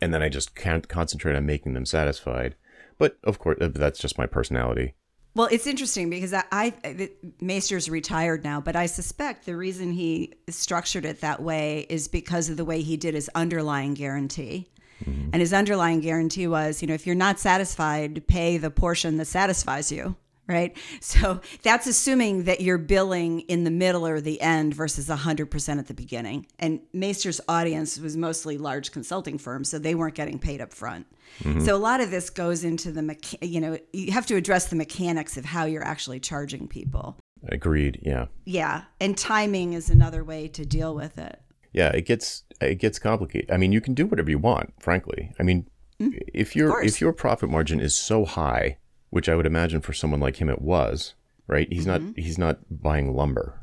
and 0.00 0.12
then 0.12 0.22
I 0.22 0.28
just 0.28 0.54
can't 0.54 0.88
concentrate 0.88 1.36
on 1.36 1.46
making 1.46 1.74
them 1.74 1.86
satisfied. 1.86 2.54
But 2.98 3.18
of 3.24 3.38
course, 3.38 3.58
that's 3.60 3.98
just 3.98 4.18
my 4.18 4.26
personality. 4.26 4.94
Well, 5.34 5.48
it's 5.50 5.66
interesting 5.66 6.08
because 6.08 6.32
I, 6.32 6.44
I 6.50 7.10
Maister's 7.42 7.90
retired 7.90 8.42
now, 8.42 8.58
but 8.58 8.74
I 8.74 8.86
suspect 8.86 9.44
the 9.44 9.54
reason 9.54 9.92
he 9.92 10.32
structured 10.48 11.04
it 11.04 11.20
that 11.20 11.42
way 11.42 11.86
is 11.90 12.08
because 12.08 12.48
of 12.48 12.56
the 12.56 12.64
way 12.64 12.80
he 12.80 12.96
did 12.96 13.12
his 13.12 13.28
underlying 13.34 13.92
guarantee. 13.92 14.70
Mm-hmm. 15.04 15.30
And 15.34 15.40
his 15.42 15.52
underlying 15.52 16.00
guarantee 16.00 16.46
was, 16.46 16.80
you 16.80 16.88
know, 16.88 16.94
if 16.94 17.06
you're 17.06 17.14
not 17.14 17.38
satisfied, 17.38 18.26
pay 18.26 18.56
the 18.56 18.70
portion 18.70 19.18
that 19.18 19.26
satisfies 19.26 19.92
you. 19.92 20.16
Right. 20.48 20.76
So 21.00 21.40
that's 21.62 21.86
assuming 21.86 22.44
that 22.44 22.60
you're 22.60 22.78
billing 22.78 23.40
in 23.40 23.64
the 23.64 23.70
middle 23.70 24.06
or 24.06 24.20
the 24.20 24.40
end 24.40 24.74
versus 24.74 25.08
100% 25.08 25.78
at 25.78 25.86
the 25.86 25.94
beginning. 25.94 26.46
And 26.58 26.80
Maister's 26.92 27.40
audience 27.48 27.98
was 27.98 28.16
mostly 28.16 28.58
large 28.58 28.92
consulting 28.92 29.38
firms, 29.38 29.70
so 29.70 29.78
they 29.78 29.94
weren't 29.94 30.14
getting 30.14 30.38
paid 30.38 30.60
up 30.60 30.72
front. 30.72 31.06
Mm-hmm. 31.42 31.64
So 31.64 31.74
a 31.74 31.78
lot 31.78 32.00
of 32.00 32.10
this 32.10 32.28
goes 32.28 32.64
into 32.64 32.90
the, 32.92 33.02
mecha- 33.02 33.38
you 33.40 33.60
know, 33.60 33.78
you 33.92 34.12
have 34.12 34.26
to 34.26 34.36
address 34.36 34.66
the 34.66 34.76
mechanics 34.76 35.36
of 35.36 35.44
how 35.44 35.64
you're 35.64 35.84
actually 35.84 36.20
charging 36.20 36.66
people. 36.66 37.16
Agreed. 37.48 38.00
Yeah. 38.02 38.26
Yeah. 38.44 38.82
And 39.00 39.16
timing 39.16 39.74
is 39.74 39.90
another 39.90 40.24
way 40.24 40.48
to 40.48 40.64
deal 40.66 40.94
with 40.94 41.18
it 41.18 41.40
yeah, 41.76 41.90
it 41.90 42.06
gets 42.06 42.42
it 42.60 42.76
gets 42.76 42.98
complicated. 42.98 43.50
I 43.50 43.58
mean, 43.58 43.70
you 43.70 43.82
can 43.82 43.92
do 43.92 44.06
whatever 44.06 44.30
you 44.30 44.38
want, 44.38 44.72
frankly. 44.80 45.30
I 45.38 45.42
mean, 45.42 45.68
mm, 46.00 46.18
if 46.32 46.56
your 46.56 46.82
if 46.82 47.02
your 47.02 47.12
profit 47.12 47.50
margin 47.50 47.80
is 47.80 47.94
so 47.94 48.24
high, 48.24 48.78
which 49.10 49.28
I 49.28 49.34
would 49.34 49.46
imagine 49.46 49.80
for 49.80 49.92
someone 49.92 50.20
like 50.20 50.36
him 50.36 50.48
it 50.48 50.62
was, 50.62 51.14
right? 51.46 51.68
He's 51.70 51.86
mm-hmm. 51.86 52.06
not 52.06 52.18
he's 52.18 52.38
not 52.38 52.58
buying 52.70 53.14
lumber. 53.14 53.60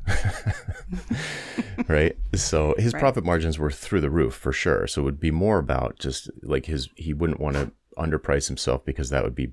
right? 1.88 2.16
So 2.34 2.74
his 2.78 2.92
right. 2.92 3.00
profit 3.00 3.24
margins 3.24 3.58
were 3.58 3.70
through 3.70 4.00
the 4.00 4.10
roof 4.10 4.34
for 4.34 4.52
sure. 4.52 4.86
So 4.86 5.02
it 5.02 5.04
would 5.04 5.20
be 5.20 5.30
more 5.30 5.58
about 5.58 5.98
just 5.98 6.30
like 6.42 6.66
his 6.66 6.88
he 6.96 7.12
wouldn't 7.12 7.40
want 7.40 7.56
to 7.56 7.72
underprice 7.98 8.48
himself 8.48 8.84
because 8.84 9.10
that 9.10 9.22
would 9.22 9.34
be 9.34 9.52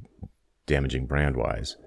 damaging 0.65 1.05
brand 1.05 1.35
wise. 1.35 1.77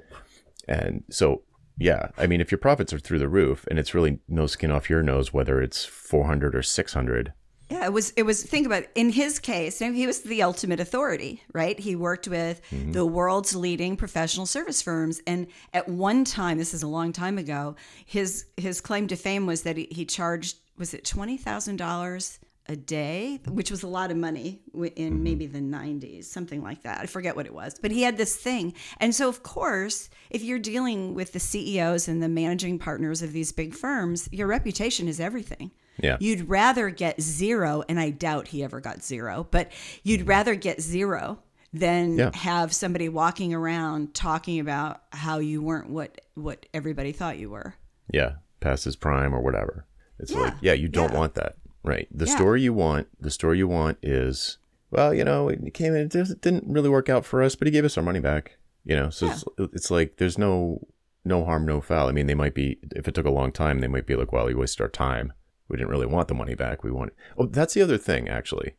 And 0.68 1.04
so 1.10 1.42
yeah, 1.76 2.08
I 2.16 2.26
mean, 2.26 2.40
if 2.40 2.52
your 2.52 2.58
profits 2.58 2.92
are 2.92 3.00
through 3.00 3.18
the 3.18 3.28
roof 3.28 3.66
and 3.68 3.78
it's 3.78 3.94
really 3.94 4.20
no 4.28 4.46
skin 4.46 4.70
off 4.70 4.88
your 4.90 5.02
nose 5.02 5.32
whether 5.32 5.60
it's 5.60 5.84
400 5.84 6.54
or 6.54 6.62
600. 6.62 7.32
Yeah, 7.70 7.86
it 7.86 7.92
was. 7.92 8.10
It 8.12 8.24
was. 8.24 8.42
Think 8.42 8.66
about 8.66 8.84
it. 8.84 8.90
in 8.94 9.10
his 9.10 9.38
case. 9.38 9.78
He 9.78 10.06
was 10.06 10.20
the 10.22 10.42
ultimate 10.42 10.80
authority, 10.80 11.42
right? 11.52 11.78
He 11.78 11.96
worked 11.96 12.28
with 12.28 12.60
mm-hmm. 12.70 12.92
the 12.92 13.06
world's 13.06 13.54
leading 13.54 13.96
professional 13.96 14.46
service 14.46 14.82
firms, 14.82 15.22
and 15.26 15.46
at 15.72 15.88
one 15.88 16.24
time, 16.24 16.58
this 16.58 16.74
is 16.74 16.82
a 16.82 16.88
long 16.88 17.12
time 17.12 17.38
ago, 17.38 17.76
his 18.04 18.46
his 18.56 18.80
claim 18.80 19.06
to 19.08 19.16
fame 19.16 19.46
was 19.46 19.62
that 19.62 19.76
he, 19.76 19.88
he 19.90 20.04
charged 20.04 20.58
was 20.76 20.92
it 20.92 21.04
twenty 21.04 21.38
thousand 21.38 21.76
dollars 21.76 22.38
a 22.66 22.76
day, 22.76 23.40
which 23.46 23.70
was 23.70 23.82
a 23.82 23.86
lot 23.86 24.10
of 24.10 24.16
money 24.16 24.62
in 24.74 24.80
mm-hmm. 24.80 25.22
maybe 25.22 25.46
the 25.46 25.60
90s, 25.60 26.24
something 26.24 26.62
like 26.62 26.82
that. 26.82 27.00
I 27.00 27.06
forget 27.06 27.36
what 27.36 27.44
it 27.44 27.52
was. 27.52 27.74
But 27.80 27.90
he 27.90 28.02
had 28.02 28.16
this 28.16 28.36
thing. 28.36 28.72
And 28.98 29.14
so, 29.14 29.28
of 29.28 29.42
course, 29.42 30.08
if 30.30 30.42
you're 30.42 30.58
dealing 30.58 31.14
with 31.14 31.32
the 31.32 31.40
CEOs 31.40 32.08
and 32.08 32.22
the 32.22 32.28
managing 32.28 32.78
partners 32.78 33.20
of 33.20 33.32
these 33.32 33.52
big 33.52 33.74
firms, 33.74 34.30
your 34.32 34.46
reputation 34.46 35.08
is 35.08 35.20
everything. 35.20 35.72
Yeah. 36.00 36.16
You'd 36.20 36.48
rather 36.48 36.90
get 36.90 37.20
zero, 37.20 37.84
and 37.88 38.00
I 38.00 38.10
doubt 38.10 38.48
he 38.48 38.64
ever 38.64 38.80
got 38.80 39.04
zero, 39.04 39.46
but 39.50 39.70
you'd 40.02 40.20
mm-hmm. 40.20 40.30
rather 40.30 40.54
get 40.54 40.80
zero 40.80 41.38
than 41.72 42.18
yeah. 42.18 42.30
have 42.34 42.72
somebody 42.72 43.08
walking 43.08 43.52
around 43.52 44.14
talking 44.14 44.60
about 44.60 45.02
how 45.10 45.38
you 45.38 45.60
weren't 45.60 45.90
what 45.90 46.20
what 46.34 46.66
everybody 46.72 47.12
thought 47.12 47.38
you 47.38 47.50
were. 47.50 47.74
Yeah, 48.12 48.34
past 48.60 48.84
his 48.84 48.96
prime 48.96 49.34
or 49.34 49.40
whatever. 49.40 49.86
It's 50.18 50.32
yeah. 50.32 50.40
like, 50.40 50.54
yeah, 50.60 50.72
you 50.72 50.88
don't 50.88 51.12
yeah. 51.12 51.18
want 51.18 51.34
that. 51.34 51.56
Right. 51.82 52.08
The 52.10 52.26
story 52.26 52.62
you 52.62 52.72
want, 52.72 53.08
the 53.20 53.30
story 53.30 53.58
you 53.58 53.68
want 53.68 53.98
is, 54.02 54.56
well, 54.90 55.12
you 55.12 55.22
know, 55.22 55.48
it 55.48 55.74
came 55.74 55.94
in, 55.94 56.06
it 56.06 56.40
didn't 56.40 56.64
really 56.66 56.88
work 56.88 57.10
out 57.10 57.26
for 57.26 57.42
us, 57.42 57.54
but 57.56 57.66
he 57.66 57.72
gave 57.72 57.84
us 57.84 57.98
our 57.98 58.02
money 58.02 58.20
back. 58.20 58.56
You 58.86 58.96
know, 58.96 59.10
so 59.10 59.26
it's, 59.26 59.44
it's 59.58 59.90
like 59.90 60.16
there's 60.16 60.38
no 60.38 60.86
no 61.24 61.44
harm, 61.44 61.66
no 61.66 61.80
foul. 61.80 62.08
I 62.08 62.12
mean, 62.12 62.26
they 62.26 62.34
might 62.34 62.54
be 62.54 62.78
if 62.94 63.08
it 63.08 63.14
took 63.14 63.26
a 63.26 63.30
long 63.30 63.50
time, 63.50 63.80
they 63.80 63.88
might 63.88 64.06
be 64.06 64.14
like, 64.14 64.32
well, 64.32 64.46
we 64.46 64.54
wasted 64.54 64.82
our 64.82 64.88
time. 64.88 65.32
We 65.68 65.76
didn't 65.76 65.90
really 65.90 66.06
want 66.06 66.28
the 66.28 66.34
money 66.34 66.54
back. 66.54 66.84
We 66.84 66.90
want. 66.90 67.12
Oh, 67.38 67.46
that's 67.46 67.74
the 67.74 67.82
other 67.82 67.98
thing 67.98 68.28
actually 68.28 68.74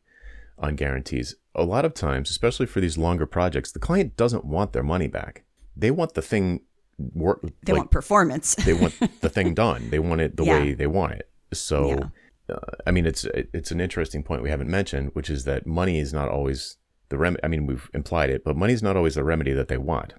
on 0.58 0.76
guarantees. 0.76 1.36
A 1.54 1.64
lot 1.64 1.86
of 1.86 1.94
times, 1.94 2.30
especially 2.30 2.66
for 2.66 2.80
these 2.80 2.98
longer 2.98 3.26
projects, 3.26 3.72
the 3.72 3.80
client 3.80 4.16
doesn't 4.18 4.46
want 4.46 4.74
their 4.74 4.84
money 4.84 5.08
back. 5.08 5.44
They 5.76 5.92
want 5.92 6.14
the 6.14 6.22
thing 6.22 6.62
work. 6.98 7.42
They 7.64 7.74
like, 7.74 7.80
want 7.80 7.92
performance. 7.92 8.56
they 8.56 8.74
want 8.74 8.94
the 9.22 9.30
thing 9.30 9.54
done. 9.54 9.90
They 9.90 10.00
want 10.00 10.22
it 10.22 10.38
the 10.38 10.46
yeah. 10.46 10.60
way 10.60 10.74
they 10.74 10.88
want 10.88 11.14
it. 11.14 11.30
So. 11.54 11.90
Yeah 11.90 12.10
uh, 12.50 12.60
I 12.86 12.92
mean, 12.92 13.06
it's 13.06 13.26
it's 13.26 13.72
an 13.72 13.82
interesting 13.82 14.24
point 14.24 14.44
we 14.44 14.50
haven't 14.50 14.70
mentioned, 14.70 15.12
which 15.14 15.30
is 15.30 15.46
that 15.46 15.66
money 15.66 16.00
is 16.00 16.14
not 16.14 16.30
always 16.30 16.78
the 17.10 17.18
rem. 17.18 17.38
I 17.44 17.48
mean, 17.48 17.66
we've 17.66 17.90
implied 17.94 18.30
it, 18.30 18.44
but 18.44 18.56
money 18.56 18.74
is 18.74 18.84
not 18.84 18.96
always 18.96 19.16
the 19.16 19.24
remedy 19.24 19.52
that 19.54 19.68
they 19.68 19.78
want. 19.78 20.14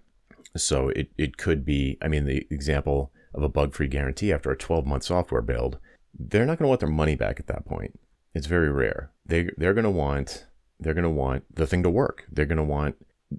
So 0.56 0.88
it 0.88 1.10
it 1.16 1.36
could 1.36 1.64
be. 1.64 1.98
I 2.02 2.08
mean, 2.08 2.24
the 2.24 2.46
example 2.50 3.12
of 3.34 3.42
a 3.42 3.48
bug-free 3.48 3.88
guarantee 3.88 4.32
after 4.32 4.50
a 4.50 4.56
12-month 4.56 5.04
software 5.04 5.42
build, 5.42 5.78
they're 6.18 6.46
not 6.46 6.58
going 6.58 6.64
to 6.64 6.68
want 6.68 6.80
their 6.80 6.88
money 6.88 7.14
back 7.14 7.40
at 7.40 7.46
that 7.46 7.66
point. 7.66 7.98
It's 8.34 8.46
very 8.46 8.70
rare. 8.70 9.10
They 9.24 9.50
they're 9.56 9.74
going 9.74 9.84
to 9.84 9.90
want 9.90 10.46
they're 10.78 10.94
going 10.94 11.04
to 11.04 11.10
want 11.10 11.44
the 11.54 11.66
thing 11.66 11.82
to 11.82 11.90
work. 11.90 12.24
They're 12.30 12.46
going 12.46 12.58
to 12.58 12.64
want 12.64 12.96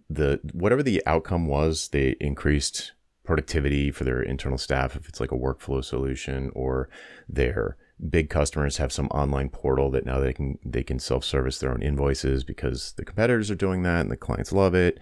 the 0.09 0.39
whatever 0.53 0.83
the 0.83 1.01
outcome 1.05 1.47
was, 1.47 1.89
they 1.89 2.15
increased 2.19 2.93
productivity 3.23 3.91
for 3.91 4.05
their 4.05 4.21
internal 4.21 4.57
staff 4.57 4.95
if 4.95 5.07
it's 5.09 5.19
like 5.19 5.31
a 5.31 5.37
workflow 5.37 5.83
solution 5.83 6.49
or 6.55 6.89
their 7.27 7.75
big 8.09 8.29
customers 8.29 8.77
have 8.77 8.91
some 8.91 9.07
online 9.07 9.49
portal 9.49 9.91
that 9.91 10.05
now 10.05 10.19
they 10.19 10.33
can 10.33 10.57
they 10.63 10.83
can 10.83 10.99
self-service 10.99 11.59
their 11.59 11.71
own 11.71 11.81
invoices 11.81 12.43
because 12.43 12.93
the 12.93 13.05
competitors 13.05 13.49
are 13.51 13.55
doing 13.55 13.83
that 13.83 14.01
and 14.01 14.11
the 14.11 14.17
clients 14.17 14.53
love 14.53 14.73
it. 14.73 14.99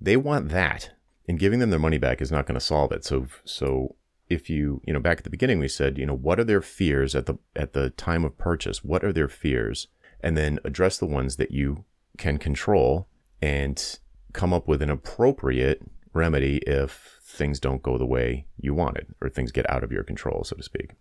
They 0.00 0.16
want 0.16 0.48
that. 0.50 0.90
And 1.26 1.38
giving 1.38 1.58
them 1.58 1.68
their 1.68 1.78
money 1.78 1.98
back 1.98 2.22
is 2.22 2.32
not 2.32 2.46
going 2.46 2.54
to 2.54 2.64
solve 2.64 2.90
it. 2.90 3.04
So 3.04 3.26
so 3.44 3.96
if 4.28 4.50
you, 4.50 4.80
you 4.84 4.92
know, 4.92 5.00
back 5.00 5.18
at 5.18 5.24
the 5.24 5.30
beginning 5.30 5.58
we 5.58 5.68
said, 5.68 5.98
you 5.98 6.06
know, 6.06 6.16
what 6.16 6.38
are 6.38 6.44
their 6.44 6.62
fears 6.62 7.14
at 7.14 7.26
the 7.26 7.38
at 7.56 7.72
the 7.72 7.90
time 7.90 8.24
of 8.24 8.38
purchase? 8.38 8.84
What 8.84 9.04
are 9.04 9.12
their 9.12 9.28
fears? 9.28 9.88
And 10.20 10.36
then 10.36 10.58
address 10.64 10.98
the 10.98 11.06
ones 11.06 11.36
that 11.36 11.50
you 11.50 11.84
can 12.16 12.38
control 12.38 13.08
and 13.40 13.98
come 14.32 14.52
up 14.52 14.66
with 14.66 14.82
an 14.82 14.90
appropriate 14.90 15.82
remedy 16.12 16.58
if 16.66 17.20
things 17.22 17.60
don't 17.60 17.82
go 17.82 17.96
the 17.96 18.06
way 18.06 18.46
you 18.58 18.74
wanted 18.74 19.14
or 19.20 19.28
things 19.28 19.52
get 19.52 19.68
out 19.70 19.84
of 19.84 19.92
your 19.92 20.02
control, 20.02 20.42
so 20.44 20.56
to 20.56 20.62
speak. 20.62 20.92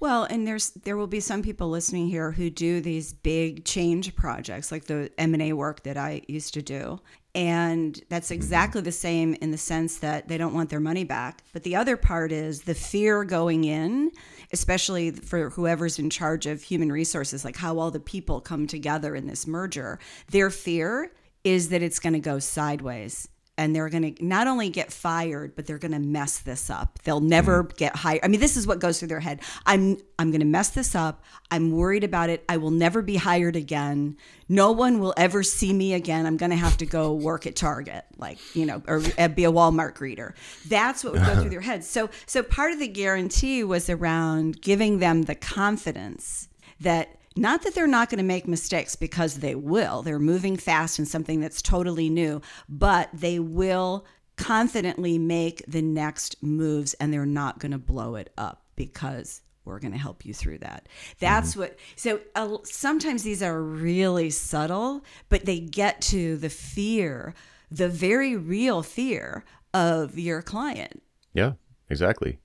Well, 0.00 0.24
and 0.24 0.46
there's 0.46 0.70
there 0.70 0.96
will 0.96 1.08
be 1.08 1.20
some 1.20 1.42
people 1.42 1.68
listening 1.68 2.08
here 2.08 2.30
who 2.30 2.50
do 2.50 2.80
these 2.80 3.12
big 3.12 3.64
change 3.64 4.14
projects 4.14 4.70
like 4.70 4.84
the 4.84 5.10
M&A 5.18 5.52
work 5.52 5.82
that 5.82 5.96
I 5.96 6.22
used 6.28 6.54
to 6.54 6.62
do. 6.62 7.00
And 7.34 8.00
that's 8.08 8.28
mm-hmm. 8.28 8.34
exactly 8.34 8.80
the 8.80 8.92
same 8.92 9.34
in 9.34 9.50
the 9.50 9.58
sense 9.58 9.98
that 9.98 10.28
they 10.28 10.38
don't 10.38 10.54
want 10.54 10.70
their 10.70 10.80
money 10.80 11.04
back. 11.04 11.42
But 11.52 11.62
the 11.62 11.76
other 11.76 11.96
part 11.96 12.32
is 12.32 12.62
the 12.62 12.74
fear 12.74 13.24
going 13.24 13.64
in, 13.64 14.10
especially 14.52 15.10
for 15.10 15.50
whoever's 15.50 15.98
in 15.98 16.10
charge 16.10 16.46
of 16.46 16.62
human 16.62 16.90
resources, 16.90 17.44
like 17.44 17.56
how 17.56 17.78
all 17.78 17.90
the 17.90 18.00
people 18.00 18.40
come 18.40 18.66
together 18.66 19.14
in 19.14 19.26
this 19.26 19.46
merger. 19.46 19.98
Their 20.30 20.50
fear 20.50 21.12
is 21.44 21.68
that 21.68 21.82
it's 21.82 21.98
going 21.98 22.14
to 22.14 22.18
go 22.18 22.38
sideways 22.38 23.28
and 23.58 23.74
they're 23.74 23.90
going 23.90 24.14
to 24.14 24.24
not 24.24 24.46
only 24.46 24.70
get 24.70 24.92
fired 24.92 25.54
but 25.54 25.66
they're 25.66 25.78
going 25.78 25.92
to 25.92 25.98
mess 25.98 26.38
this 26.38 26.70
up. 26.70 27.00
They'll 27.02 27.20
never 27.20 27.64
mm. 27.64 27.76
get 27.76 27.96
hired. 27.96 28.20
I 28.22 28.28
mean 28.28 28.40
this 28.40 28.56
is 28.56 28.66
what 28.66 28.78
goes 28.78 28.98
through 28.98 29.08
their 29.08 29.20
head. 29.20 29.40
I'm 29.66 29.98
i'm 30.18 30.30
going 30.30 30.40
to 30.40 30.46
mess 30.46 30.70
this 30.70 30.94
up. 30.94 31.22
I'm 31.50 31.72
worried 31.72 32.04
about 32.04 32.30
it. 32.30 32.44
I 32.48 32.56
will 32.56 32.70
never 32.70 33.02
be 33.02 33.16
hired 33.16 33.56
again. 33.56 34.16
No 34.48 34.72
one 34.72 35.00
will 35.00 35.12
ever 35.16 35.42
see 35.42 35.72
me 35.72 35.92
again. 35.92 36.24
I'm 36.24 36.36
going 36.36 36.50
to 36.50 36.56
have 36.56 36.78
to 36.78 36.86
go 36.86 37.12
work 37.12 37.46
at 37.46 37.56
target 37.56 38.04
like 38.16 38.38
you 38.54 38.64
know 38.64 38.82
or 38.86 39.00
be 39.00 39.44
a 39.44 39.52
walmart 39.52 39.94
greeter. 39.94 40.34
That's 40.68 41.04
what 41.04 41.14
would 41.14 41.26
go 41.26 41.40
through 41.40 41.50
their 41.50 41.60
heads 41.60 41.86
so 41.86 42.08
so 42.26 42.42
part 42.42 42.72
of 42.72 42.78
the 42.78 42.88
guarantee 42.88 43.64
was 43.64 43.90
around 43.90 44.62
giving 44.62 45.00
them 45.00 45.22
the 45.22 45.34
confidence 45.34 46.48
that 46.80 47.17
not 47.36 47.62
that 47.62 47.74
they're 47.74 47.86
not 47.86 48.10
going 48.10 48.18
to 48.18 48.24
make 48.24 48.48
mistakes 48.48 48.96
because 48.96 49.36
they 49.36 49.54
will. 49.54 50.02
They're 50.02 50.18
moving 50.18 50.56
fast 50.56 50.98
in 50.98 51.06
something 51.06 51.40
that's 51.40 51.62
totally 51.62 52.08
new, 52.10 52.40
but 52.68 53.10
they 53.12 53.38
will 53.38 54.06
confidently 54.36 55.18
make 55.18 55.62
the 55.66 55.82
next 55.82 56.42
moves 56.42 56.94
and 56.94 57.12
they're 57.12 57.26
not 57.26 57.58
going 57.58 57.72
to 57.72 57.78
blow 57.78 58.14
it 58.14 58.32
up 58.38 58.62
because 58.76 59.42
we're 59.64 59.80
going 59.80 59.92
to 59.92 59.98
help 59.98 60.24
you 60.24 60.32
through 60.32 60.58
that. 60.58 60.88
That's 61.18 61.50
mm-hmm. 61.50 61.60
what, 61.60 61.78
so 61.96 62.20
uh, 62.34 62.56
sometimes 62.64 63.22
these 63.22 63.42
are 63.42 63.60
really 63.62 64.30
subtle, 64.30 65.04
but 65.28 65.44
they 65.44 65.60
get 65.60 66.00
to 66.02 66.36
the 66.36 66.48
fear, 66.48 67.34
the 67.70 67.88
very 67.88 68.34
real 68.36 68.82
fear 68.82 69.44
of 69.74 70.18
your 70.18 70.40
client. 70.40 71.02
Yeah, 71.34 71.52
exactly. 71.90 72.38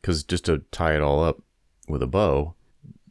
Because 0.00 0.22
just 0.22 0.44
to 0.44 0.58
tie 0.70 0.94
it 0.94 1.02
all 1.02 1.24
up 1.24 1.42
with 1.88 2.02
a 2.02 2.06
bow, 2.06 2.54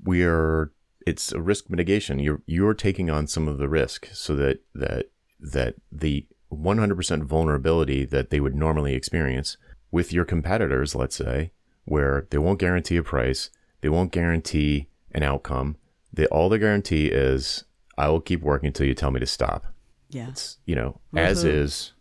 we 0.04 0.24
are 0.24 0.72
it's 1.08 1.32
a 1.32 1.40
risk 1.40 1.70
mitigation. 1.70 2.20
You're 2.20 2.42
you're 2.46 2.74
taking 2.74 3.10
on 3.10 3.28
some 3.28 3.48
of 3.48 3.58
the 3.58 3.70
risk 3.70 4.10
so 4.12 4.36
that 4.36 4.60
that 4.76 5.10
that 5.40 5.76
the 5.92 6.26
100% 6.52 7.24
vulnerability 7.24 8.06
that 8.06 8.30
they 8.30 8.40
would 8.40 8.56
normally 8.56 8.94
experience 8.94 9.58
with 9.92 10.12
your 10.12 10.26
competitors, 10.26 10.96
let's 10.96 11.16
say, 11.16 11.52
where 11.86 12.28
they 12.30 12.38
won't 12.38 12.60
guarantee 12.60 12.98
a 12.98 13.04
price, 13.04 13.50
they 13.82 13.90
won't 13.90 14.12
guarantee 14.12 14.88
an 15.12 15.24
outcome. 15.24 15.78
They 16.12 16.26
all 16.26 16.50
they 16.50 16.58
guarantee 16.58 17.08
is 17.08 17.64
I 17.98 18.10
will 18.10 18.22
keep 18.22 18.42
working 18.42 18.68
until 18.68 18.88
you 18.88 18.94
tell 18.94 19.12
me 19.12 19.20
to 19.22 19.26
stop. 19.26 19.66
Yeah. 20.10 20.30
It's, 20.30 20.58
you 20.66 20.76
know, 20.76 21.00
mm-hmm. 21.14 21.20
as 21.20 21.44
is 21.44 21.94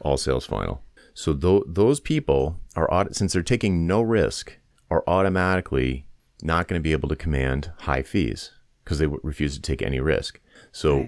all 0.00 0.16
sales 0.16 0.46
final. 0.46 0.82
So 1.12 1.34
th- 1.34 1.64
those 1.66 2.00
people 2.00 2.60
are 2.74 3.08
since 3.12 3.34
they're 3.34 3.42
taking 3.42 3.86
no 3.86 4.00
risk 4.00 4.58
are 4.90 5.04
automatically 5.06 6.06
not 6.42 6.68
going 6.68 6.78
to 6.78 6.82
be 6.82 6.92
able 6.92 7.08
to 7.08 7.16
command 7.16 7.72
high 7.80 8.02
fees 8.02 8.52
because 8.84 8.98
they 8.98 9.06
refuse 9.06 9.54
to 9.54 9.60
take 9.60 9.82
any 9.82 10.00
risk. 10.00 10.40
So, 10.72 10.98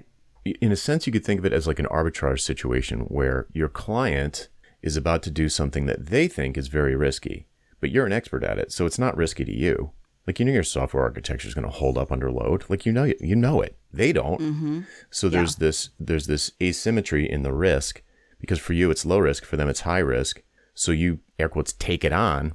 right. 0.45 0.57
in 0.61 0.73
a 0.73 0.77
sense, 0.77 1.07
you 1.07 1.13
could 1.13 1.25
think 1.25 1.39
of 1.39 1.47
it 1.47 1.53
as 1.53 1.67
like 1.67 1.79
an 1.79 1.87
arbitrage 1.87 2.41
situation 2.41 3.01
where 3.03 3.47
your 3.53 3.69
client 3.69 4.49
is 4.83 4.97
about 4.97 5.23
to 5.25 5.31
do 5.31 5.49
something 5.49 5.87
that 5.87 6.07
they 6.07 6.29
think 6.29 6.57
is 6.57 6.69
very 6.69 6.97
risky, 6.97 7.47
but 7.81 7.91
you're 7.91 8.07
an 8.07 8.13
expert 8.13 8.45
at 8.45 8.59
it, 8.59 8.73
so 8.73 8.87
it's 8.87 8.99
not 8.99 9.17
risky 9.17 9.45
to 9.45 9.55
you. 9.55 9.93
Like 10.27 10.39
you 10.39 10.45
know, 10.45 10.53
your 10.53 10.63
software 10.63 11.05
architecture 11.05 11.49
is 11.49 11.55
going 11.55 11.65
to 11.65 11.71
hold 11.71 11.97
up 11.97 12.13
under 12.13 12.31
load. 12.31 12.65
Like 12.69 12.85
you 12.85 12.93
know, 12.93 13.05
you 13.21 13.35
know 13.35 13.63
it. 13.63 13.79
They 13.93 14.13
don't. 14.13 14.41
Mm-hmm. 14.41 14.81
So 15.11 15.29
there's 15.29 15.55
yeah. 15.55 15.67
this 15.67 15.91
there's 15.99 16.27
this 16.27 16.53
asymmetry 16.61 17.31
in 17.31 17.45
the 17.45 17.55
risk 17.55 18.03
because 18.39 18.59
for 18.59 18.75
you 18.75 18.91
it's 18.91 19.07
low 19.07 19.19
risk, 19.21 19.45
for 19.45 19.57
them 19.57 19.71
it's 19.71 19.81
high 19.81 20.01
risk. 20.01 20.43
So 20.75 20.93
you 20.93 21.21
air 21.39 21.49
quotes 21.49 21.73
take 21.73 22.05
it 22.05 22.13
on 22.13 22.53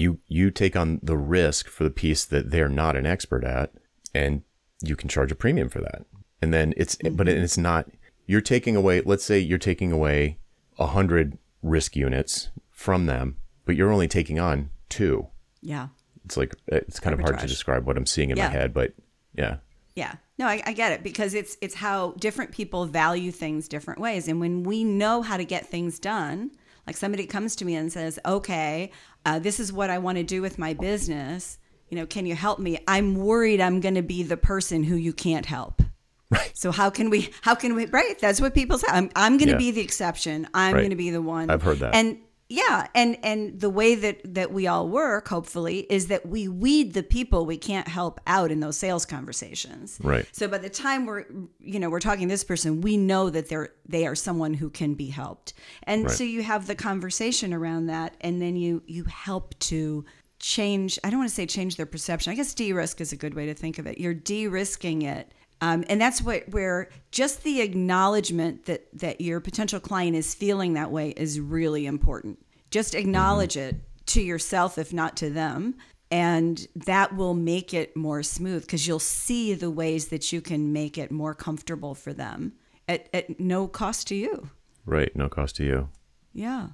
you 0.00 0.18
you 0.28 0.50
take 0.50 0.74
on 0.74 0.98
the 1.02 1.16
risk 1.16 1.68
for 1.68 1.84
the 1.84 1.90
piece 1.90 2.24
that 2.24 2.50
they're 2.50 2.68
not 2.68 2.96
an 2.96 3.06
expert 3.06 3.44
at 3.44 3.72
and 4.14 4.42
you 4.82 4.96
can 4.96 5.08
charge 5.08 5.30
a 5.30 5.34
premium 5.34 5.68
for 5.68 5.80
that 5.80 6.02
and 6.40 6.52
then 6.54 6.72
it's 6.76 6.96
mm-hmm. 6.96 7.14
but 7.14 7.28
it's 7.28 7.58
not 7.58 7.86
you're 8.26 8.40
taking 8.40 8.74
away 8.74 9.02
let's 9.02 9.24
say 9.24 9.38
you're 9.38 9.58
taking 9.58 9.92
away 9.92 10.38
a 10.78 10.86
hundred 10.86 11.36
risk 11.62 11.94
units 11.94 12.48
from 12.70 13.06
them 13.06 13.36
but 13.66 13.76
you're 13.76 13.92
only 13.92 14.08
taking 14.08 14.40
on 14.40 14.70
two 14.88 15.28
yeah 15.60 15.88
it's 16.24 16.36
like 16.36 16.54
it's 16.66 16.98
kind 16.98 17.14
Arbitrage. 17.14 17.18
of 17.18 17.24
hard 17.26 17.38
to 17.40 17.46
describe 17.46 17.86
what 17.86 17.98
i'm 17.98 18.06
seeing 18.06 18.30
in 18.30 18.38
yeah. 18.38 18.46
my 18.46 18.52
head 18.52 18.72
but 18.72 18.94
yeah 19.34 19.56
yeah 19.94 20.14
no 20.38 20.46
I, 20.46 20.62
I 20.64 20.72
get 20.72 20.92
it 20.92 21.02
because 21.02 21.34
it's 21.34 21.58
it's 21.60 21.74
how 21.74 22.12
different 22.12 22.52
people 22.52 22.86
value 22.86 23.30
things 23.30 23.68
different 23.68 24.00
ways 24.00 24.28
and 24.28 24.40
when 24.40 24.62
we 24.62 24.82
know 24.82 25.20
how 25.20 25.36
to 25.36 25.44
get 25.44 25.66
things 25.66 25.98
done 25.98 26.52
like 26.90 26.96
somebody 26.96 27.26
comes 27.26 27.54
to 27.56 27.64
me 27.64 27.76
and 27.76 27.92
says, 27.92 28.18
okay, 28.26 28.90
uh, 29.24 29.38
this 29.38 29.60
is 29.60 29.72
what 29.72 29.90
I 29.90 29.98
want 29.98 30.18
to 30.18 30.24
do 30.24 30.42
with 30.42 30.58
my 30.58 30.74
business. 30.74 31.58
You 31.88 31.96
know, 31.96 32.06
can 32.06 32.26
you 32.26 32.34
help 32.34 32.58
me? 32.58 32.78
I'm 32.86 33.16
worried 33.16 33.60
I'm 33.60 33.80
going 33.80 33.96
to 33.96 34.02
be 34.02 34.22
the 34.22 34.36
person 34.36 34.84
who 34.84 34.94
you 34.94 35.12
can't 35.12 35.46
help. 35.46 35.82
Right. 36.30 36.52
So 36.54 36.70
how 36.70 36.90
can 36.90 37.10
we? 37.10 37.30
How 37.42 37.56
can 37.56 37.74
we? 37.74 37.86
Right. 37.86 38.16
That's 38.20 38.40
what 38.40 38.54
people 38.54 38.78
say. 38.78 38.86
I'm, 38.88 39.10
I'm 39.16 39.36
going 39.36 39.48
to 39.48 39.54
yeah. 39.54 39.58
be 39.58 39.70
the 39.72 39.80
exception. 39.80 40.46
I'm 40.54 40.74
right. 40.74 40.80
going 40.80 40.90
to 40.90 40.96
be 40.96 41.10
the 41.10 41.20
one. 41.20 41.50
I've 41.50 41.62
heard 41.62 41.80
that. 41.80 41.94
And 41.94 42.18
yeah 42.50 42.88
and 42.96 43.16
and 43.22 43.60
the 43.60 43.70
way 43.70 43.94
that 43.94 44.20
that 44.34 44.52
we 44.52 44.66
all 44.66 44.88
work 44.88 45.28
hopefully 45.28 45.86
is 45.88 46.08
that 46.08 46.26
we 46.26 46.48
weed 46.48 46.92
the 46.92 47.02
people 47.02 47.46
we 47.46 47.56
can't 47.56 47.88
help 47.88 48.20
out 48.26 48.50
in 48.50 48.60
those 48.60 48.76
sales 48.76 49.06
conversations. 49.06 49.98
Right. 50.02 50.26
So 50.32 50.48
by 50.48 50.58
the 50.58 50.68
time 50.68 51.06
we're 51.06 51.24
you 51.60 51.78
know 51.78 51.88
we're 51.88 52.00
talking 52.00 52.28
to 52.28 52.32
this 52.32 52.44
person 52.44 52.80
we 52.80 52.96
know 52.96 53.30
that 53.30 53.48
they're 53.48 53.70
they 53.88 54.06
are 54.06 54.14
someone 54.14 54.54
who 54.54 54.68
can 54.68 54.94
be 54.94 55.06
helped. 55.06 55.54
And 55.84 56.04
right. 56.04 56.10
so 56.10 56.24
you 56.24 56.42
have 56.42 56.66
the 56.66 56.74
conversation 56.74 57.54
around 57.54 57.86
that 57.86 58.16
and 58.20 58.42
then 58.42 58.56
you 58.56 58.82
you 58.86 59.04
help 59.04 59.58
to 59.60 60.04
change 60.40 60.98
i 61.04 61.10
don't 61.10 61.18
want 61.18 61.28
to 61.28 61.34
say 61.34 61.46
change 61.46 61.76
their 61.76 61.86
perception. 61.86 62.32
I 62.32 62.36
guess 62.36 62.52
de-risk 62.52 63.00
is 63.00 63.12
a 63.12 63.16
good 63.16 63.34
way 63.34 63.46
to 63.46 63.54
think 63.54 63.78
of 63.78 63.86
it. 63.86 63.98
You're 63.98 64.14
de-risking 64.14 65.02
it 65.02 65.32
um, 65.60 65.84
and 65.88 66.00
that's 66.00 66.22
what 66.22 66.48
where 66.48 66.88
just 67.10 67.42
the 67.42 67.60
acknowledgement 67.60 68.64
that 68.66 68.86
that 68.92 69.20
your 69.20 69.40
potential 69.40 69.80
client 69.80 70.16
is 70.16 70.34
feeling 70.34 70.74
that 70.74 70.90
way 70.90 71.10
is 71.10 71.40
really 71.40 71.86
important. 71.86 72.38
Just 72.70 72.94
acknowledge 72.94 73.54
mm-hmm. 73.54 73.76
it 73.76 74.06
to 74.06 74.22
yourself, 74.22 74.78
if 74.78 74.92
not 74.92 75.16
to 75.18 75.30
them, 75.30 75.76
and 76.10 76.66
that 76.74 77.14
will 77.14 77.34
make 77.34 77.72
it 77.72 77.96
more 77.96 78.22
smooth 78.22 78.62
because 78.62 78.86
you'll 78.86 78.98
see 78.98 79.54
the 79.54 79.70
ways 79.70 80.08
that 80.08 80.32
you 80.32 80.40
can 80.40 80.72
make 80.72 80.98
it 80.98 81.10
more 81.10 81.34
comfortable 81.34 81.94
for 81.94 82.12
them 82.12 82.52
at, 82.88 83.08
at 83.14 83.38
no 83.38 83.68
cost 83.68 84.08
to 84.08 84.14
you. 84.14 84.50
Right, 84.84 85.14
no 85.14 85.28
cost 85.28 85.56
to 85.56 85.64
you. 85.64 85.88
Yeah. 86.32 86.68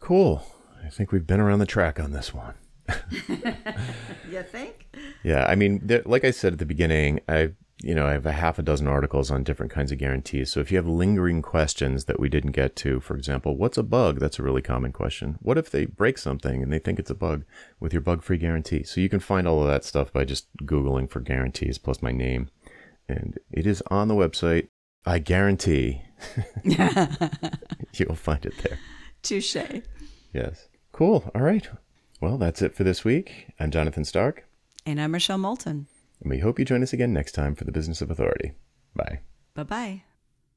Cool. 0.00 0.46
I 0.84 0.90
think 0.90 1.12
we've 1.12 1.26
been 1.26 1.40
around 1.40 1.60
the 1.60 1.66
track 1.66 1.98
on 1.98 2.12
this 2.12 2.34
one. 2.34 2.54
you 4.30 4.42
think? 4.42 4.88
Yeah, 5.22 5.46
I 5.46 5.54
mean, 5.54 6.02
like 6.04 6.22
I 6.22 6.30
said 6.30 6.52
at 6.52 6.58
the 6.58 6.66
beginning, 6.66 7.18
I 7.26 7.52
you 7.84 7.94
know, 7.94 8.06
I 8.06 8.12
have 8.12 8.24
a 8.24 8.32
half 8.32 8.58
a 8.58 8.62
dozen 8.62 8.86
articles 8.86 9.30
on 9.30 9.44
different 9.44 9.70
kinds 9.70 9.92
of 9.92 9.98
guarantees. 9.98 10.50
So 10.50 10.60
if 10.60 10.70
you 10.72 10.78
have 10.78 10.86
lingering 10.86 11.42
questions 11.42 12.06
that 12.06 12.18
we 12.18 12.30
didn't 12.30 12.52
get 12.52 12.74
to, 12.76 12.98
for 12.98 13.14
example, 13.14 13.56
what's 13.56 13.76
a 13.76 13.82
bug? 13.82 14.20
That's 14.20 14.38
a 14.38 14.42
really 14.42 14.62
common 14.62 14.90
question. 14.90 15.36
What 15.42 15.58
if 15.58 15.70
they 15.70 15.84
break 15.84 16.16
something 16.16 16.62
and 16.62 16.72
they 16.72 16.78
think 16.78 16.98
it's 16.98 17.10
a 17.10 17.14
bug 17.14 17.44
with 17.78 17.92
your 17.92 18.00
bug 18.00 18.22
free 18.22 18.38
guarantee? 18.38 18.84
So 18.84 19.02
you 19.02 19.10
can 19.10 19.20
find 19.20 19.46
all 19.46 19.60
of 19.60 19.68
that 19.68 19.84
stuff 19.84 20.10
by 20.12 20.24
just 20.24 20.46
Googling 20.64 21.10
for 21.10 21.20
guarantees 21.20 21.76
plus 21.76 22.00
my 22.00 22.10
name. 22.10 22.48
And 23.06 23.38
it 23.52 23.66
is 23.66 23.82
on 23.88 24.08
the 24.08 24.14
website. 24.14 24.68
I 25.04 25.18
guarantee 25.18 26.00
you'll 26.64 28.14
find 28.14 28.46
it 28.46 28.54
there. 28.62 28.78
Touche. 29.22 29.56
Yes. 30.32 30.68
Cool. 30.92 31.30
All 31.34 31.42
right. 31.42 31.68
Well, 32.22 32.38
that's 32.38 32.62
it 32.62 32.74
for 32.74 32.84
this 32.84 33.04
week. 33.04 33.48
I'm 33.60 33.70
Jonathan 33.70 34.06
Stark. 34.06 34.48
And 34.86 34.98
I'm 34.98 35.12
Rochelle 35.12 35.38
Moulton. 35.38 35.86
And 36.20 36.30
we 36.30 36.38
hope 36.38 36.58
you 36.58 36.64
join 36.64 36.82
us 36.82 36.92
again 36.92 37.12
next 37.12 37.32
time 37.32 37.54
for 37.54 37.64
the 37.64 37.72
Business 37.72 38.00
of 38.00 38.10
Authority. 38.10 38.52
Bye. 38.94 39.20
Bye 39.54 39.62
bye. 39.64 40.02